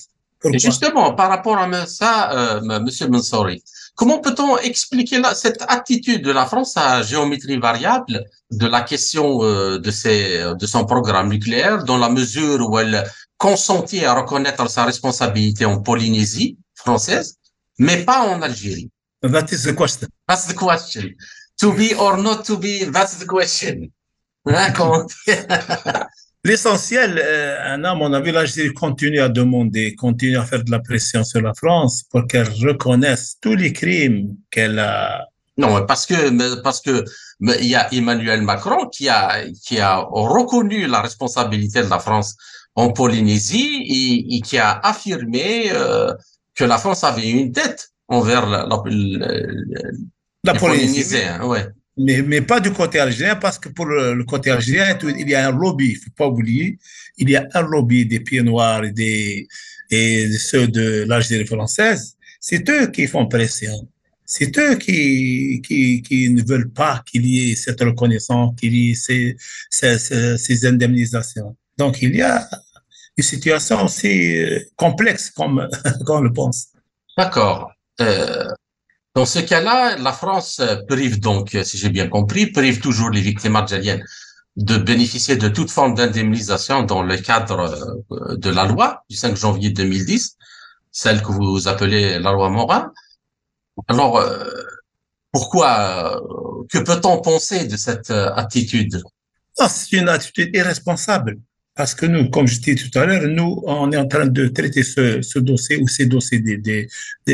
Justement, 0.54 1.16
par 1.16 1.30
rapport 1.30 1.58
à 1.58 1.86
ça, 1.88 2.16
euh, 2.32 2.80
Monsieur 2.86 3.08
Mansouri, 3.08 3.64
comment 4.00 4.20
peut-on 4.20 4.58
expliquer 4.60 5.22
cette 5.36 5.62
attitude 5.68 6.24
de 6.24 6.32
la 6.32 6.46
France 6.46 6.78
à 6.78 7.02
géométrie 7.04 7.58
variable 7.58 8.24
de 8.50 8.66
la 8.66 8.82
question 8.82 9.44
euh, 9.44 9.78
de, 9.78 9.92
ses, 9.92 10.54
de 10.58 10.66
son 10.66 10.86
programme 10.86 11.28
nucléaire, 11.30 11.84
dans 11.84 11.98
la 11.98 12.10
mesure 12.10 12.70
où 12.70 12.80
elle 12.80 13.04
consentit 13.38 14.06
à 14.06 14.14
reconnaître 14.14 14.70
sa 14.70 14.86
responsabilité 14.86 15.66
en 15.66 15.82
Polynésie 15.82 16.58
française, 16.76 17.36
mais 17.78 18.06
pas 18.06 18.22
en 18.22 18.42
Algérie? 18.42 18.90
That 19.22 19.48
is 19.52 19.64
the 19.64 19.76
question. 19.76 20.08
That's 20.30 20.48
the 20.48 20.56
question. 20.56 21.10
To 21.60 21.74
be 21.74 21.94
or 22.00 22.16
not 22.18 22.44
to 22.44 22.58
be, 22.58 22.90
that's 22.90 23.20
the 23.20 23.26
question. 23.26 23.92
L'essentiel, 26.46 27.22
euh, 27.22 27.76
à 27.84 27.96
mon 27.96 28.14
avis, 28.14 28.32
l'Algérie 28.32 28.74
continue 28.74 29.20
à 29.20 29.28
demander, 29.28 29.94
continue 29.96 30.38
à 30.38 30.46
faire 30.46 30.64
de 30.64 30.72
la 30.72 30.80
pression 30.80 31.24
sur 31.26 31.42
la 31.42 31.54
France 31.54 32.04
pour 32.10 32.28
qu'elle 32.28 32.48
reconnaisse 32.48 33.36
tous 33.42 33.56
les 33.56 33.74
crimes 33.74 34.36
qu'elle 34.50 34.80
a. 34.80 35.28
Non, 35.58 35.86
parce 35.86 36.06
que 36.06 36.62
parce 36.62 36.80
que 36.80 37.04
il 37.42 37.66
y 37.66 37.76
a 37.76 37.94
Emmanuel 37.94 38.42
Macron 38.42 38.88
qui 38.88 39.10
a 39.10 39.44
qui 39.66 39.80
a 39.80 39.98
reconnu 39.98 40.88
la 40.88 41.02
responsabilité 41.02 41.84
de 41.84 41.90
la 41.90 42.00
France 42.00 42.38
en 42.76 42.94
Polynésie 42.94 44.30
et, 44.30 44.40
qui 44.40 44.58
a 44.58 44.80
affirmé 44.82 45.70
euh, 45.74 46.14
que 46.56 46.64
la 46.64 46.78
France 46.78 47.04
avait 47.04 47.30
une 47.30 47.52
dette 47.52 47.90
envers 48.08 48.48
la, 48.48 48.66
la, 48.66 49.28
la, 50.46 50.54
Polynésie. 50.54 51.18
Ouais 51.44 51.68
mais, 52.00 52.22
mais 52.22 52.42
pas 52.42 52.60
du 52.60 52.72
côté 52.72 53.00
algérien, 53.00 53.36
parce 53.36 53.60
que 53.60 53.70
pour 53.70 53.86
le, 53.86 54.24
côté 54.24 54.52
algérien, 54.52 54.98
il 55.04 55.30
y 55.30 55.36
a 55.36 55.50
un 55.50 55.52
lobby, 55.52 55.90
il 55.92 55.96
faut 55.98 56.12
pas 56.16 56.28
oublier, 56.28 56.80
il 57.18 57.30
y 57.30 57.36
a 57.36 57.46
un 57.54 57.62
lobby 57.62 58.06
des 58.06 58.22
pieds 58.22 58.42
noirs 58.42 58.86
et, 58.86 58.92
des, 58.92 59.48
et 59.92 60.32
ceux 60.32 60.68
de 60.68 61.04
l'Algérie 61.08 61.46
française. 61.46 62.16
C'est 62.40 62.68
eux 62.70 62.88
qui 62.88 63.06
font 63.06 63.28
pression. 63.28 63.90
C'est 64.26 64.58
eux 64.60 64.76
qui, 64.76 65.62
qui, 65.66 66.02
qui 66.02 66.30
ne 66.30 66.42
veulent 66.42 66.72
pas 66.72 67.04
qu'il 67.06 67.26
y 67.26 67.52
ait 67.52 67.56
cette 67.56 67.82
reconnaissance, 67.82 68.56
qu'il 68.58 68.76
y 68.76 68.92
ait 68.92 68.96
ces, 68.96 69.36
ces, 69.70 70.38
ces, 70.38 70.66
indemnisations. 70.66 71.58
Donc, 71.78 72.02
il 72.02 72.16
y 72.16 72.22
a 72.22 72.48
une 73.18 73.24
situation 73.24 73.84
aussi 73.84 74.38
euh, 74.38 74.60
complexe 74.78 75.32
comme, 75.32 75.68
comme 76.06 76.20
on 76.20 76.22
le 76.22 76.32
pense. 76.32 76.68
D'accord. 77.18 77.74
Euh, 78.00 78.48
dans 79.20 79.26
ce 79.26 79.40
cas-là, 79.40 79.98
la 79.98 80.14
France 80.14 80.62
prive 80.88 81.20
donc, 81.20 81.58
si 81.64 81.78
j'ai 81.78 81.90
bien 81.90 82.08
compris, 82.08 82.46
prive 82.46 82.80
toujours 82.80 83.10
les 83.10 83.20
victimes 83.20 83.58
algériennes 83.58 84.02
de 84.56 84.78
bénéficier 84.78 85.36
de 85.36 85.50
toute 85.50 85.72
forme 85.72 85.94
d'indemnisation 85.94 86.84
dans 86.84 87.04
le 87.04 87.18
cadre 87.18 87.60
euh, 88.14 88.38
de 88.38 88.50
la 88.50 88.64
loi 88.64 89.04
du 89.10 89.18
5 89.18 89.36
janvier 89.36 89.72
2010, 89.72 90.38
celle 90.94 91.22
que 91.22 91.34
vous 91.34 91.68
appelez 91.68 92.18
la 92.20 92.32
loi 92.32 92.50
Morin. 92.50 92.94
Alors, 93.90 94.20
euh, 94.20 94.50
pourquoi, 95.34 96.16
euh, 96.16 96.64
que 96.72 96.78
peut-on 96.78 97.20
penser 97.20 97.66
de 97.66 97.76
cette 97.76 98.12
attitude? 98.12 99.04
Ah, 99.58 99.68
C'est 99.68 99.98
une 99.98 100.08
attitude 100.08 100.56
irresponsable. 100.56 101.40
Parce 101.76 101.96
que 101.96 102.06
nous, 102.06 102.30
comme 102.30 102.46
je 102.48 102.60
disais 102.60 102.76
tout 102.76 103.00
à 103.00 103.06
l'heure, 103.06 103.26
nous, 103.28 103.64
on 103.66 103.92
est 103.92 103.98
en 103.98 104.08
train 104.08 104.28
de 104.28 104.48
traiter 104.48 104.84
ce, 104.84 105.40
dossier 105.40 105.78
ou 105.78 105.88
ces 105.88 106.08
dossiers 106.08 106.40
des, 106.40 106.58
des, 106.58 106.88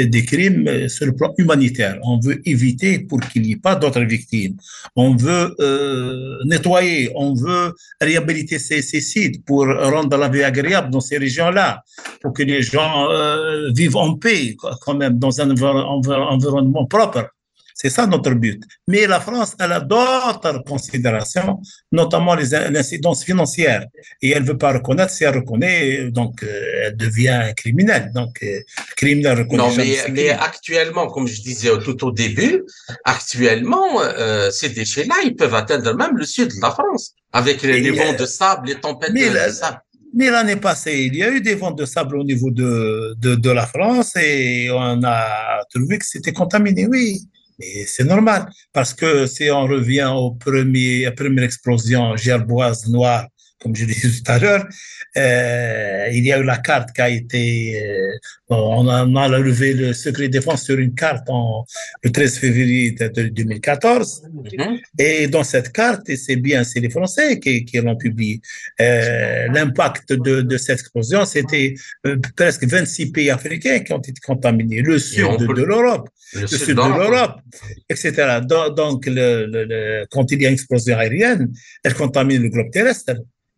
des, 0.05 0.25
crimes 0.25 0.67
euh, 0.67 0.87
sur 0.87 1.07
le 1.07 1.15
plan 1.15 1.33
humanitaire. 1.37 1.97
On 2.03 2.19
veut 2.19 2.39
éviter 2.47 2.99
pour 2.99 3.19
qu'il 3.21 3.41
n'y 3.41 3.53
ait 3.53 3.55
pas 3.55 3.75
d'autres 3.75 4.03
victimes. 4.03 4.55
On 4.95 5.15
veut 5.15 5.55
euh, 5.59 6.37
nettoyer, 6.45 7.11
on 7.15 7.33
veut 7.33 7.73
réhabiliter 7.99 8.59
ces, 8.59 8.83
ces, 8.83 9.01
sites 9.01 9.43
pour 9.45 9.65
rendre 9.65 10.15
la 10.15 10.29
vie 10.29 10.43
agréable 10.43 10.91
dans 10.91 11.01
ces 11.01 11.17
régions-là, 11.17 11.83
pour 12.21 12.31
que 12.33 12.43
les 12.43 12.61
gens 12.61 13.09
euh, 13.09 13.71
vivent 13.75 13.97
en 13.97 14.15
paix 14.15 14.55
quand 14.81 14.95
même 14.95 15.17
dans 15.17 15.41
un 15.41 15.49
environnement 15.49 16.85
propre. 16.85 17.34
C'est 17.77 17.89
ça 17.89 18.07
notre 18.07 18.31
but. 18.31 18.63
Mais 18.87 19.05
la 19.05 19.19
France, 19.19 19.53
elle 19.59 19.73
a 19.73 19.81
d'autres 19.81 20.63
considérations, 20.65 21.59
notamment 21.91 22.33
l'incidence 22.33 23.25
financière. 23.25 23.85
Et 24.21 24.29
elle 24.31 24.43
ne 24.43 24.47
veut 24.47 24.57
pas 24.57 24.71
reconnaître. 24.71 25.11
Si 25.11 25.25
elle 25.25 25.35
reconnaît, 25.35 26.09
donc 26.09 26.41
euh, 26.41 26.85
elle 26.85 26.95
devient 26.95 27.51
criminelle. 27.57 28.11
Donc, 28.15 28.37
euh, 28.43 28.61
criminel 28.95 29.39
reconnaît. 29.39 29.67
Non, 29.67 29.75
mais, 29.75 29.97
mais 30.09 30.29
actuellement, 30.29 31.07
comme 31.07 31.27
je 31.27 31.41
disais 31.41 31.69
tout 31.83 32.01
au 32.05 32.11
début, 32.11 32.63
actuellement, 33.03 34.01
euh, 34.01 34.49
ces 34.51 34.69
déchets-là, 34.69 35.15
ils 35.25 35.35
peuvent 35.35 35.53
atteindre 35.53 35.93
même 35.95 36.15
le 36.15 36.23
sud 36.25 36.55
de 36.55 36.61
la 36.61 36.71
France, 36.71 37.11
avec 37.33 37.61
les, 37.61 37.91
vents 37.91 38.13
de 38.13 38.25
sable, 38.25 38.69
les 38.69 38.75
tempêtes 38.75 39.13
de 39.13 39.51
sable. 39.51 39.81
Mais 40.13 40.29
l'année 40.29 40.55
passée, 40.55 41.09
il 41.11 41.15
y 41.17 41.23
a 41.23 41.29
eu 41.29 41.41
des 41.41 41.55
vents 41.55 41.71
de 41.71 41.83
sable 41.83 42.15
au 42.15 42.23
niveau 42.23 42.49
de, 42.51 43.15
de, 43.17 43.35
de 43.35 43.49
la 43.49 43.67
France 43.67 44.15
et 44.15 44.69
on 44.71 45.03
a 45.03 45.61
trouvé 45.69 45.97
que 45.97 46.05
c'était 46.05 46.31
contaminé, 46.31 46.87
oui. 46.87 47.27
Mais 47.59 47.85
c'est 47.85 48.03
normal, 48.03 48.49
parce 48.73 48.93
que 48.93 49.27
si 49.27 49.49
on 49.49 49.65
revient 49.65 50.11
au 50.13 50.31
premier, 50.31 51.05
à 51.05 51.11
première 51.11 51.45
explosion 51.45 52.15
gerboise 52.17 52.87
noire, 52.89 53.27
comme 53.61 53.75
je 53.75 53.85
disais 53.85 54.09
tout 54.09 54.31
à 54.31 54.39
l'heure, 54.39 54.67
euh, 55.17 56.09
il 56.11 56.25
y 56.25 56.31
a 56.31 56.39
eu 56.39 56.43
la 56.43 56.57
carte 56.57 56.91
qui 56.91 57.01
a 57.01 57.09
été, 57.09 57.81
euh, 57.83 58.11
on, 58.49 58.87
a, 58.87 59.05
on 59.05 59.15
a 59.15 59.39
levé 59.39 59.73
le 59.73 59.93
secret 59.93 60.27
défense 60.27 60.63
sur 60.63 60.77
une 60.77 60.93
carte 60.93 61.29
en, 61.29 61.65
le 62.03 62.11
13 62.11 62.37
février 62.37 62.91
de 62.91 63.29
2014. 63.29 64.23
Mm-hmm. 64.23 64.79
Et 64.99 65.27
dans 65.27 65.43
cette 65.43 65.71
carte, 65.71 66.09
et 66.09 66.17
c'est 66.17 66.35
bien, 66.35 66.63
c'est 66.63 66.79
les 66.79 66.89
Français 66.89 67.39
qui, 67.39 67.65
qui 67.65 67.77
l'ont 67.77 67.95
publié, 67.95 68.41
euh, 68.81 69.47
l'impact 69.47 70.13
de, 70.13 70.41
de 70.41 70.57
cette 70.57 70.79
explosion, 70.79 71.25
c'était 71.25 71.75
presque 72.35 72.65
26 72.65 73.11
pays 73.11 73.29
africains 73.29 73.79
qui 73.79 73.93
ont 73.93 73.99
été 73.99 74.19
contaminés, 74.25 74.81
le 74.81 74.99
sud 74.99 75.37
de, 75.39 75.47
de 75.47 75.63
l'Europe 75.63 76.09
le, 76.33 76.47
sud, 76.47 76.75
de 76.75 76.81
l'Europe, 76.81 77.39
etc. 77.89 78.39
Donc, 78.75 79.05
le, 79.05 79.45
le, 79.45 80.05
quand 80.09 80.31
il 80.31 80.41
y 80.41 80.45
a 80.45 80.49
une 80.49 80.55
explosion 80.55 80.97
aérienne, 80.97 81.51
elle 81.83 81.93
contamine 81.93 82.41
le 82.41 82.49
globe 82.49 82.71
terrestre. 82.71 83.13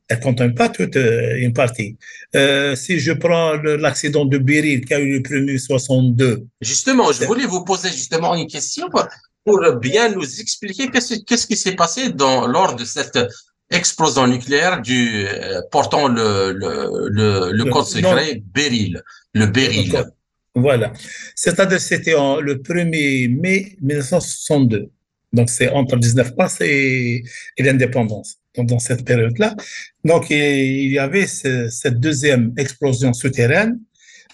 Elle 0.10 0.20
ne 0.20 0.24
contamine 0.24 0.56
pas 0.56 0.70
toute 0.70 0.96
euh, 0.96 1.36
une 1.38 1.54
partie. 1.54 1.98
Euh, 2.36 2.76
si 2.76 3.00
je 3.00 3.12
prends 3.12 3.54
l'accident 3.54 4.26
de 4.26 4.38
Beryl 4.38 4.86
qui 4.86 4.94
a 4.94 5.00
eu 5.00 5.18
le 5.18 5.22
premier 5.22 5.58
62. 5.58 6.46
Justement, 6.62 7.12
je 7.12 7.26
voulais 7.26 7.46
vous 7.46 7.64
poser 7.66 7.90
justement 7.90 8.34
une 8.36 8.48
question 8.48 8.88
pour, 8.90 9.74
bien 9.80 10.10
nous 10.10 10.42
expliquer 10.42 10.90
qu'est-ce 10.90 11.48
qui 11.48 11.58
s'est 11.58 11.76
passé 11.76 12.10
dans, 12.10 12.48
lors 12.48 12.76
de 12.76 12.86
cette 12.86 13.20
explosion 13.70 14.28
nucléaire 14.28 14.82
du, 14.82 15.26
euh, 15.28 15.62
portant 15.72 16.08
le, 16.08 16.52
le, 16.54 17.10
le, 17.10 17.52
le 17.52 17.66
code 17.66 17.86
secret 17.86 18.42
Beryl, 18.54 19.02
le 19.34 19.46
Beryl. 19.46 20.06
Voilà. 20.56 20.92
C'est-à-dire 21.36 21.80
c'était 21.80 22.16
le 22.42 22.56
1er 22.56 23.30
mai 23.30 23.78
1962. 23.82 24.90
Donc 25.34 25.50
c'est 25.50 25.70
entre 25.70 25.98
19 25.98 26.36
mars 26.38 26.62
et, 26.62 27.24
et 27.58 27.64
l'indépendance. 27.64 28.38
Dans 28.64 28.80
cette 28.80 29.06
période-là. 29.06 29.56
Donc 30.04 30.32
il 30.32 30.92
y 30.92 30.98
avait 30.98 31.28
cette 31.28 32.00
deuxième 32.00 32.54
explosion 32.58 33.14
souterraine 33.14 33.80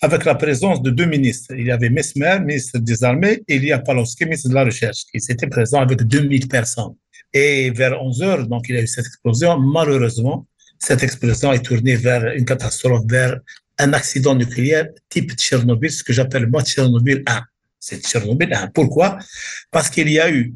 avec 0.01 0.23
la 0.23 0.35
présence 0.35 0.81
de 0.81 0.91
deux 0.91 1.05
ministres. 1.05 1.53
Il 1.57 1.67
y 1.67 1.71
avait 1.71 1.89
Mesmer, 1.89 2.39
ministre 2.39 2.79
des 2.79 3.03
Armées, 3.03 3.43
et 3.47 3.55
il 3.55 3.65
y 3.65 3.71
a 3.71 3.79
Palowski, 3.79 4.25
ministre 4.25 4.49
de 4.49 4.53
la 4.53 4.63
Recherche, 4.63 5.05
qui 5.11 5.19
s'était 5.19 5.47
présent 5.47 5.81
avec 5.81 6.03
2000 6.03 6.47
personnes. 6.47 6.95
Et 7.33 7.71
vers 7.71 8.01
11 8.01 8.21
heures, 8.21 8.47
donc, 8.47 8.69
il 8.69 8.75
y 8.75 8.77
a 8.77 8.81
eu 8.81 8.87
cette 8.87 9.05
explosion. 9.05 9.59
Malheureusement, 9.59 10.47
cette 10.79 11.03
explosion 11.03 11.51
est 11.51 11.63
tournée 11.63 11.95
vers 11.95 12.33
une 12.33 12.45
catastrophe, 12.45 13.03
vers 13.07 13.39
un 13.77 13.93
accident 13.93 14.35
nucléaire 14.35 14.87
type 15.09 15.33
Tchernobyl, 15.33 15.91
ce 15.91 16.03
que 16.03 16.13
j'appelle 16.13 16.47
moi 16.47 16.63
Tchernobyl 16.63 17.23
1. 17.25 17.41
C'est 17.79 18.01
Tchernobyl 18.05 18.53
1. 18.53 18.67
Pourquoi? 18.67 19.17
Parce 19.71 19.89
qu'il 19.89 20.09
y 20.09 20.19
a 20.19 20.29
eu 20.31 20.53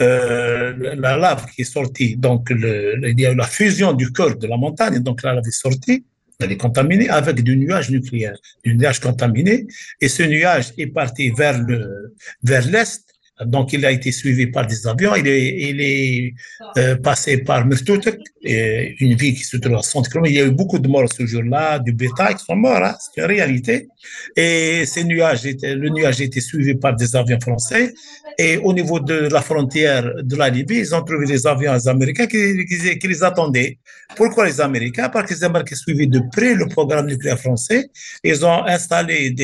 euh, 0.00 0.94
la 0.96 1.16
lave 1.16 1.46
qui 1.50 1.62
est 1.62 1.72
sortie, 1.78 2.16
donc 2.16 2.50
le, 2.50 3.00
il 3.08 3.20
y 3.20 3.26
a 3.26 3.32
eu 3.32 3.34
la 3.34 3.46
fusion 3.46 3.92
du 3.92 4.12
cœur 4.12 4.36
de 4.36 4.46
la 4.46 4.56
montagne, 4.56 5.00
donc 5.00 5.22
la 5.22 5.34
lave 5.34 5.46
est 5.46 5.50
sortie, 5.50 6.04
elle 6.40 6.52
est 6.52 6.56
contaminée 6.56 7.08
avec 7.08 7.42
du 7.42 7.56
nuage 7.56 7.90
nucléaire, 7.90 8.36
du 8.64 8.76
nuage 8.76 9.00
contaminé, 9.00 9.66
et 10.00 10.08
ce 10.08 10.22
nuage 10.22 10.72
est 10.78 10.86
parti 10.86 11.30
vers 11.30 11.60
le 11.60 12.14
vers 12.42 12.66
l'est 12.66 13.02
donc, 13.44 13.72
il 13.72 13.86
a 13.86 13.92
été 13.92 14.10
suivi 14.10 14.48
par 14.48 14.66
des 14.66 14.86
avions. 14.86 15.14
Il 15.14 15.26
est, 15.28 16.34
euh, 16.76 16.96
passé 16.96 17.38
par 17.38 17.66
Mirtutek, 17.66 18.18
une 18.42 19.14
ville 19.14 19.34
qui 19.34 19.44
se 19.44 19.56
trouve 19.56 19.76
à 19.76 19.82
100 19.82 20.02
km. 20.02 20.26
Il 20.28 20.34
y 20.34 20.40
a 20.40 20.46
eu 20.46 20.50
beaucoup 20.50 20.78
de 20.78 20.88
morts 20.88 21.12
ce 21.12 21.24
jour-là, 21.24 21.78
du 21.78 21.92
bétail 21.92 22.34
qui 22.34 22.44
sont 22.44 22.56
morts, 22.56 22.82
hein, 22.82 22.96
c'est 22.98 23.20
une 23.20 23.26
réalité. 23.28 23.88
Et 24.36 24.84
ces 24.86 25.04
nuages 25.04 25.44
le 25.44 25.88
nuage 25.90 26.20
a 26.20 26.24
été 26.24 26.40
suivi 26.40 26.74
par 26.74 26.96
des 26.96 27.14
avions 27.14 27.38
français. 27.40 27.94
Et 28.38 28.56
au 28.58 28.72
niveau 28.72 29.00
de 29.00 29.28
la 29.30 29.40
frontière 29.40 30.04
de 30.22 30.36
la 30.36 30.48
Libye, 30.48 30.78
ils 30.78 30.94
ont 30.94 31.02
trouvé 31.02 31.26
des 31.26 31.46
avions 31.46 31.72
américains 31.86 32.26
qui, 32.26 32.38
les 32.38 33.24
attendaient. 33.24 33.78
Pourquoi 34.16 34.46
les 34.46 34.60
Américains? 34.60 35.08
Parce 35.08 35.28
que 35.28 35.34
les 35.34 35.44
Américains 35.44 35.76
suivaient 35.76 36.06
de 36.06 36.22
près 36.32 36.54
le 36.54 36.66
programme 36.66 37.06
nucléaire 37.06 37.38
français. 37.38 37.90
Ils 38.24 38.44
ont 38.44 38.64
installé 38.64 39.34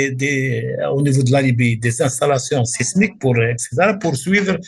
au 0.92 1.02
niveau 1.02 1.22
de 1.22 1.32
la 1.32 1.42
Libye 1.42 1.76
des 1.76 2.02
installations 2.02 2.64
sismiques 2.64 3.18
pour, 3.18 3.36
etc 3.42 3.83
pour 3.92 4.16
suivre. 4.16 4.58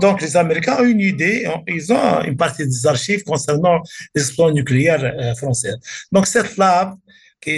Donc, 0.00 0.20
les 0.20 0.36
Américains 0.36 0.76
ont 0.80 0.84
une 0.84 1.00
idée, 1.00 1.48
ils 1.66 1.92
ont 1.92 2.22
une 2.22 2.36
partie 2.36 2.66
des 2.66 2.86
archives 2.86 3.24
concernant 3.24 3.80
les 4.14 4.22
explosions 4.22 4.54
nucléaires 4.54 5.04
euh, 5.04 5.34
françaises. 5.34 5.78
Donc, 6.12 6.26
cette 6.26 6.56
lave, 6.56 6.94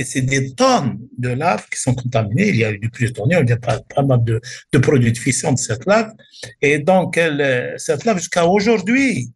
c'est 0.05 0.23
des 0.23 0.55
tonnes 0.55 0.99
de 1.17 1.31
lave 1.31 1.67
qui 1.71 1.81
sont 1.81 1.95
contaminées. 1.95 2.49
Il 2.49 2.57
y 2.57 2.65
a 2.65 2.71
eu 2.71 2.79
du 2.79 2.91
plutonium, 2.91 3.43
il 3.45 3.51
y 3.51 3.53
a 3.53 3.57
pas, 3.57 3.81
pas 3.95 4.03
mal 4.03 4.23
de, 4.23 4.79
produits 4.79 5.13
de 5.13 5.19
fission 5.19 5.53
de 5.53 5.59
cette 5.59 5.87
lave. 5.87 6.13
Et 6.61 6.79
donc, 6.79 7.17
elle, 7.17 7.75
cette 7.79 8.05
lave, 8.05 8.19
jusqu'à 8.19 8.47
aujourd'hui, 8.47 9.33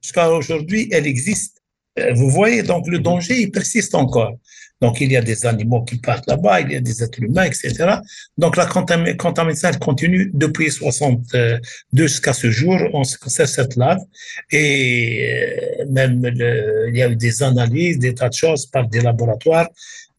jusqu'à 0.00 0.30
aujourd'hui, 0.30 0.88
elle 0.92 1.06
existe. 1.06 1.55
Euh, 1.98 2.12
vous 2.14 2.30
voyez, 2.30 2.62
donc 2.62 2.86
le 2.88 2.98
danger, 2.98 3.40
il 3.40 3.50
persiste 3.50 3.94
encore. 3.94 4.34
Donc, 4.82 5.00
il 5.00 5.10
y 5.10 5.16
a 5.16 5.22
des 5.22 5.46
animaux 5.46 5.82
qui 5.84 5.96
partent 5.96 6.26
là-bas, 6.26 6.60
il 6.60 6.72
y 6.72 6.76
a 6.76 6.80
des 6.80 7.02
êtres 7.02 7.22
humains, 7.22 7.44
etc. 7.44 7.96
Donc, 8.36 8.56
la 8.56 8.66
contamination 8.66 9.70
continue 9.80 10.30
depuis 10.34 10.70
62 10.70 11.60
jusqu'à 11.94 12.34
ce 12.34 12.50
jour. 12.50 12.78
On 12.92 13.02
se 13.02 13.16
conserve 13.16 13.48
cette 13.48 13.76
lave 13.76 14.00
et 14.52 15.80
euh, 15.80 15.86
même 15.88 16.20
il 16.24 16.96
y 16.96 17.02
a 17.02 17.08
eu 17.08 17.16
des 17.16 17.42
analyses, 17.42 17.98
des 17.98 18.14
tas 18.14 18.28
de 18.28 18.34
choses 18.34 18.66
par 18.66 18.86
des 18.86 19.00
laboratoires 19.00 19.68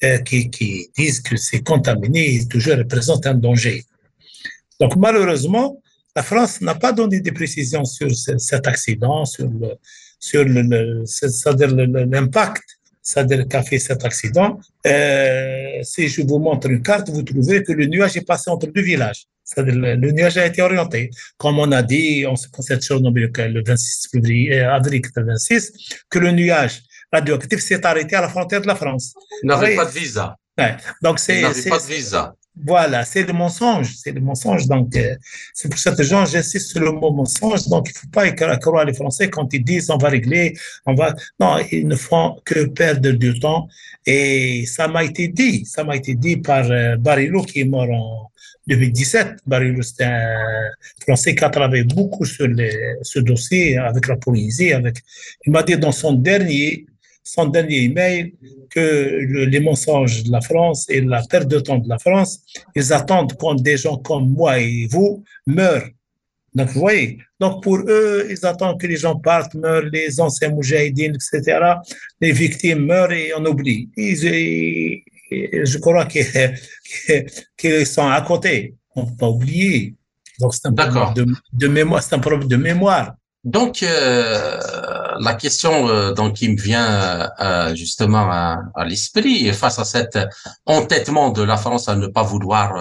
euh, 0.04 0.18
qui, 0.20 0.50
qui, 0.50 0.90
disent 0.98 1.22
que 1.22 1.38
c'est 1.38 1.62
contaminé 1.62 2.36
et 2.36 2.48
toujours 2.48 2.78
représente 2.78 3.28
un 3.28 3.36
danger. 3.36 3.84
Donc, 4.80 4.96
malheureusement, 4.96 5.80
la 6.16 6.24
France 6.24 6.62
n'a 6.62 6.74
pas 6.74 6.94
donné 6.94 7.20
des 7.20 7.32
précisions 7.32 7.86
sur 7.86 8.10
cet 8.16 8.66
accident, 8.66 9.24
sur 9.26 9.48
le, 9.48 9.76
sur 10.20 10.46
c'est-à-dire 11.06 11.76
l'impact 11.76 12.64
c'est-à-dire 13.08 13.48
qu'a 13.48 13.64
fait 13.64 13.80
cet 13.80 14.04
accident. 14.04 14.60
Euh, 14.86 15.82
si 15.82 16.10
je 16.10 16.22
vous 16.24 16.40
montre 16.40 16.70
une 16.70 16.82
carte, 16.82 17.10
vous 17.10 17.24
trouvez 17.24 17.64
que 17.64 17.72
le 17.72 17.86
nuage 17.86 18.18
est 18.18 18.28
passé 18.28 18.50
entre 18.50 18.68
deux 18.68 18.82
villages. 18.82 19.28
C'est-à-dire 19.46 19.76
le, 19.76 19.96
le, 19.96 20.12
nuage 20.12 20.38
a 20.38 20.46
été 20.46 20.62
orienté. 20.62 21.10
Comme 21.38 21.58
on 21.58 21.72
a 21.72 21.82
dit, 21.82 22.26
on 22.28 22.36
se 22.36 22.50
concerne 22.50 22.82
sur 22.82 23.00
le 23.00 23.64
26 23.66 24.10
février, 24.12 24.60
euh, 24.60 24.74
avril 24.74 25.02
86, 25.02 25.72
que 26.10 26.20
le 26.20 26.32
nuage 26.32 26.82
radioactif 27.14 27.62
s'est 27.62 27.86
arrêté 27.86 28.18
à 28.18 28.22
la 28.22 28.28
frontière 28.28 28.60
de 28.60 28.68
la 28.68 28.76
France. 28.76 29.14
Il 29.42 29.48
n'avait 29.48 29.78
pas 29.78 29.86
de 29.86 29.92
visa. 29.92 30.36
Ouais. 30.58 30.76
Donc 31.02 31.20
c'est. 31.20 31.38
Il 31.38 31.44
n'avait 31.44 31.70
pas 31.70 31.80
de 31.80 31.84
visa. 31.86 32.36
Voilà, 32.66 33.06
c'est 33.06 33.24
le 33.24 33.34
mensonge, 33.34 33.94
c'est 33.96 34.12
le 34.12 34.22
mensonge. 34.22 34.68
Donc, 34.68 34.96
euh, 34.96 35.16
c'est 35.54 35.70
pour 35.70 35.78
cette 35.78 36.02
gens, 36.02 36.26
j'insiste 36.26 36.72
sur 36.72 36.82
le 36.82 36.92
mot 36.92 37.12
mensonge. 37.12 37.68
Donc, 37.68 37.90
il 37.90 37.94
ne 37.94 38.00
faut 38.00 38.08
pas 38.08 38.58
croire 38.58 38.86
les 38.86 38.94
Français 38.94 39.30
quand 39.30 39.54
ils 39.54 39.64
disent 39.64 39.90
on 39.90 39.98
va 39.98 40.10
régler, 40.10 40.58
on 40.86 40.96
va. 40.96 41.14
Non, 41.40 41.58
ils 41.72 41.88
ne 41.88 41.96
font 41.96 42.38
que 42.46 42.66
perdre 42.66 43.12
du 43.12 43.40
temps. 43.40 43.68
Et 44.06 44.66
ça 44.66 44.88
m'a 44.88 45.04
été 45.04 45.28
dit, 45.28 45.66
ça 45.66 45.84
m'a 45.84 45.96
été 45.96 46.16
dit 46.16 46.38
par 46.38 46.70
euh, 46.72 46.96
Barilo 46.98 47.44
qui 47.44 47.62
est 47.62 47.66
mort 47.66 47.90
en 47.90 48.32
2017. 48.68 49.38
Barilo, 49.46 49.82
c'est 49.82 50.04
un 50.04 50.72
Français 51.02 51.36
qui 51.36 51.44
a 51.44 51.50
travaillé 51.50 51.84
beaucoup 51.84 52.26
sur 52.26 52.48
ce 53.02 53.20
dossier 53.20 53.78
avec 53.78 54.08
la 54.08 54.16
Polynésie. 54.16 54.72
Il 55.46 55.52
m'a 55.52 55.64
dit 55.64 55.78
dans 55.78 55.92
son 55.92 56.14
dernier 56.14 56.86
son 57.28 57.48
dernier 57.48 57.84
email 57.84 58.34
que 58.70 59.46
les 59.54 59.60
mensonges 59.60 60.24
de 60.24 60.32
la 60.32 60.42
France 60.42 60.86
et 60.90 61.02
la 61.02 61.22
perte 61.30 61.48
de 61.48 61.60
temps 61.60 61.78
de 61.78 61.90
la 61.90 62.00
France, 62.00 62.40
ils 62.76 62.94
attendent 62.94 63.34
quand 63.38 63.56
des 63.56 63.78
gens 63.78 63.98
comme 63.98 64.30
moi 64.30 64.60
et 64.60 64.88
vous 64.90 65.24
meurent. 65.46 65.90
Donc, 66.56 66.70
vous 66.70 66.80
voyez, 66.80 67.20
donc 67.40 67.62
pour 67.62 67.78
eux, 67.88 68.26
ils 68.30 68.46
attendent 68.46 68.80
que 68.80 68.88
les 68.88 68.96
gens 68.98 69.18
partent, 69.20 69.54
meurent, 69.54 69.90
les 69.92 70.20
anciens 70.20 70.50
moujahidines, 70.50 71.16
etc. 71.16 71.60
Les 72.22 72.32
victimes 72.32 72.86
meurent 72.86 73.12
et 73.12 73.32
on 73.38 73.46
oublie. 73.46 73.90
je 73.96 75.78
crois 75.78 76.06
qu'ils 77.58 77.86
sont 77.86 78.08
à 78.08 78.22
côté. 78.22 78.74
On 78.96 79.04
ne 79.04 79.10
peut 79.10 79.18
pas 79.20 79.30
oublier. 79.30 79.94
Donc, 80.40 80.54
c'est 80.56 80.68
un 80.68 80.74
problème 80.74 81.14
de, 81.14 81.26
de 81.54 81.68
mémoire. 81.68 82.02
C'est 82.02 82.16
un 82.16 82.20
problème 82.20 82.48
de 82.48 82.56
mémoire. 82.56 83.14
Donc, 83.48 83.82
euh, 83.82 84.60
la 85.22 85.34
question 85.36 85.88
euh, 85.88 86.32
qui 86.32 86.50
me 86.50 86.58
vient 86.62 87.30
euh, 87.40 87.74
justement 87.76 88.30
à, 88.30 88.60
à 88.76 88.84
l'esprit 88.84 89.54
face 89.54 89.80
à 89.80 89.86
cet 89.86 90.20
entêtement 90.66 91.30
de 91.30 91.44
la 91.44 91.56
France 91.56 91.88
à 91.88 91.96
ne 91.96 92.08
pas 92.08 92.24
vouloir 92.24 92.76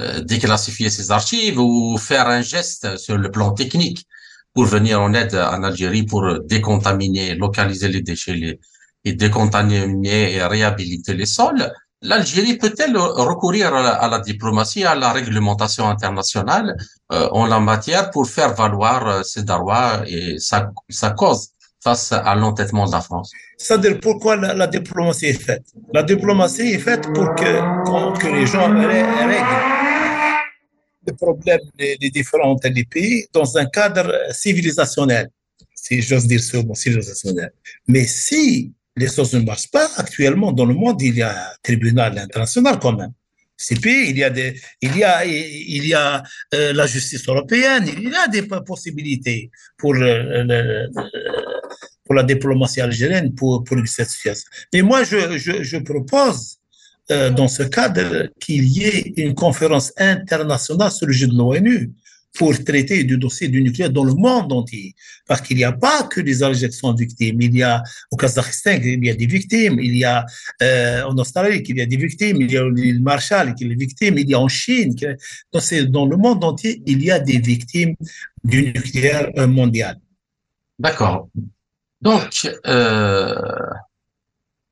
euh, 0.00 0.20
déclassifier 0.20 0.90
ses 0.90 1.10
archives 1.10 1.58
ou 1.58 1.98
faire 1.98 2.28
un 2.28 2.40
geste 2.40 2.96
sur 2.98 3.18
le 3.18 3.32
plan 3.32 3.50
technique 3.50 4.06
pour 4.52 4.66
venir 4.66 5.02
en 5.02 5.12
aide 5.12 5.34
en 5.34 5.64
Algérie 5.64 6.04
pour 6.04 6.22
décontaminer, 6.44 7.34
localiser 7.34 7.88
les 7.88 8.00
déchets 8.00 8.60
et 9.04 9.12
décontaminer 9.12 10.34
et 10.34 10.44
réhabiliter 10.44 11.14
les 11.14 11.26
sols 11.26 11.72
l'Algérie 12.04 12.56
peut-elle 12.56 12.96
recourir 12.96 13.74
à 13.74 14.08
la, 14.08 14.18
diplomatie, 14.20 14.84
à 14.84 14.94
la 14.94 15.10
réglementation 15.12 15.88
internationale 15.88 16.76
euh, 17.12 17.28
en 17.32 17.46
la 17.46 17.60
matière 17.60 18.10
pour 18.10 18.28
faire 18.28 18.54
valoir 18.54 19.08
euh, 19.08 19.22
ses 19.22 19.42
droits 19.42 20.02
et 20.06 20.38
sa, 20.38 21.10
cause 21.10 21.48
face 21.82 22.12
à 22.12 22.34
l'entêtement 22.34 22.86
de 22.86 22.92
la 22.92 23.00
France? 23.00 23.32
C'est-à-dire 23.56 23.98
pourquoi 24.00 24.36
la, 24.36 24.66
diplomatie 24.66 25.26
est 25.26 25.42
faite? 25.42 25.64
La 25.92 26.02
diplomatie 26.02 26.74
est 26.74 26.78
faite 26.78 27.04
pour 27.14 27.34
que, 27.34 28.20
que 28.20 28.28
les 28.28 28.46
gens 28.46 28.68
règlent 28.68 29.44
les 31.06 31.12
problèmes 31.12 31.60
des, 31.78 32.10
différents 32.10 32.56
pays 32.56 33.26
dans 33.32 33.58
un 33.58 33.66
cadre 33.66 34.10
civilisationnel, 34.32 35.28
si 35.74 36.00
j'ose 36.00 36.26
dire 36.26 36.40
ce 36.40 36.56
mot, 36.58 36.74
civilisationnel. 36.74 37.52
Mais 37.88 38.04
si 38.04 38.72
les 38.96 39.08
choses 39.08 39.32
ne 39.34 39.40
marchent 39.40 39.70
pas. 39.70 39.88
Actuellement, 39.96 40.52
dans 40.52 40.66
le 40.66 40.74
monde, 40.74 41.00
il 41.02 41.16
y 41.16 41.22
a 41.22 41.30
un 41.30 41.54
tribunal 41.62 42.18
international 42.18 42.78
quand 42.78 42.92
même. 42.92 43.12
CP, 43.56 44.08
il 44.10 44.18
y 44.18 44.24
a 44.24 44.30
il 44.82 44.96
y 44.96 45.04
a, 45.04 45.24
il 45.24 45.86
y 45.86 45.94
a 45.94 46.22
la 46.52 46.86
justice 46.86 47.26
européenne, 47.28 47.88
il 47.96 48.10
y 48.10 48.14
a 48.14 48.26
des 48.26 48.42
possibilités 48.42 49.50
pour 49.78 49.94
euh, 49.94 50.88
pour 52.04 52.14
la 52.16 52.24
diplomatie 52.24 52.80
algérienne 52.80 53.32
pour 53.34 53.62
pour 53.62 53.78
cette 53.86 54.10
situation. 54.10 54.48
Mais 54.72 54.82
moi, 54.82 55.04
je 55.04 55.38
je, 55.38 55.62
je 55.62 55.76
propose 55.78 56.58
euh, 57.10 57.30
dans 57.30 57.48
ce 57.48 57.62
cadre 57.62 58.28
qu'il 58.40 58.64
y 58.64 58.84
ait 58.84 59.12
une 59.18 59.34
conférence 59.34 59.92
internationale 59.98 60.90
sur 60.90 61.06
le 61.06 61.12
jeu 61.12 61.26
de 61.26 61.36
l'ONU 61.36 61.92
pour 62.34 62.52
traiter 62.64 63.04
du 63.04 63.16
dossier 63.16 63.48
du 63.48 63.62
nucléaire 63.62 63.90
dans 63.90 64.04
le 64.04 64.12
monde 64.14 64.52
entier. 64.52 64.94
Parce 65.26 65.40
qu'il 65.40 65.56
n'y 65.56 65.64
a 65.64 65.72
pas 65.72 66.02
que 66.02 66.20
les 66.20 66.42
Algériens 66.42 66.68
qui 66.68 66.76
sont 66.76 66.92
victimes. 66.92 67.40
Il 67.40 67.56
y 67.56 67.62
a 67.62 67.82
au 68.10 68.16
Kazakhstan, 68.16 68.78
il 68.82 69.04
y 69.04 69.10
a 69.10 69.14
des 69.14 69.26
victimes. 69.26 69.78
Il 69.78 69.96
y 69.96 70.04
a 70.04 70.26
euh, 70.62 71.04
en 71.04 71.16
Australie, 71.16 71.62
il 71.66 71.76
y 71.76 71.80
a 71.80 71.86
des 71.86 71.96
victimes. 71.96 72.40
Il 72.40 72.50
y 72.50 72.56
a 72.58 72.68
l'île 72.68 73.02
Marshall, 73.02 73.54
qui 73.54 73.64
est 73.64 73.68
des 73.68 73.76
victimes. 73.76 74.18
Il 74.18 74.28
y 74.28 74.34
a 74.34 74.40
en 74.40 74.48
Chine. 74.48 74.94
Donc, 75.52 75.74
dans 75.90 76.06
le 76.06 76.16
monde 76.16 76.42
entier, 76.42 76.82
il 76.86 77.04
y 77.04 77.10
a 77.12 77.20
des 77.20 77.38
victimes 77.38 77.94
du 78.42 78.64
nucléaire 78.64 79.30
mondial. 79.48 80.00
D'accord. 80.78 81.28
Donc, 82.00 82.50
euh, 82.66 83.34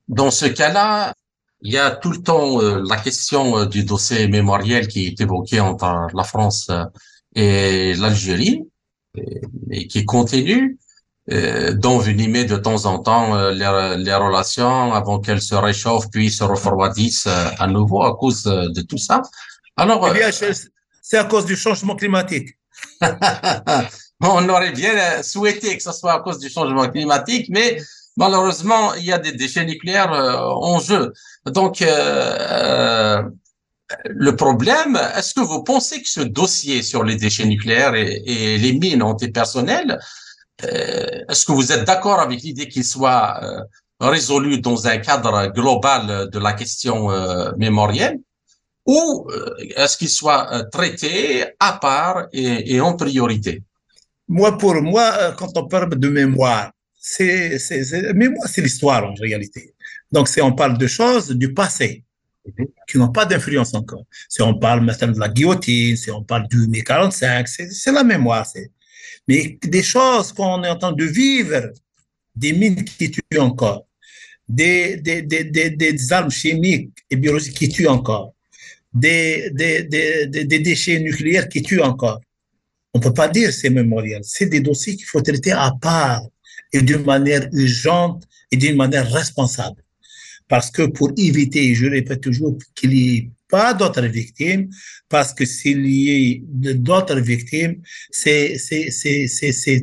dans 0.09 0.33
ce 0.33 0.47
cas-là, 0.47 1.15
il 1.61 1.73
y 1.73 1.79
a 1.79 1.93
tout 1.93 2.11
le 2.11 2.21
temps 2.21 2.61
euh, 2.61 2.83
la 2.89 2.97
question 2.97 3.67
du 3.67 3.85
dossier 3.85 4.27
mémoriel 4.27 4.89
qui 4.89 5.07
est 5.07 5.21
évoqué 5.21 5.61
entre 5.61 6.09
la 6.13 6.25
France 6.25 6.69
et 7.35 7.95
l'Algérie, 7.95 8.63
et, 9.71 9.87
qui 9.89 10.05
continue, 10.05 10.79
euh, 11.31 11.73
d'envenimer 11.75 12.45
de 12.45 12.57
temps 12.57 12.85
en 12.87 12.99
temps 12.99 13.51
les, 13.51 13.95
les 13.99 14.15
relations 14.15 14.93
avant 14.93 15.21
qu'elles 15.21 15.43
se 15.43 15.55
réchauffent 15.55 16.11
puis 16.11 16.31
se 16.31 16.43
refroidissent 16.43 17.29
à 17.29 17.67
nouveau 17.69 18.03
à 18.03 18.17
cause 18.17 18.43
de 18.45 18.81
tout 18.83 18.99
ça. 18.99 19.23
Alors, 19.77 20.13
eh 20.15 20.33
c'est 21.03 21.19
à 21.19 21.25
cause 21.25 21.45
du 21.45 21.57
changement 21.57 21.95
climatique. 21.95 22.51
On 24.21 24.49
aurait 24.49 24.73
bien 24.73 25.23
souhaité 25.23 25.77
que 25.77 25.83
ce 25.83 25.93
soit 25.93 26.13
à 26.13 26.21
cause 26.21 26.39
du 26.39 26.49
changement 26.49 26.89
climatique, 26.89 27.49
mais 27.51 27.79
malheureusement, 28.17 28.95
il 28.95 29.05
y 29.05 29.13
a 29.13 29.19
des 29.19 29.33
déchets 29.33 29.65
nucléaires 29.65 30.13
euh, 30.13 30.39
en 30.39 30.79
jeu. 30.79 31.13
Donc, 31.47 31.83
euh, 31.83 31.87
euh, 31.89 33.23
le 34.05 34.37
problème, 34.37 34.99
est-ce 35.17 35.35
que 35.35 35.41
vous 35.41 35.63
pensez 35.63 36.03
que 36.03 36.09
ce 36.09 36.21
dossier 36.21 36.83
sur 36.83 37.05
les 37.05 37.17
déchets 37.17 37.47
nucléaires 37.47 37.95
et, 37.95 38.59
les 38.59 38.73
mines 38.73 39.03
antipersonnelles, 39.03 39.99
est-ce 40.63 41.45
que 41.47 41.53
vous 41.53 41.73
êtes 41.73 41.85
d'accord 41.85 42.21
avec 42.21 42.43
l'idée 42.43 42.69
qu'il 42.69 42.85
soit 42.85 43.41
résolu 44.01 44.61
dans 44.61 44.87
un 44.87 44.99
cadre 44.99 45.47
global 45.49 46.31
de 46.31 46.39
la 46.39 46.53
question 46.53 47.09
mémorielle? 47.57 48.19
Ou 48.87 49.29
est-ce 49.77 49.97
qu'il 49.97 50.09
soit 50.09 50.65
traité 50.71 51.45
à 51.61 51.75
part 51.75 52.27
et, 52.33 52.81
en 52.81 52.95
priorité? 52.95 53.63
Moi, 54.29 54.57
pour 54.59 54.81
moi, 54.83 55.33
quand 55.39 55.57
on 55.57 55.67
parle 55.67 55.99
de 55.99 56.09
mémoire, 56.09 56.73
c'est, 56.99 57.59
c'est 57.59 57.83
l'histoire 58.59 59.05
en 59.05 59.15
réalité. 59.15 59.75
Donc, 60.11 60.29
si 60.29 60.41
on 60.41 60.53
parle 60.53 60.79
de 60.79 60.87
choses 60.87 61.31
du 61.31 61.53
passé. 61.55 62.05
Qui 62.89 62.99
n'ont 62.99 63.13
pas 63.13 63.25
d'influence 63.25 63.75
encore. 63.75 64.05
Si 64.29 64.43
on 64.43 64.55
parle 64.55 64.85
maintenant 64.85 65.13
de 65.13 65.19
la 65.19 65.29
guillotine, 65.29 65.97
si 65.97 66.11
on 66.11 66.23
parle 66.23 66.49
du 66.49 66.67
mai 66.69 66.83
45, 66.83 67.47
c'est 67.49 67.93
la 67.93 68.05
mémoire. 68.05 68.47
Mais 69.29 69.59
des 69.63 69.83
choses 69.83 70.33
qu'on 70.33 70.63
est 70.65 70.69
en 70.69 70.79
train 70.79 70.93
de 70.93 71.05
vivre, 71.05 71.73
des 72.35 72.53
mines 72.53 72.85
qui 72.85 73.11
tuent 73.11 73.39
encore, 73.39 73.87
des, 74.49 75.01
armes 76.11 76.31
chimiques 76.31 76.93
et 77.11 77.17
biologiques 77.17 77.57
qui 77.57 77.69
tuent 77.69 77.89
encore, 77.89 78.35
des, 78.93 79.51
des, 79.51 80.59
déchets 80.59 80.99
nucléaires 80.99 81.49
qui 81.49 81.63
tuent 81.63 81.81
encore. 81.81 82.21
On 82.95 83.01
peut 83.01 83.15
pas 83.15 83.29
dire 83.29 83.53
c'est 83.53 83.71
mémorial. 83.71 84.21
C'est 84.25 84.47
des 84.47 84.61
dossiers 84.61 84.97
qu'il 84.97 85.07
faut 85.07 85.23
traiter 85.23 85.53
à 85.53 85.73
part 85.81 86.23
et 86.73 86.83
d'une 86.83 87.05
manière 87.05 87.49
urgente 87.53 88.25
et 88.51 88.57
d'une 88.57 88.77
manière 88.77 89.11
responsable. 89.11 89.83
Parce 90.53 90.71
que 90.71 90.83
pour 90.83 91.11
éviter, 91.17 91.75
je 91.75 91.87
répète 91.87 92.21
toujours, 92.21 92.59
qu'il 92.75 92.91
n'y 92.91 93.17
ait 93.17 93.31
pas 93.49 93.73
d'autres 93.73 94.05
victimes, 94.21 94.69
parce 95.09 95.33
que 95.33 95.47
s'il 95.47 95.81
y 95.87 96.45
a 96.69 96.75
d'autres 96.75 97.21
victimes, 97.21 97.77
c'est, 98.11 98.59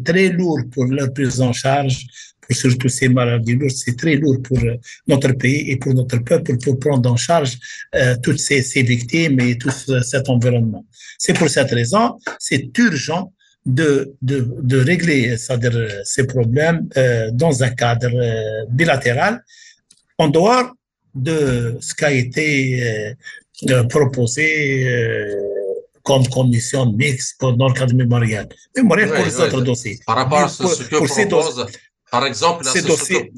très 0.05 0.29
lourd 0.29 0.59
pour 0.71 0.85
leur 0.85 1.11
prise 1.11 1.41
en 1.41 1.53
charge, 1.53 2.05
pour 2.39 2.55
surtout 2.55 2.87
ces 2.87 3.09
maladies 3.09 3.55
lourdes, 3.55 3.71
c'est 3.83 3.97
très 3.97 4.13
lourd 4.13 4.39
pour 4.43 4.59
notre 5.07 5.31
pays 5.31 5.71
et 5.71 5.77
pour 5.77 5.95
notre 5.95 6.19
peuple 6.19 6.55
pour 6.63 6.77
prendre 6.77 7.11
en 7.11 7.17
charge 7.17 7.57
euh, 7.95 8.15
toutes 8.21 8.37
ces, 8.37 8.61
ces 8.61 8.83
victimes 8.83 9.39
et 9.39 9.57
tout 9.57 9.71
cet 10.11 10.29
environnement. 10.29 10.85
C'est 11.17 11.33
pour 11.33 11.49
cette 11.49 11.71
raison, 11.71 12.19
c'est 12.37 12.69
urgent 12.77 13.33
de, 13.65 14.13
de, 14.21 14.47
de 14.61 14.77
régler 14.77 15.35
ces 16.03 16.27
problèmes 16.27 16.87
euh, 16.95 17.31
dans 17.33 17.63
un 17.63 17.69
cadre 17.69 18.11
euh, 18.13 18.65
bilatéral, 18.69 19.43
en 20.19 20.27
dehors 20.27 20.71
de 21.15 21.77
ce 21.81 21.95
qui 21.95 22.05
a 22.05 22.11
été 22.11 23.15
euh, 23.67 23.83
proposé 23.85 24.85
comme 26.03 26.27
commission 26.27 26.91
mixte 26.93 27.41
dans 27.41 27.67
le 27.67 27.73
cadre 27.73 27.95
mémorial. 27.95 28.47
Mémorial 28.75 29.09
pour 29.09 29.25
les 29.25 29.39
autres 29.39 29.61
dossiers. 29.61 29.99
Par 30.05 30.17
rapport 30.17 30.39
à 30.39 30.49
ce, 30.49 30.83
que 30.83 30.95
propose, 30.95 31.65
par 32.11 32.25
exemple, 32.25 32.63
ces 32.65 32.83
dossiers. 32.83 33.33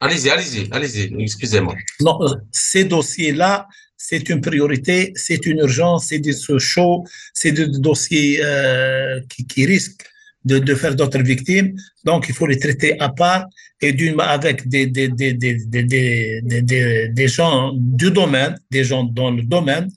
Allez-y, 0.00 0.30
allez-y, 0.30 0.68
allez-y, 0.70 1.14
excusez-moi. 1.20 1.74
Non, 2.00 2.18
ces 2.52 2.84
dossiers-là 2.84 3.66
c'est 3.96 4.28
une 4.28 4.42
priorité, 4.42 5.12
c'est 5.16 5.46
une 5.46 5.58
urgence, 5.60 6.08
c'est 6.08 6.18
des 6.18 6.34
chauds, 6.58 7.04
c'est 7.32 7.52
des 7.52 7.68
dossiers 7.68 8.38
euh, 8.44 9.20
qui, 9.30 9.46
qui, 9.46 9.64
risquent 9.64 10.06
de, 10.44 10.58
de 10.58 10.74
faire 10.74 10.94
d'autres 10.94 11.22
victimes. 11.22 11.74
Donc, 12.04 12.26
il 12.28 12.34
faut 12.34 12.46
les 12.46 12.58
traiter 12.58 12.98
à 13.00 13.08
part 13.08 13.46
et 13.80 13.92
d'une 13.92 14.20
avec 14.20 14.68
des, 14.68 14.86
des, 14.86 15.08
des, 15.08 15.32
des, 15.34 17.08
des, 17.08 17.28
gens 17.28 17.72
du 17.74 18.10
domaine, 18.10 18.54
des 18.70 18.84
gens 18.84 19.04
dans 19.04 19.30
le 19.30 19.42
domaine, 19.42 19.88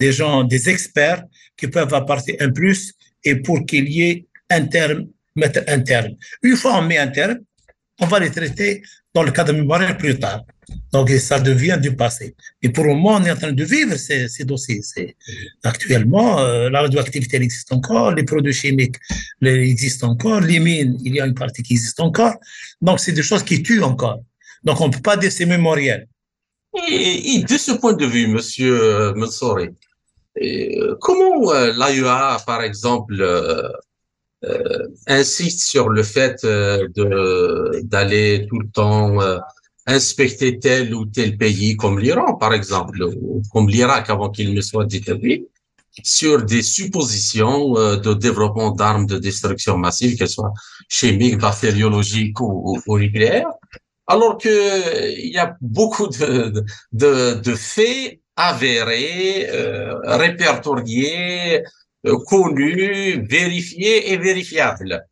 des 0.00 0.12
gens, 0.12 0.44
des 0.44 0.68
experts 0.68 1.24
qui 1.56 1.68
peuvent 1.68 1.94
apporter 1.94 2.40
un 2.40 2.50
plus 2.50 2.92
et 3.24 3.36
pour 3.36 3.64
qu'il 3.66 3.88
y 3.88 4.02
ait 4.02 4.26
un 4.50 4.66
terme, 4.66 5.06
mettre 5.34 5.60
un 5.68 5.80
terme. 5.80 6.12
Une 6.42 6.56
fois 6.56 6.78
on 6.78 6.82
met 6.82 6.98
un 6.98 7.08
terme, 7.08 7.38
on 8.00 8.06
va 8.06 8.18
les 8.20 8.30
traiter 8.30 8.82
dans 9.14 9.22
le 9.22 9.30
cadre 9.30 9.52
mémorial 9.52 9.96
plus 9.96 10.18
tard. 10.18 10.42
Donc, 10.92 11.08
ça 11.10 11.38
devient 11.40 11.78
du 11.80 11.94
passé. 11.94 12.34
Et 12.60 12.68
pour 12.68 12.84
le 12.84 12.94
moment, 12.94 13.14
on 13.16 13.24
est 13.24 13.30
en 13.30 13.36
train 13.36 13.52
de 13.52 13.64
vivre 13.64 13.96
ces, 13.96 14.44
dossiers. 14.44 14.82
Actuellement, 15.62 16.40
euh, 16.40 16.68
la 16.68 16.82
radioactivité 16.82 17.36
existe 17.36 17.72
encore, 17.72 18.12
les 18.12 18.24
produits 18.24 18.52
chimiques 18.52 18.96
existent 19.42 20.10
encore, 20.10 20.40
les 20.40 20.58
mines, 20.58 20.98
il 21.04 21.14
y 21.14 21.20
a 21.20 21.26
une 21.26 21.34
partie 21.34 21.62
qui 21.62 21.74
existe 21.74 22.00
encore. 22.00 22.34
Donc, 22.80 23.00
c'est 23.00 23.12
des 23.12 23.22
choses 23.22 23.42
qui 23.42 23.62
tuent 23.62 23.82
encore. 23.82 24.20
Donc, 24.64 24.80
on 24.80 24.88
ne 24.88 24.92
peut 24.92 25.02
pas 25.02 25.16
dire 25.16 25.30
c'est 25.32 25.46
mémoriel. 25.46 26.08
Et, 26.88 27.42
de 27.42 27.56
ce 27.56 27.72
point 27.72 27.94
de 27.94 28.06
vue, 28.06 28.26
monsieur 28.26 28.80
euh, 28.82 29.14
Mansouri, 29.14 29.68
euh, 30.42 30.96
comment 31.00 31.52
euh, 31.52 31.72
l'AEA, 31.72 32.38
par 32.46 32.62
exemple, 32.62 33.16
insiste 35.06 35.60
sur 35.60 35.88
le 35.88 36.02
fait 36.02 36.44
de 36.44 37.80
d'aller 37.84 38.46
tout 38.48 38.60
le 38.60 38.68
temps 38.68 39.18
inspecter 39.86 40.58
tel 40.58 40.94
ou 40.94 41.06
tel 41.06 41.36
pays 41.36 41.76
comme 41.76 41.98
l'Iran, 42.00 42.34
par 42.34 42.52
exemple, 42.52 43.02
ou 43.02 43.42
comme 43.52 43.68
l'Irak 43.68 44.10
avant 44.10 44.30
qu'il 44.30 44.52
ne 44.52 44.60
soit 44.60 44.84
détruit, 44.84 45.46
sur 46.02 46.44
des 46.44 46.62
suppositions 46.62 47.76
euh, 47.78 47.96
de 47.96 48.12
développement 48.12 48.70
d'armes 48.70 49.06
de 49.06 49.18
destruction 49.18 49.78
massive, 49.78 50.16
qu'elles 50.16 50.28
soient 50.28 50.52
chimiques, 50.88 51.38
bactériologiques 51.38 52.40
ou, 52.40 52.78
ou, 52.86 52.98
nucléaires, 52.98 53.48
alors 54.06 54.36
que 54.36 55.18
il 55.18 55.32
y 55.32 55.38
a 55.38 55.56
beaucoup 55.60 56.08
de, 56.08 56.64
de, 56.92 57.34
de 57.34 57.54
faits 57.54 58.20
avérés, 58.36 59.48
euh, 59.50 59.94
répertoriés, 60.04 61.62
euh, 62.06 62.18
connus, 62.26 63.26
vérifiés 63.28 64.12
et 64.12 64.16
vérifiables 64.16 65.06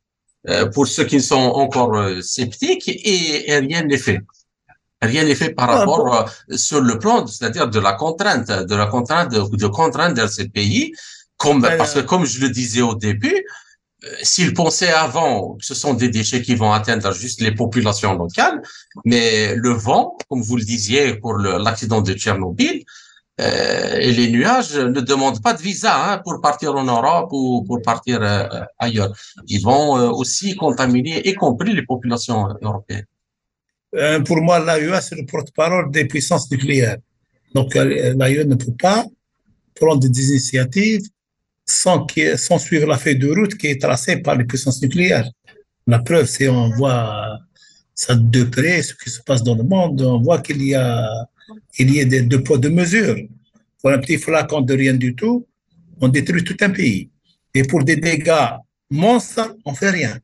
euh, 0.48 0.66
pour 0.66 0.86
ceux 0.86 1.04
qui 1.04 1.20
sont 1.20 1.36
encore 1.36 1.96
sceptiques 2.22 2.88
et, 2.88 3.50
et 3.50 3.58
rien 3.58 3.82
n'est 3.82 3.98
fait. 3.98 4.20
Rien 5.04 5.24
n'est 5.24 5.34
fait 5.34 5.50
par 5.50 5.70
ah, 5.70 5.78
rapport 5.78 6.14
euh, 6.14 6.56
sur 6.56 6.80
le 6.80 6.98
plan, 6.98 7.26
c'est-à-dire 7.26 7.68
de 7.68 7.78
la 7.78 7.92
contrainte, 7.92 8.50
de 8.50 8.74
la 8.74 8.86
contrainte 8.86 9.32
de, 9.32 9.56
de 9.56 9.66
contrainte 9.66 10.14
dans 10.14 10.28
ces 10.28 10.48
pays, 10.48 10.92
comme 11.36 11.62
parce 11.62 11.94
que 11.94 12.00
comme 12.00 12.24
je 12.24 12.40
le 12.40 12.48
disais 12.48 12.82
au 12.82 12.94
début, 12.94 13.44
euh, 14.04 14.08
s'ils 14.22 14.54
pensaient 14.54 14.92
avant 14.92 15.54
que 15.54 15.64
ce 15.64 15.74
sont 15.74 15.94
des 15.94 16.08
déchets 16.08 16.42
qui 16.42 16.54
vont 16.54 16.72
atteindre 16.72 17.12
juste 17.12 17.40
les 17.40 17.52
populations 17.52 18.14
locales, 18.14 18.62
mais 19.04 19.54
le 19.54 19.70
vent, 19.70 20.16
comme 20.28 20.42
vous 20.42 20.56
le 20.56 20.64
disiez 20.64 21.14
pour 21.16 21.36
l'accident 21.36 22.00
de 22.00 22.14
Tchernobyl, 22.14 22.84
euh, 23.40 23.96
et 23.98 24.12
les 24.12 24.30
nuages 24.30 24.76
ne 24.76 25.00
demandent 25.00 25.42
pas 25.42 25.54
de 25.54 25.62
visa 25.62 26.12
hein, 26.12 26.18
pour 26.24 26.40
partir 26.40 26.74
en 26.76 26.84
Europe 26.84 27.30
ou 27.32 27.64
pour 27.66 27.82
partir 27.82 28.22
euh, 28.22 28.46
ailleurs. 28.78 29.12
Ils 29.48 29.60
vont 29.60 29.92
aussi 30.12 30.54
contaminer, 30.54 31.26
y 31.28 31.34
compris 31.34 31.72
les 31.72 31.82
populations 31.82 32.48
européennes. 32.62 33.06
Euh, 33.96 34.20
pour 34.20 34.40
moi, 34.40 34.58
l'AEA, 34.58 35.00
c'est 35.00 35.16
le 35.16 35.26
porte-parole 35.26 35.90
des 35.90 36.04
puissances 36.06 36.50
nucléaires. 36.50 36.98
Donc, 37.54 37.76
euh, 37.76 38.14
l'AEA 38.14 38.44
ne 38.44 38.56
peut 38.56 38.74
pas 38.78 39.04
prendre 39.74 40.00
des 40.00 40.30
initiatives 40.30 41.02
sans, 41.64 42.06
sans 42.36 42.58
suivre 42.58 42.86
la 42.86 42.98
feuille 42.98 43.18
de 43.18 43.28
route 43.28 43.56
qui 43.56 43.68
est 43.68 43.80
tracée 43.80 44.18
par 44.18 44.36
les 44.36 44.44
puissances 44.44 44.82
nucléaires. 44.82 45.28
La 45.86 46.00
preuve, 46.00 46.26
c'est 46.26 46.48
on 46.48 46.70
voit 46.70 47.38
ça 47.94 48.14
de 48.14 48.44
près, 48.44 48.82
ce 48.82 48.94
qui 48.94 49.10
se 49.10 49.20
passe 49.22 49.42
dans 49.42 49.54
le 49.54 49.62
monde, 49.62 50.02
on 50.02 50.20
voit 50.20 50.40
qu'il 50.40 50.62
y 50.62 50.74
a, 50.74 51.08
il 51.78 51.94
y 51.94 52.00
a 52.00 52.04
des 52.04 52.22
deux 52.22 52.42
poids, 52.42 52.58
deux 52.58 52.70
mesures. 52.70 53.16
Pour 53.80 53.90
un 53.90 53.98
petit 53.98 54.18
flacon 54.18 54.60
de 54.62 54.74
rien 54.74 54.94
du 54.94 55.14
tout, 55.14 55.46
on 56.00 56.08
détruit 56.08 56.44
tout 56.44 56.56
un 56.60 56.70
pays. 56.70 57.10
Et 57.54 57.62
pour 57.62 57.84
des 57.84 57.96
dégâts 57.96 58.50
monstres, 58.90 59.56
on 59.64 59.74
fait 59.74 59.90
rien. 59.90 60.18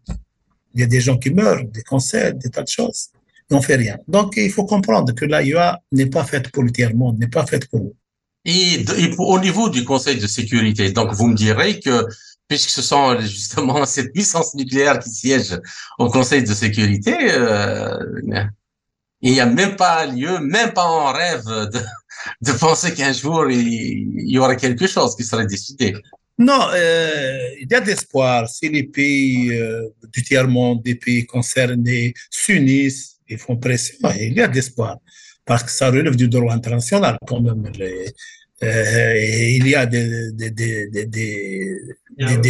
Il 0.75 0.81
y 0.81 0.83
a 0.83 0.87
des 0.87 1.01
gens 1.01 1.19
qui 1.19 1.31
meurent, 1.31 1.65
des 1.65 1.83
cancers, 1.83 2.35
des 2.35 2.49
tas 2.49 2.63
de 2.63 2.69
choses. 2.69 3.09
Et 3.51 3.55
on 3.55 3.63
fait 3.63 3.77
rien. 3.77 3.99
Donc, 4.07 4.35
il 4.37 4.51
faut 4.51 4.65
comprendre 4.65 5.13
que 5.13 5.25
l'AIA 5.25 5.81
n'est 5.93 6.07
pas 6.07 6.25
faite 6.25 6.51
pour 6.51 6.63
le 6.63 6.71
tiers-monde, 6.71 7.19
n'est 7.19 7.29
pas 7.29 7.47
faite 7.47 7.69
pour 7.69 7.81
nous. 7.81 7.95
Et, 8.45 8.85
au 9.19 9.39
niveau 9.39 9.69
du 9.69 9.85
Conseil 9.85 10.19
de 10.19 10.27
sécurité, 10.27 10.93
donc 10.93 11.13
vous 11.13 11.27
me 11.27 11.35
direz 11.35 11.79
que 11.81 12.07
puisque 12.49 12.71
ce 12.71 12.83
sont 12.83 13.21
justement 13.21 13.85
cette 13.95 14.13
puissance 14.13 14.55
nucléaire 14.55 14.99
qui 14.99 15.11
siège 15.11 15.59
au 15.99 16.09
Conseil 16.09 16.43
de 16.43 16.55
sécurité, 16.55 17.15
euh, 17.33 17.97
il 19.23 19.33
n'y 19.33 19.41
a 19.41 19.47
même 19.47 19.77
pas 19.77 20.07
lieu, 20.07 20.39
même 20.41 20.73
pas 20.73 20.85
en 20.85 21.13
rêve 21.13 21.45
de, 21.45 21.81
de 22.41 22.53
penser 22.53 22.95
qu'un 22.95 23.13
jour 23.13 23.51
il, 23.51 24.31
y 24.31 24.39
aurait 24.39 24.57
quelque 24.57 24.87
chose 24.87 25.17
qui 25.17 25.25
serait 25.25 25.47
décidé. 25.47 25.95
Non, 26.39 26.69
euh, 26.73 27.49
il 27.61 27.69
y 27.71 27.75
a 27.75 27.81
d'espoir. 27.81 28.49
Si 28.49 28.69
les 28.71 28.85
pays 28.85 29.53
euh, 29.53 29.89
du 30.11 30.23
tiers-monde, 30.23 30.83
des 30.83 30.95
pays 30.95 31.27
concernés 31.27 32.15
s'unissent 32.31 33.19
et 33.29 33.37
font 33.37 33.59
pression, 33.59 33.99
il 34.19 34.33
y 34.33 34.41
a 34.41 34.49
d'espoir. 34.49 34.97
Parce 35.45 35.63
que 35.63 35.71
ça 35.71 35.91
relève 35.91 36.17
du 36.17 36.29
droit 36.29 36.55
international 36.55 37.19
quand 37.27 37.41
même. 37.41 37.71
Euh, 38.63 39.19
il 39.19 39.67
y 39.69 39.75
a 39.75 39.85
des, 39.85 40.33
des, 40.33 40.51
des, 40.51 40.87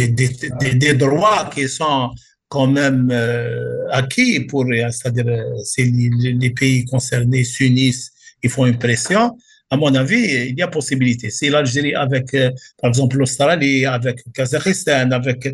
des, 0.07 0.73
des 0.75 0.93
droits 0.93 1.49
qui 1.53 1.67
sont 1.67 2.11
quand 2.51 2.67
même 2.67 3.07
euh, 3.11 3.87
acquis 3.91 4.41
pour, 4.41 4.65
c'est-à-dire 4.65 5.25
si 5.63 5.85
les, 5.85 6.49
pays 6.49 6.83
concernés 6.83 7.45
s'unissent, 7.45 8.11
ils 8.43 8.49
font 8.49 8.65
une 8.65 8.77
pression. 8.77 9.37
À 9.69 9.77
mon 9.77 9.95
avis, 9.95 10.49
il 10.49 10.59
y 10.59 10.61
a 10.61 10.67
possibilité. 10.67 11.29
Si 11.29 11.49
l'Algérie 11.49 11.95
avec, 11.95 12.33
euh, 12.33 12.51
par 12.77 12.89
exemple, 12.89 13.15
l'Australie, 13.15 13.85
avec 13.85 14.17
le 14.25 14.33
Kazakhstan, 14.33 15.11
avec 15.11 15.47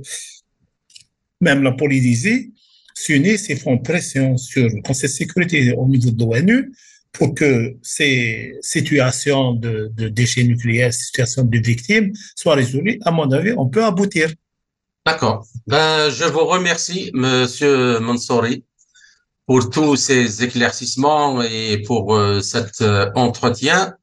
même 1.40 1.62
la 1.62 1.74
Polynésie, 1.74 2.52
s'unissent 2.96 3.48
et 3.52 3.58
font 3.58 3.78
pression 3.78 4.36
sur 4.36 4.68
le 4.68 4.82
Conseil 4.82 5.08
de 5.08 5.14
sécurité 5.14 5.74
au 5.74 5.88
niveau 5.88 6.10
de 6.10 6.20
l'ONU 6.26 6.72
pour 7.12 7.36
que 7.36 7.78
ces 7.84 8.56
situations 8.62 9.54
de, 9.54 9.92
de 9.96 10.10
déchets 10.10 10.46
nucléaires, 10.46 10.92
situations 10.92 11.44
de 11.44 11.60
victimes 11.60 12.12
soient 12.36 12.56
résolues. 12.56 12.98
À 13.06 13.12
mon 13.12 13.32
avis, 13.32 13.54
on 13.56 13.68
peut 13.68 13.84
aboutir. 13.84 14.32
D'accord. 15.08 15.46
Ben, 15.68 16.10
je 16.10 16.26
vous 16.26 16.44
remercie, 16.44 17.12
Monsieur 17.14 17.98
Mansouri, 18.00 18.66
pour 19.46 19.70
tous 19.70 19.96
ces 19.96 20.44
éclaircissements 20.44 21.42
et 21.44 21.82
pour 21.88 22.14
euh, 22.14 22.42
cet 22.42 22.82
euh, 22.82 23.10
entretien 23.16 23.96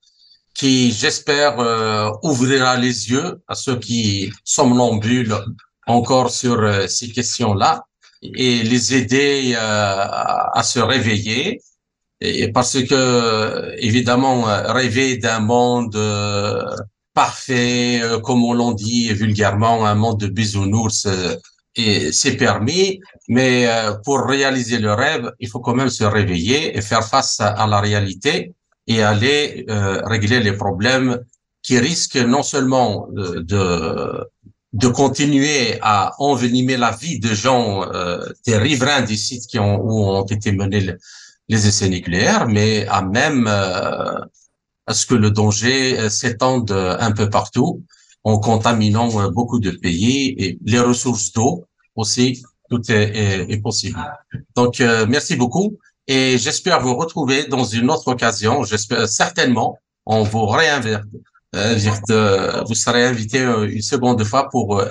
qui, 0.55 0.93
j'espère, 0.93 1.61
euh, 1.61 2.11
ouvrira 2.23 2.79
les 2.79 3.11
yeux 3.11 3.43
à 3.49 3.55
ceux 3.55 3.79
qui 3.79 4.33
somnambules 4.45 5.37
encore 5.87 6.31
sur 6.31 6.59
ces 6.89 7.11
questions-là 7.11 7.85
et 8.23 8.63
les 8.63 8.95
aider 8.95 9.55
à 9.59 10.63
se 10.65 10.79
réveiller. 10.79 11.61
Et 12.23 12.51
parce 12.51 12.83
que, 12.83 13.75
évidemment, 13.77 14.45
rêver 14.73 15.19
d'un 15.19 15.41
monde 15.41 15.99
parfait, 17.15 18.01
euh, 18.03 18.19
comme 18.21 18.45
on 18.45 18.53
l'a 18.53 18.75
dit 18.75 19.13
vulgairement, 19.13 19.87
un 19.87 19.95
monde 19.95 20.21
de 20.21 20.27
bisounours, 20.27 21.07
euh, 21.07 21.37
et 21.77 22.13
c'est 22.13 22.37
permis, 22.37 23.01
mais 23.29 23.67
euh, 23.67 23.95
pour 24.05 24.21
réaliser 24.27 24.79
le 24.79 24.93
rêve, 24.93 25.33
il 25.41 25.49
faut 25.49 25.61
quand 25.61 25.75
même 25.75 25.91
se 25.91 26.05
réveiller 26.05 26.77
et 26.77 26.83
faire 26.83 27.05
face 27.05 27.41
à, 27.41 27.67
la 27.67 27.81
réalité 27.81 28.53
et 28.87 29.03
aller 29.03 29.65
régler 30.05 30.41
les 30.41 30.53
problèmes 30.53 31.19
qui 31.63 31.79
risquent 31.79 32.25
non 32.37 32.43
seulement 32.43 33.09
de, 33.11 34.25
de 34.73 34.89
continuer 34.89 35.79
à 35.81 36.13
envenimer 36.19 36.77
la 36.77 36.91
vie 36.91 37.19
de 37.19 37.33
gens, 37.35 37.87
des 38.47 38.59
riverains 38.59 39.01
des 39.01 39.17
sites 39.17 39.47
qui 39.47 39.59
ont, 39.59 39.81
où 39.83 40.05
ont 40.05 40.27
été 40.27 40.53
menés 40.53 40.95
les 41.49 41.67
essais 41.67 41.89
nucléaires, 41.89 42.47
mais 42.47 42.87
à 42.89 43.01
même 43.03 43.49
à 44.87 44.95
ce 44.95 45.07
que 45.07 45.15
le 45.15 45.31
danger 45.31 45.99
euh, 45.99 46.09
s'étende 46.09 46.71
euh, 46.71 46.97
un 47.01 47.13
peu 47.13 47.31
partout 47.31 47.83
en 48.23 48.39
contaminant 48.39 49.21
euh, 49.21 49.31
beaucoup 49.31 49.61
de 49.61 49.71
pays 49.71 50.35
et 50.39 50.59
les 50.65 50.81
ressources 50.81 51.33
d'eau 51.33 51.65
aussi, 51.97 52.43
tout 52.71 52.81
est, 52.91 53.51
est, 53.51 53.63
possible. 53.63 54.01
Donc, 54.57 54.81
merci 54.81 55.37
beaucoup 55.37 55.79
et 56.09 56.39
j'espère 56.39 56.81
vous 56.81 56.97
retrouver 56.97 57.45
dans 57.45 57.63
une 57.63 57.89
autre 57.89 58.09
occasion. 58.09 58.65
J'espère 58.65 59.09
certainement, 59.09 59.79
on 60.07 60.25
vous 60.25 60.47
réinvite, 60.47 60.99
vous 61.53 62.75
serez 62.75 63.05
invité 63.05 63.43
une 63.43 63.83
seconde 63.83 64.25
fois 64.25 64.49
pour 64.49 64.83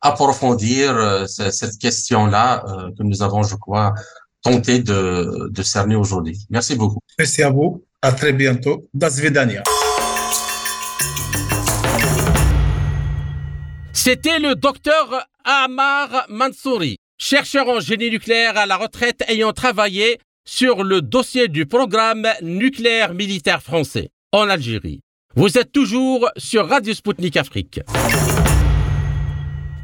approfondir 0.00 1.26
cette 1.28 1.76
question-là 1.78 2.64
que 2.96 3.02
nous 3.02 3.22
avons, 3.22 3.42
je 3.42 3.56
crois, 3.56 3.92
tenté 4.40 4.78
de, 4.78 5.50
de 5.50 5.62
cerner 5.62 5.96
aujourd'hui. 5.96 6.46
Merci 6.48 6.74
beaucoup. 6.74 7.00
Merci 7.18 7.42
à 7.42 7.50
vous. 7.50 7.84
À 8.04 8.12
très 8.12 8.34
bientôt. 8.34 8.86
Das 8.92 9.18
C'était 13.94 14.38
le 14.38 14.54
docteur 14.54 15.26
Amar 15.42 16.26
Mansouri, 16.28 16.98
chercheur 17.16 17.66
en 17.66 17.80
génie 17.80 18.10
nucléaire 18.10 18.58
à 18.58 18.66
la 18.66 18.76
retraite 18.76 19.24
ayant 19.26 19.54
travaillé 19.54 20.18
sur 20.44 20.84
le 20.84 21.00
dossier 21.00 21.48
du 21.48 21.64
programme 21.64 22.28
nucléaire 22.42 23.14
militaire 23.14 23.62
français 23.62 24.10
en 24.32 24.50
Algérie. 24.50 25.00
Vous 25.34 25.56
êtes 25.56 25.72
toujours 25.72 26.28
sur 26.36 26.68
Radio 26.68 26.92
Sputnik 26.92 27.38
Afrique. 27.38 27.80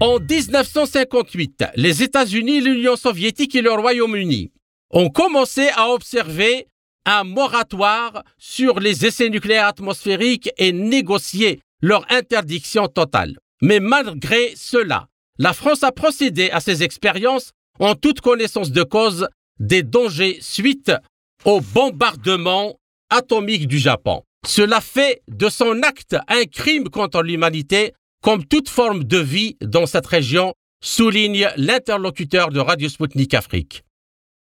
En 0.00 0.18
1958, 0.18 1.64
les 1.74 2.02
États-Unis, 2.02 2.60
l'Union 2.60 2.96
soviétique 2.96 3.54
et 3.54 3.62
le 3.62 3.72
Royaume-Uni 3.72 4.52
ont 4.90 5.08
commencé 5.08 5.70
à 5.74 5.88
observer 5.88 6.66
un 7.18 7.24
moratoire 7.24 8.22
sur 8.38 8.80
les 8.80 9.06
essais 9.06 9.28
nucléaires 9.28 9.66
atmosphériques 9.66 10.50
et 10.58 10.72
négocier 10.72 11.60
leur 11.82 12.04
interdiction 12.10 12.88
totale. 12.88 13.36
Mais 13.62 13.80
malgré 13.80 14.54
cela, 14.56 15.08
la 15.38 15.52
France 15.52 15.82
a 15.82 15.92
procédé 15.92 16.50
à 16.50 16.60
ces 16.60 16.82
expériences 16.82 17.52
en 17.78 17.94
toute 17.94 18.20
connaissance 18.20 18.70
de 18.70 18.82
cause 18.82 19.28
des 19.58 19.82
dangers 19.82 20.38
suite 20.40 20.92
au 21.44 21.60
bombardement 21.60 22.76
atomique 23.10 23.66
du 23.66 23.78
Japon. 23.78 24.22
Cela 24.46 24.80
fait 24.80 25.22
de 25.28 25.48
son 25.48 25.82
acte 25.82 26.16
un 26.28 26.44
crime 26.44 26.88
contre 26.88 27.22
l'humanité 27.22 27.92
comme 28.22 28.44
toute 28.44 28.68
forme 28.68 29.04
de 29.04 29.18
vie 29.18 29.56
dans 29.60 29.86
cette 29.86 30.06
région, 30.06 30.52
souligne 30.82 31.48
l'interlocuteur 31.56 32.50
de 32.50 32.60
Radio 32.60 32.88
Sputnik 32.88 33.34
Afrique. 33.34 33.82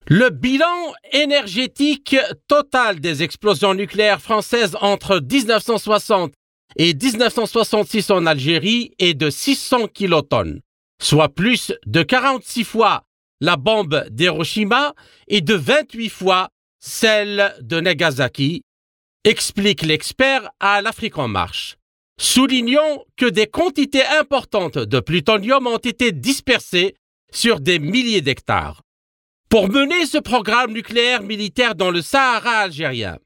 Le 0.08 0.32
bilan 0.32 0.93
énergétique 1.12 2.16
total 2.47 3.00
des 3.00 3.22
explosions 3.22 3.76
nucléaires 3.76 4.22
françaises 4.22 4.76
entre 4.82 5.20
1960 5.20 6.34
et 6.78 6.95
1966 6.95 8.10
en 8.10 8.26
Algérie 8.26 8.91
est 8.97 9.14
de 9.14 9.30
600 9.30 9.88
kilotonnes, 9.88 10.62
soit 11.00 11.30
plus 11.30 11.74
de 11.86 12.02
46 12.02 12.64
fois 12.64 13.04
la 13.39 13.56
bombe 13.56 14.06
d'Hiroshima 14.10 14.95
et 15.28 15.41
de 15.41 15.54
28 15.54 16.10
fois 16.10 16.50
celle 16.80 17.56
de 17.62 17.80
Nagasaki, 17.80 18.64
explique 19.24 19.84
l'expert 19.84 20.50
à 20.60 20.82
l'Afrique 20.82 21.20
en 21.20 21.28
marche. 21.28 21.76
Soulignons 22.20 23.06
que 23.16 23.28
des 23.28 23.47
quantités 23.47 24.06
importantes 24.20 24.80
de 24.80 25.00
plutonium 25.00 25.68
ont 25.68 25.78
été 25.78 26.12
dispersées 26.12 26.95
sur 27.32 27.60
des 27.60 27.80
milliers 27.80 28.22
d'hectares 28.22 28.82
pour 29.50 29.68
mener 29.68 30.06
ce 30.06 30.20
programme 30.20 30.74
nucléaire 30.74 31.24
militaire 31.24 31.74
dans 31.74 31.89
le 31.89 32.04
Sahara 32.04 32.60
algérien. 32.60 33.18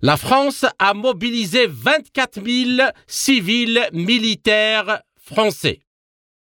La 0.00 0.16
France 0.16 0.64
a 0.78 0.94
mobilisé 0.94 1.66
24 1.66 2.42
000 2.42 2.88
civils 3.06 3.86
militaires 3.92 5.02
français, 5.22 5.80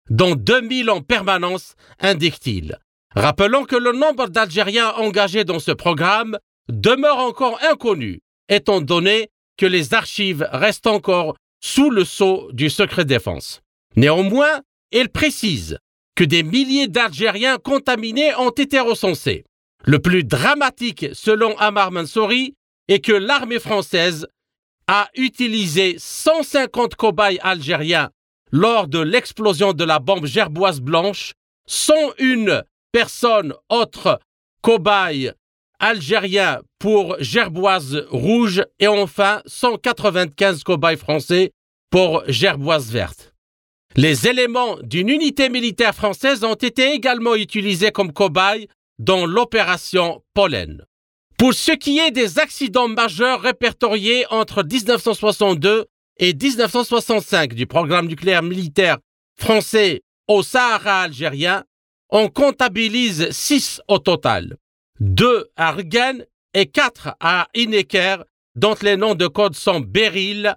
dont 0.08 0.34
2 0.34 0.84
000 0.84 0.88
en 0.88 1.02
permanence, 1.02 1.74
indique-t-il. 2.00 2.78
Rappelons 3.14 3.64
que 3.64 3.76
le 3.76 3.92
nombre 3.92 4.28
d'Algériens 4.28 4.92
engagés 4.92 5.44
dans 5.44 5.58
ce 5.58 5.72
programme 5.72 6.38
demeure 6.70 7.18
encore 7.18 7.60
inconnu, 7.70 8.20
étant 8.48 8.80
donné 8.80 9.28
que 9.58 9.66
les 9.66 9.92
archives 9.92 10.48
restent 10.50 10.86
encore 10.86 11.36
sous 11.60 11.90
le 11.90 12.06
sceau 12.06 12.50
du 12.52 12.70
secret 12.70 13.04
défense. 13.04 13.60
Néanmoins, 13.94 14.62
il 14.90 15.10
précise 15.10 15.78
que 16.14 16.24
des 16.24 16.42
milliers 16.42 16.88
d'Algériens 16.88 17.58
contaminés 17.58 18.34
ont 18.36 18.50
été 18.50 18.80
recensés. 18.80 19.44
Le 19.84 19.98
plus 19.98 20.24
dramatique, 20.24 21.06
selon 21.12 21.56
Amar 21.58 21.90
Mansouri, 21.90 22.54
est 22.88 23.00
que 23.00 23.12
l'armée 23.12 23.58
française 23.58 24.26
a 24.86 25.08
utilisé 25.16 25.96
150 25.98 26.94
cobayes 26.96 27.38
algériens 27.40 28.10
lors 28.50 28.86
de 28.86 28.98
l'explosion 28.98 29.72
de 29.72 29.84
la 29.84 29.98
bombe 29.98 30.26
gerboise 30.26 30.80
blanche, 30.80 31.32
sans 31.66 32.12
une 32.18 32.62
personne 32.92 33.54
autre 33.70 34.20
cobaye 34.60 35.32
algérien 35.78 36.60
pour 36.78 37.16
gerboise 37.20 38.06
rouge 38.10 38.62
et 38.78 38.86
enfin 38.86 39.42
195 39.46 40.62
cobayes 40.62 40.96
français 40.96 41.52
pour 41.90 42.22
gerboise 42.28 42.90
verte. 42.92 43.31
Les 43.96 44.26
éléments 44.26 44.78
d'une 44.82 45.10
unité 45.10 45.50
militaire 45.50 45.94
française 45.94 46.44
ont 46.44 46.54
été 46.54 46.92
également 46.92 47.34
utilisés 47.34 47.90
comme 47.90 48.12
cobayes 48.12 48.68
dans 48.98 49.26
l'opération 49.26 50.22
Pollen. 50.32 50.84
Pour 51.36 51.52
ce 51.52 51.72
qui 51.72 51.98
est 51.98 52.10
des 52.10 52.38
accidents 52.38 52.88
majeurs 52.88 53.42
répertoriés 53.42 54.24
entre 54.30 54.62
1962 54.62 55.86
et 56.18 56.32
1965 56.32 57.52
du 57.52 57.66
programme 57.66 58.06
nucléaire 58.06 58.42
militaire 58.42 58.98
français 59.38 60.02
au 60.28 60.42
Sahara 60.42 61.02
algérien, 61.02 61.64
on 62.08 62.28
comptabilise 62.28 63.30
six 63.30 63.82
au 63.88 63.98
total. 63.98 64.56
Deux 65.00 65.50
à 65.56 65.72
Rgen 65.72 66.24
et 66.54 66.66
quatre 66.66 67.16
à 67.20 67.48
Ineker, 67.54 68.24
dont 68.54 68.76
les 68.82 68.96
noms 68.96 69.14
de 69.14 69.26
code 69.26 69.54
sont 69.54 69.80
Beryl, 69.80 70.54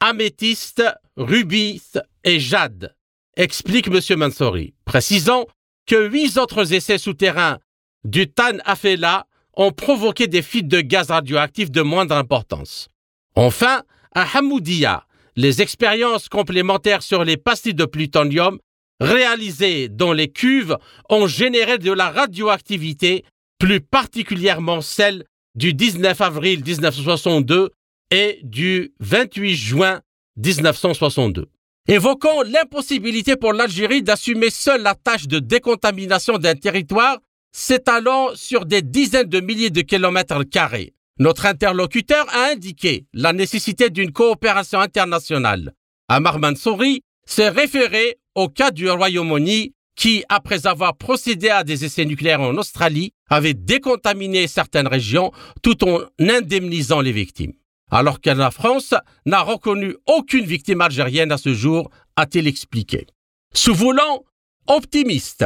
Améthyste, 0.00 0.82
Rubis 1.16 1.98
et 2.26 2.40
Jade, 2.40 2.94
explique 3.36 3.86
M. 3.86 4.18
Mansouri, 4.18 4.74
précisant 4.84 5.46
que 5.86 6.08
huit 6.08 6.36
autres 6.36 6.74
essais 6.74 6.98
souterrains 6.98 7.58
du 8.04 8.28
Tan 8.28 8.58
Afela 8.64 9.26
ont 9.54 9.70
provoqué 9.70 10.26
des 10.26 10.42
fuites 10.42 10.68
de 10.68 10.80
gaz 10.80 11.10
radioactifs 11.10 11.70
de 11.70 11.82
moindre 11.82 12.16
importance. 12.16 12.88
Enfin, 13.36 13.82
à 14.12 14.26
Hamoudia, 14.36 15.06
les 15.36 15.62
expériences 15.62 16.28
complémentaires 16.28 17.02
sur 17.02 17.24
les 17.24 17.36
pastilles 17.36 17.74
de 17.74 17.84
plutonium 17.84 18.58
réalisées 19.00 19.88
dans 19.88 20.12
les 20.12 20.28
cuves 20.28 20.76
ont 21.08 21.28
généré 21.28 21.78
de 21.78 21.92
la 21.92 22.10
radioactivité, 22.10 23.24
plus 23.58 23.80
particulièrement 23.80 24.80
celle 24.80 25.24
du 25.54 25.74
19 25.74 26.20
avril 26.20 26.64
1962 26.64 27.70
et 28.10 28.40
du 28.42 28.94
28 29.00 29.54
juin 29.54 30.00
1962. 30.36 31.48
Évoquant 31.88 32.42
l'impossibilité 32.42 33.36
pour 33.36 33.52
l'Algérie 33.52 34.02
d'assumer 34.02 34.50
seule 34.50 34.82
la 34.82 34.96
tâche 34.96 35.28
de 35.28 35.38
décontamination 35.38 36.36
d'un 36.36 36.56
territoire 36.56 37.18
s'étalant 37.52 38.30
sur 38.34 38.66
des 38.66 38.82
dizaines 38.82 39.28
de 39.28 39.38
milliers 39.38 39.70
de 39.70 39.82
kilomètres 39.82 40.42
carrés. 40.42 40.94
Notre 41.20 41.46
interlocuteur 41.46 42.26
a 42.34 42.50
indiqué 42.50 43.06
la 43.14 43.32
nécessité 43.32 43.88
d'une 43.88 44.10
coopération 44.10 44.80
internationale. 44.80 45.74
Amar 46.08 46.40
Mansouri 46.40 47.02
s'est 47.24 47.50
référé 47.50 48.18
au 48.34 48.48
cas 48.48 48.72
du 48.72 48.90
Royaume-Uni 48.90 49.72
qui, 49.94 50.24
après 50.28 50.66
avoir 50.66 50.96
procédé 50.96 51.50
à 51.50 51.62
des 51.62 51.84
essais 51.84 52.04
nucléaires 52.04 52.40
en 52.40 52.56
Australie, 52.56 53.12
avait 53.30 53.54
décontaminé 53.54 54.48
certaines 54.48 54.88
régions 54.88 55.30
tout 55.62 55.84
en 55.84 56.00
indemnisant 56.18 57.00
les 57.00 57.12
victimes. 57.12 57.52
Alors 57.90 58.20
que 58.20 58.30
la 58.30 58.50
France 58.50 58.94
n'a 59.26 59.42
reconnu 59.42 59.94
aucune 60.06 60.44
victime 60.44 60.80
algérienne 60.80 61.32
à 61.32 61.38
ce 61.38 61.54
jour, 61.54 61.90
a-t-il 62.16 62.46
expliqué. 62.46 63.06
Sous 63.54 63.74
voulant 63.74 64.24
optimiste, 64.66 65.44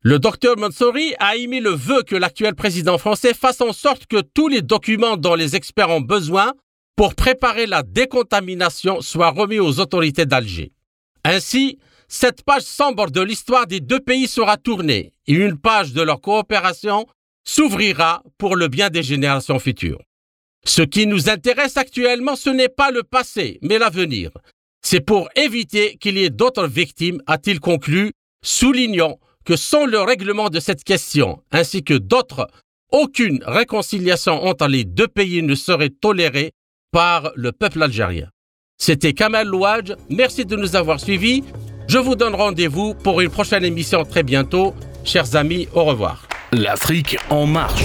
le 0.00 0.18
docteur 0.18 0.56
Mansouri 0.56 1.14
a 1.18 1.36
émis 1.36 1.60
le 1.60 1.70
vœu 1.70 2.02
que 2.02 2.16
l'actuel 2.16 2.54
président 2.54 2.98
français 2.98 3.34
fasse 3.34 3.60
en 3.60 3.72
sorte 3.72 4.06
que 4.06 4.20
tous 4.20 4.48
les 4.48 4.62
documents 4.62 5.16
dont 5.16 5.34
les 5.34 5.54
experts 5.54 5.90
ont 5.90 6.00
besoin 6.00 6.54
pour 6.96 7.14
préparer 7.14 7.66
la 7.66 7.82
décontamination 7.82 9.00
soient 9.00 9.30
remis 9.30 9.60
aux 9.60 9.78
autorités 9.78 10.26
d'Alger. 10.26 10.72
Ainsi, 11.24 11.78
cette 12.08 12.42
page 12.42 12.62
sombre 12.62 13.10
de 13.10 13.20
l'histoire 13.20 13.66
des 13.66 13.80
deux 13.80 14.00
pays 14.00 14.26
sera 14.26 14.56
tournée 14.56 15.12
et 15.26 15.34
une 15.34 15.58
page 15.58 15.92
de 15.92 16.02
leur 16.02 16.20
coopération 16.20 17.06
s'ouvrira 17.44 18.22
pour 18.38 18.56
le 18.56 18.68
bien 18.68 18.90
des 18.90 19.02
générations 19.02 19.58
futures. 19.58 20.00
Ce 20.64 20.82
qui 20.82 21.06
nous 21.06 21.28
intéresse 21.28 21.76
actuellement, 21.76 22.36
ce 22.36 22.50
n'est 22.50 22.68
pas 22.68 22.90
le 22.90 23.02
passé, 23.02 23.58
mais 23.62 23.78
l'avenir. 23.78 24.30
C'est 24.84 25.00
pour 25.00 25.28
éviter 25.36 25.96
qu'il 25.96 26.18
y 26.18 26.24
ait 26.24 26.30
d'autres 26.30 26.66
victimes, 26.66 27.20
a-t-il 27.26 27.60
conclu, 27.60 28.12
soulignant 28.44 29.18
que 29.44 29.56
sans 29.56 29.86
le 29.86 30.00
règlement 30.00 30.50
de 30.50 30.60
cette 30.60 30.84
question, 30.84 31.42
ainsi 31.50 31.82
que 31.82 31.94
d'autres, 31.94 32.48
aucune 32.90 33.42
réconciliation 33.44 34.44
entre 34.44 34.68
les 34.68 34.84
deux 34.84 35.08
pays 35.08 35.42
ne 35.42 35.54
serait 35.54 35.90
tolérée 35.90 36.52
par 36.92 37.32
le 37.34 37.52
peuple 37.52 37.82
algérien. 37.82 38.28
C'était 38.78 39.14
Kamal 39.14 39.46
Louadj, 39.46 39.94
merci 40.10 40.44
de 40.44 40.56
nous 40.56 40.76
avoir 40.76 41.00
suivis. 41.00 41.42
Je 41.88 41.98
vous 41.98 42.14
donne 42.14 42.34
rendez-vous 42.34 42.94
pour 42.94 43.20
une 43.20 43.30
prochaine 43.30 43.64
émission 43.64 44.04
très 44.04 44.22
bientôt. 44.22 44.74
Chers 45.04 45.34
amis, 45.34 45.68
au 45.74 45.84
revoir. 45.84 46.28
L'Afrique 46.52 47.16
en 47.30 47.46
marche, 47.46 47.84